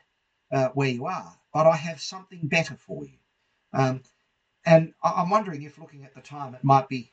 uh, 0.53 0.69
where 0.69 0.87
you 0.87 1.05
are, 1.05 1.37
but 1.53 1.67
I 1.67 1.75
have 1.75 1.99
something 1.99 2.47
better 2.47 2.75
for 2.75 3.03
you. 3.03 3.17
Um, 3.73 4.03
and 4.65 4.93
I'm 5.03 5.29
wondering 5.29 5.63
if, 5.63 5.77
looking 5.77 6.05
at 6.05 6.15
the 6.15 6.21
time, 6.21 6.55
it 6.55 6.63
might 6.63 6.87
be 6.87 7.11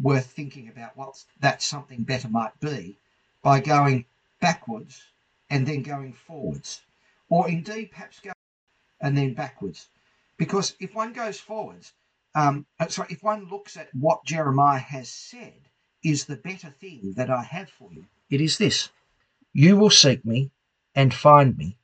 worth 0.00 0.26
thinking 0.26 0.68
about 0.68 0.96
what 0.96 1.24
that 1.40 1.62
something 1.62 2.04
better 2.04 2.28
might 2.28 2.58
be 2.60 2.96
by 3.42 3.58
going 3.58 4.04
backwards 4.40 5.02
and 5.50 5.66
then 5.66 5.82
going 5.82 6.12
forwards, 6.12 6.80
or 7.28 7.48
indeed 7.48 7.90
perhaps 7.90 8.20
going 8.20 8.34
and 9.00 9.18
then 9.18 9.34
backwards. 9.34 9.88
Because 10.36 10.76
if 10.78 10.94
one 10.94 11.12
goes 11.12 11.40
forwards, 11.40 11.92
um, 12.36 12.66
sorry, 12.88 13.08
if 13.10 13.24
one 13.24 13.48
looks 13.48 13.76
at 13.76 13.92
what 13.96 14.24
Jeremiah 14.24 14.78
has 14.78 15.08
said 15.08 15.60
is 16.04 16.24
the 16.24 16.36
better 16.36 16.70
thing 16.70 17.14
that 17.16 17.30
I 17.30 17.42
have 17.42 17.68
for 17.68 17.92
you, 17.92 18.04
it 18.30 18.40
is 18.40 18.58
this 18.58 18.90
You 19.52 19.76
will 19.76 19.90
seek 19.90 20.24
me 20.24 20.52
and 20.98 21.14
find 21.14 21.56
me. 21.56 21.78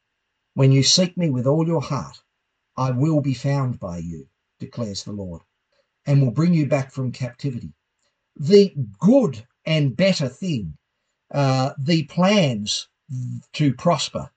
When 0.55 0.73
you 0.73 0.83
seek 0.83 1.17
me 1.17 1.31
with 1.31 1.47
all 1.47 1.69
your 1.69 1.81
heart, 1.81 2.21
I 2.77 2.91
will 2.91 3.21
be 3.21 3.33
found 3.33 3.79
by 3.79 3.99
you, 3.99 4.27
declares 4.59 5.05
the 5.05 5.13
Lord, 5.13 5.43
and 6.05 6.21
will 6.21 6.33
bring 6.33 6.53
you 6.53 6.67
back 6.67 6.91
from 6.91 7.13
captivity. 7.13 7.75
The 8.35 8.75
good 8.99 9.47
and 9.65 9.97
better 9.97 10.29
thing, 10.29 10.77
uh, 11.33 11.75
the 11.79 12.03
plans 12.07 12.89
to 13.53 13.73
prosper 13.75 14.31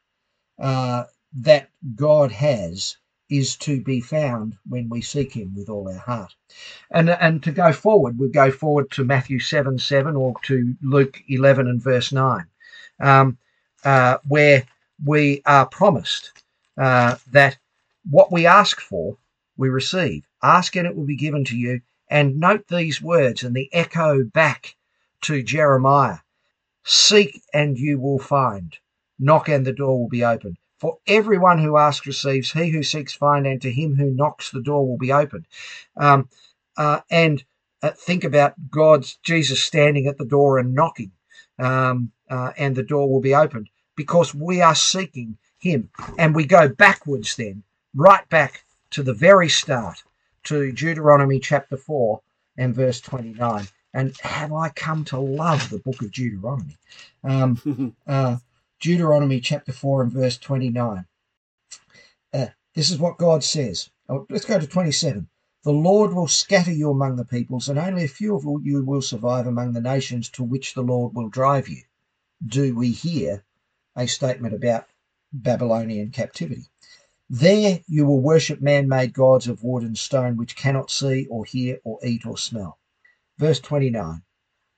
uh, 0.60 1.06
that 1.34 1.72
God 1.96 2.32
has 2.32 2.98
is 3.32 3.58
to 3.58 3.82
be 3.82 4.00
found 4.00 4.58
when 4.70 4.90
we 4.90 5.02
seek 5.02 5.34
him 5.34 5.56
with 5.56 5.70
all 5.70 5.90
our 5.90 5.98
heart. 5.98 6.36
And, 6.92 7.10
and 7.10 7.42
to 7.42 7.52
go 7.52 7.74
forward, 7.74 8.20
we 8.20 8.30
go 8.30 8.52
forward 8.52 8.92
to 8.92 9.04
Matthew 9.04 9.40
7 9.40 9.80
7 9.80 10.16
or 10.16 10.36
to 10.44 10.76
Luke 10.84 11.20
11 11.28 11.68
and 11.68 11.82
verse 11.82 12.12
9, 12.12 12.46
um, 13.00 13.40
uh, 13.88 14.18
where 14.28 14.66
we 15.06 15.42
are 15.46 15.66
promised 15.66 16.44
uh, 16.78 17.16
that 17.32 17.58
what 18.10 18.34
we 18.34 18.46
ask 18.46 18.82
for, 18.82 19.18
we 19.56 19.70
receive. 19.70 20.28
Ask 20.44 20.76
and 20.76 20.86
it 20.86 20.94
will 20.94 21.06
be 21.06 21.16
given 21.16 21.46
to 21.46 21.58
you. 21.58 21.80
And 22.10 22.38
note 22.38 22.68
these 22.68 23.02
words 23.02 23.44
and 23.44 23.56
the 23.56 23.70
echo 23.74 24.26
back 24.26 24.76
to 25.22 25.42
Jeremiah 25.42 26.18
Seek 26.84 27.42
and 27.54 27.78
you 27.78 27.98
will 27.98 28.20
find. 28.20 28.76
Knock 29.20 29.48
and 29.48 29.66
the 29.66 29.72
door 29.72 30.02
will 30.02 30.10
be 30.10 30.26
opened. 30.26 30.58
For 30.82 30.98
everyone 31.08 31.60
who 31.60 31.78
asks 31.78 32.06
receives, 32.06 32.52
he 32.52 32.70
who 32.70 32.84
seeks 32.84 33.14
finds, 33.14 33.48
and 33.48 33.62
to 33.62 33.72
him 33.72 33.96
who 33.96 34.12
knocks 34.12 34.52
the 34.52 34.62
door 34.62 34.86
will 34.86 34.98
be 34.98 35.14
opened. 35.14 35.48
Um, 35.96 36.28
uh, 36.76 37.00
and 37.10 37.42
uh, 37.82 37.92
think 37.92 38.26
about 38.26 38.54
God's 38.70 39.18
Jesus 39.24 39.64
standing 39.64 40.08
at 40.08 40.18
the 40.18 40.26
door 40.26 40.60
and 40.60 40.76
knocking, 40.76 41.14
um, 41.58 42.12
uh, 42.30 42.52
and 42.58 42.76
the 42.76 42.84
door 42.84 43.10
will 43.10 43.22
be 43.22 43.34
opened 43.34 43.70
because 43.98 44.34
we 44.34 44.62
are 44.62 44.76
seeking 44.76 45.38
Him. 45.60 45.90
And 46.18 46.34
we 46.34 46.46
go 46.46 46.70
backwards 46.70 47.36
then, 47.36 47.64
right 47.94 48.28
back 48.30 48.64
to 48.92 49.04
the 49.04 49.14
very 49.14 49.50
start, 49.50 50.04
to 50.46 50.72
Deuteronomy 50.72 51.42
chapter 51.42 51.76
4 51.76 52.22
and 52.58 52.74
verse 52.74 53.02
29. 53.02 53.68
And 53.94 54.16
have 54.22 54.54
I 54.54 54.70
come 54.70 55.04
to 55.06 55.20
love 55.20 55.70
the 55.70 55.80
book 55.80 56.02
of 56.02 56.12
Deuteronomy? 56.12 56.78
Um, 57.24 57.96
uh, 58.08 58.38
Deuteronomy 58.80 59.42
chapter 59.42 59.74
4 59.74 60.04
and 60.04 60.12
verse 60.12 60.38
29. 60.38 61.06
Uh, 62.34 62.46
this 62.76 62.92
is 62.92 63.00
what 63.00 63.18
God 63.18 63.44
says. 63.44 63.90
Oh, 64.08 64.26
let's 64.30 64.46
go 64.46 64.60
to 64.60 64.68
27. 64.68 65.28
The 65.64 65.72
Lord 65.72 66.14
will 66.14 66.28
scatter 66.28 66.72
you 66.72 66.92
among 66.92 67.16
the 67.16 67.26
peoples, 67.26 67.68
and 67.68 67.80
only 67.80 68.04
a 68.04 68.08
few 68.08 68.36
of 68.36 68.46
you 68.64 68.86
will 68.86 69.02
survive 69.02 69.48
among 69.48 69.74
the 69.74 69.82
nations 69.82 70.30
to 70.30 70.44
which 70.44 70.76
the 70.76 70.84
Lord 70.84 71.14
will 71.14 71.28
drive 71.28 71.68
you. 71.68 71.82
Do 72.46 72.76
we 72.76 72.92
hear 72.92 73.44
a 73.98 74.08
statement 74.08 74.54
about 74.54 74.88
Babylonian 75.34 76.12
captivity? 76.12 76.70
There 77.30 77.82
you 77.88 78.06
will 78.06 78.22
worship 78.22 78.62
man 78.62 78.88
made 78.88 79.12
gods 79.14 79.48
of 79.48 79.64
wood 79.64 79.84
and 79.84 79.98
stone, 79.98 80.38
which 80.38 80.56
cannot 80.56 80.90
see 80.90 81.26
or 81.26 81.44
hear 81.44 81.80
or 81.84 82.00
eat 82.06 82.26
or 82.26 82.38
smell. 82.38 82.80
Verse 83.38 83.60
29 83.60 84.24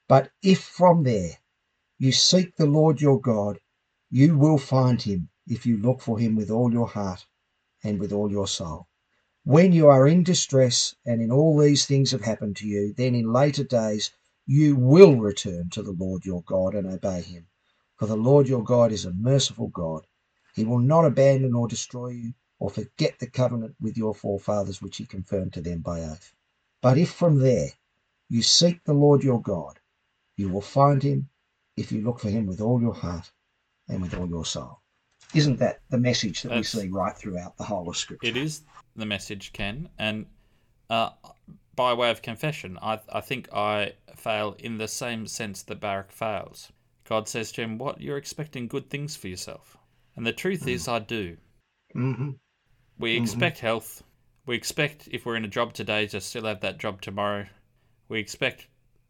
But 0.08 0.32
if 0.42 0.62
from 0.64 1.04
there 1.04 1.38
you 2.00 2.12
seek 2.12 2.56
the 2.56 2.66
Lord 2.66 3.02
your 3.02 3.22
God, 3.22 3.60
you 4.10 4.38
will 4.38 4.58
find 4.58 5.02
him 5.02 5.30
if 5.46 5.66
you 5.66 5.78
look 5.78 6.02
for 6.02 6.18
him 6.18 6.36
with 6.36 6.50
all 6.50 6.72
your 6.72 6.88
heart 6.88 7.28
and 7.84 8.00
with 8.00 8.12
all 8.12 8.32
your 8.32 8.48
soul. 8.48 8.88
When 9.44 9.72
you 9.72 9.88
are 9.88 10.08
in 10.08 10.24
distress 10.24 10.96
and 11.06 11.22
in 11.22 11.32
all 11.32 11.58
these 11.58 11.86
things 11.86 12.12
have 12.12 12.22
happened 12.22 12.56
to 12.58 12.68
you, 12.68 12.94
then 12.94 13.16
in 13.16 13.32
later 13.32 13.64
days 13.64 14.12
you 14.46 14.76
will 14.76 15.18
return 15.18 15.70
to 15.70 15.84
the 15.84 15.92
Lord 15.92 16.26
your 16.26 16.42
God 16.44 16.74
and 16.74 16.88
obey 16.88 17.22
him. 17.22 17.48
For 18.00 18.06
the 18.06 18.16
Lord 18.16 18.48
your 18.48 18.64
God 18.64 18.94
is 18.94 19.04
a 19.04 19.12
merciful 19.12 19.68
God. 19.68 20.08
He 20.56 20.64
will 20.64 20.80
not 20.80 21.04
abandon 21.04 21.54
or 21.54 21.68
destroy 21.68 22.08
you 22.10 22.34
or 22.58 22.70
forget 22.70 23.20
the 23.20 23.28
covenant 23.30 23.76
with 23.82 23.98
your 23.98 24.16
forefathers 24.16 24.82
which 24.82 24.98
he 24.98 25.06
confirmed 25.06 25.52
to 25.54 25.62
them 25.62 25.82
by 25.82 26.02
oath. 26.02 26.34
But 26.82 26.98
if 26.98 27.12
from 27.12 27.40
there 27.40 27.68
you 28.30 28.42
seek 28.42 28.84
the 28.86 28.94
Lord 28.94 29.22
your 29.22 29.42
God, 29.42 29.80
you 30.38 30.48
will 30.48 30.62
find 30.62 31.04
him 31.04 31.28
if 31.76 31.92
you 31.92 32.02
look 32.02 32.20
for 32.22 32.30
him 32.30 32.46
with 32.46 32.62
all 32.62 32.80
your 32.82 32.94
heart 32.94 33.32
and 33.90 34.02
with 34.02 34.14
all 34.14 34.30
your 34.30 34.46
soul. 34.46 34.80
Isn't 35.36 35.60
that 35.60 35.82
the 35.90 35.98
message 35.98 36.42
that 36.44 36.50
That's- 36.50 36.74
we 36.74 36.82
see 36.82 36.88
right 36.88 37.16
throughout 37.16 37.58
the 37.58 37.66
whole 37.66 37.90
of 37.90 37.98
Scripture? 37.98 38.28
It 38.28 38.38
is 38.38 38.62
the 38.96 39.06
message, 39.06 39.52
Ken, 39.52 39.90
and 39.98 40.26
uh, 40.90 41.10
by 41.76 41.94
way 41.94 42.10
of 42.12 42.22
confession, 42.22 42.80
I, 42.82 43.00
I 43.10 43.20
think 43.20 43.52
I 43.54 43.94
fail 44.16 44.56
in 44.58 44.78
the 44.78 44.88
same 44.88 45.28
sense 45.28 45.62
that 45.64 45.80
Baruch 45.82 46.12
fails. 46.12 46.72
God 47.10 47.28
says 47.28 47.52
to 47.54 47.64
him, 47.64 47.80
"What 47.80 48.00
you're 48.02 48.18
expecting 48.18 48.68
good 48.68 48.90
things 48.92 49.16
for 49.16 49.28
yourself," 49.28 49.76
and 50.16 50.28
the 50.28 50.32
truth 50.32 50.68
is, 50.68 50.88
I 50.88 51.00
do. 51.00 51.38
hmm 51.92 52.34
We 53.00 53.16
Mhm. 53.18 53.22
expect 53.24 53.60
health. 53.60 54.04
We 54.46 54.56
expect 54.56 55.08
if 55.12 55.26
we're 55.26 55.36
in 55.36 55.44
a 55.44 55.48
job 55.48 55.74
today 55.74 56.06
to 56.08 56.22
still 56.22 56.46
have 56.46 56.62
that 56.62 56.78
job 56.78 57.02
tomorrow. 57.02 57.48
We 58.10 58.20
expect 58.20 58.68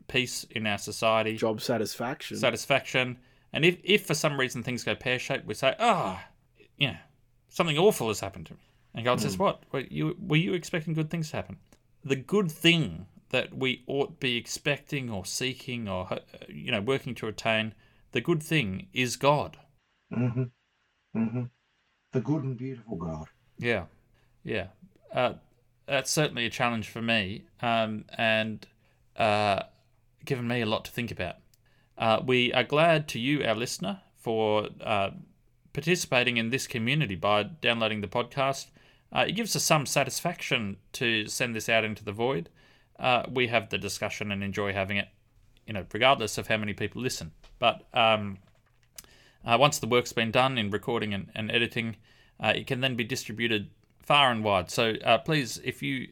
peace 0.07 0.45
in 0.45 0.65
our 0.65 0.77
society, 0.77 1.35
Job 1.35 1.59
satisfaction. 1.59 2.37
satisfaction, 2.37 3.17
and 3.51 3.65
if 3.65 3.79
if 3.83 4.05
for 4.05 4.13
some 4.15 4.39
reason 4.39 4.63
things 4.63 4.85
go 4.85 4.95
pear 4.95 5.19
shaped, 5.19 5.45
we 5.45 5.53
say, 5.53 5.75
"Ah, 5.77 6.29
yeah, 6.77 6.99
something 7.49 7.77
awful 7.77 8.07
has 8.07 8.21
happened 8.21 8.45
to 8.47 8.53
me." 8.53 8.59
And 8.93 9.03
God 9.03 9.19
says, 9.19 9.37
"What? 9.37 9.63
Were 9.73 9.81
you 9.81 10.15
were 10.19 10.37
you 10.37 10.53
expecting 10.53 10.93
good 10.93 11.09
things 11.09 11.31
to 11.31 11.35
happen?" 11.35 11.57
The 12.03 12.15
good 12.15 12.49
thing 12.49 13.07
that 13.29 13.53
we 13.53 13.83
ought 13.87 14.19
be 14.19 14.37
expecting 14.37 15.09
or 15.09 15.25
seeking 15.25 15.87
or 15.89 16.13
uh, 16.13 16.19
you 16.47 16.71
know 16.71 16.81
working 16.81 17.13
to 17.15 17.27
attain, 17.27 17.73
the 18.11 18.21
good 18.21 18.41
thing 18.43 18.87
is 18.93 19.15
God. 19.15 19.57
hmm 20.13 20.43
hmm 21.13 21.43
The 22.11 22.21
good 22.21 22.43
and 22.43 22.57
beautiful 22.57 22.95
God. 22.95 23.27
Yeah, 23.57 23.85
yeah. 24.43 24.67
Uh, 25.13 25.33
that's 25.87 26.11
certainly 26.11 26.45
a 26.45 26.49
challenge 26.49 26.87
for 26.89 27.01
me, 27.01 27.45
um, 27.61 28.05
and 28.17 28.65
uh, 29.15 29.63
given 30.25 30.47
me 30.47 30.61
a 30.61 30.65
lot 30.65 30.85
to 30.85 30.91
think 30.91 31.11
about. 31.11 31.35
Uh, 31.97 32.21
we 32.25 32.53
are 32.53 32.63
glad 32.63 33.07
to 33.09 33.19
you, 33.19 33.43
our 33.43 33.55
listener, 33.55 34.01
for 34.15 34.69
uh, 34.81 35.09
participating 35.73 36.37
in 36.37 36.49
this 36.49 36.67
community 36.67 37.15
by 37.15 37.43
downloading 37.43 38.01
the 38.01 38.07
podcast. 38.07 38.67
Uh, 39.11 39.25
it 39.27 39.33
gives 39.33 39.55
us 39.55 39.63
some 39.63 39.85
satisfaction 39.85 40.77
to 40.93 41.27
send 41.27 41.55
this 41.55 41.67
out 41.67 41.83
into 41.83 42.03
the 42.05 42.11
void. 42.11 42.49
Uh, 42.99 43.23
we 43.31 43.47
have 43.47 43.69
the 43.69 43.77
discussion 43.77 44.31
and 44.31 44.43
enjoy 44.43 44.71
having 44.73 44.97
it, 44.97 45.07
you 45.69 45.73
know, 45.73 45.85
regardless 45.93 46.39
of 46.39 46.47
how 46.47 46.57
many 46.57 46.73
people 46.73 46.99
listen. 46.99 47.31
But 47.59 47.85
um, 47.93 48.39
uh, 49.45 49.55
once 49.59 49.77
the 49.77 49.85
work's 49.85 50.11
been 50.11 50.31
done 50.31 50.57
in 50.57 50.71
recording 50.71 51.13
and, 51.13 51.29
and 51.35 51.51
editing, 51.51 51.97
uh, 52.39 52.53
it 52.55 52.65
can 52.65 52.81
then 52.81 52.95
be 52.95 53.03
distributed 53.03 53.69
far 54.01 54.31
and 54.31 54.43
wide. 54.43 54.71
So 54.71 54.95
uh, 55.05 55.19
please, 55.19 55.61
if 55.63 55.83
you 55.83 56.07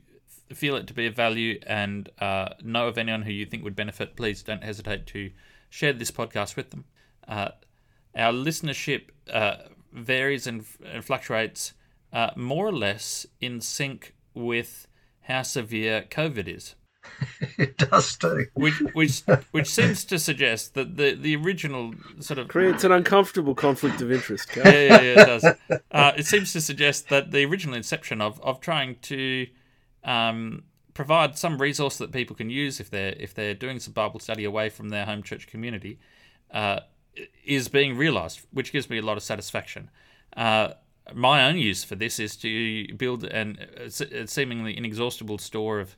feel 0.54 0.76
it 0.76 0.86
to 0.86 0.94
be 0.94 1.08
of 1.08 1.16
value 1.16 1.60
and 1.66 2.08
uh, 2.20 2.50
know 2.62 2.88
of 2.88 3.00
anyone 3.00 3.24
who 3.24 3.32
you 3.32 3.48
think 3.48 3.64
would 3.64 3.76
benefit, 3.76 4.16
please 4.16 4.44
don't 4.44 4.64
hesitate 4.64 5.08
to 5.08 5.32
share 5.72 5.92
this 5.92 6.12
podcast 6.12 6.56
with 6.56 6.70
them. 6.70 6.86
Uh, 7.28 7.50
our 8.16 8.32
listenership 8.32 9.06
uh, 9.34 9.56
varies 9.92 10.46
and, 10.46 10.66
and 10.86 11.04
fluctuates 11.04 11.74
more 12.36 12.68
or 12.68 12.72
less 12.72 13.26
in 13.42 13.60
sync 13.60 14.14
with 14.36 14.88
how 15.22 15.42
severe 15.42 16.06
COVID 16.12 16.48
is 16.48 16.76
it 17.58 17.78
does 17.78 18.16
too. 18.18 18.46
which 18.54 18.80
which 18.94 19.24
which 19.52 19.68
seems 19.68 20.06
to 20.06 20.20
suggest 20.20 20.74
that 20.74 20.98
the 20.98 21.14
the 21.16 21.36
original 21.36 21.94
sort 22.20 22.40
of 22.40 22.48
Creates 22.48 22.84
an 22.84 22.92
uncomfortable 22.92 23.56
conflict 23.56 24.02
of 24.02 24.12
interest. 24.12 24.50
Yeah, 24.56 24.70
yeah, 24.70 25.02
yeah, 25.02 25.22
it 25.22 25.26
does. 25.26 25.46
Uh, 25.92 26.12
it 26.18 26.26
seems 26.26 26.54
to 26.54 26.62
suggest 26.62 27.10
that 27.10 27.32
the 27.32 27.46
original 27.46 27.76
inception 27.76 28.22
of 28.22 28.40
of 28.42 28.60
trying 28.60 28.96
to 29.04 29.48
um, 30.04 30.64
provide 30.94 31.38
some 31.38 31.62
resource 31.62 31.98
that 31.98 32.12
people 32.12 32.36
can 32.36 32.50
use 32.50 32.80
if 32.80 32.90
they're 32.90 33.16
if 33.20 33.34
they're 33.34 33.54
doing 33.54 33.80
some 33.80 33.94
Bible 33.94 34.20
study 34.20 34.44
away 34.44 34.70
from 34.70 34.90
their 34.90 35.06
home 35.06 35.22
church 35.24 35.48
community 35.48 36.00
uh, 36.52 36.80
is 37.46 37.68
being 37.68 37.98
realised, 37.98 38.42
which 38.52 38.72
gives 38.72 38.90
me 38.90 38.98
a 38.98 39.02
lot 39.02 39.18
of 39.18 39.24
satisfaction. 39.24 39.90
Uh, 40.36 40.74
my 41.14 41.48
own 41.48 41.58
use 41.58 41.84
for 41.84 41.96
this 41.96 42.20
is 42.20 42.36
to 42.38 42.94
build 42.96 43.24
an 43.24 43.58
a 43.78 44.24
a 44.24 44.28
seemingly 44.28 44.78
inexhaustible 44.78 45.38
store 45.38 45.80
of 45.80 45.96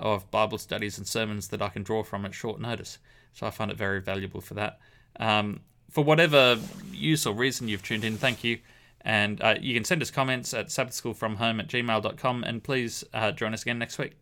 of 0.00 0.30
Bible 0.30 0.58
studies 0.58 0.98
and 0.98 1.06
sermons 1.06 1.48
that 1.48 1.62
I 1.62 1.68
can 1.68 1.82
draw 1.82 2.02
from 2.02 2.24
at 2.24 2.34
short 2.34 2.60
notice. 2.60 2.98
So 3.32 3.46
I 3.46 3.50
find 3.50 3.70
it 3.70 3.76
very 3.76 4.00
valuable 4.00 4.40
for 4.40 4.54
that. 4.54 4.80
Um, 5.18 5.60
for 5.90 6.02
whatever 6.02 6.58
use 6.92 7.26
or 7.26 7.34
reason 7.34 7.68
you've 7.68 7.82
tuned 7.82 8.04
in, 8.04 8.16
thank 8.16 8.42
you. 8.42 8.58
And 9.02 9.40
uh, 9.40 9.56
you 9.60 9.74
can 9.74 9.84
send 9.84 10.02
us 10.02 10.10
comments 10.10 10.52
at 10.54 10.68
sabbathschoolfromhome 10.68 11.60
at 11.60 11.68
gmail.com. 11.68 12.44
And 12.44 12.62
please 12.62 13.04
uh, 13.14 13.32
join 13.32 13.54
us 13.54 13.62
again 13.62 13.78
next 13.78 13.98
week. 13.98 14.12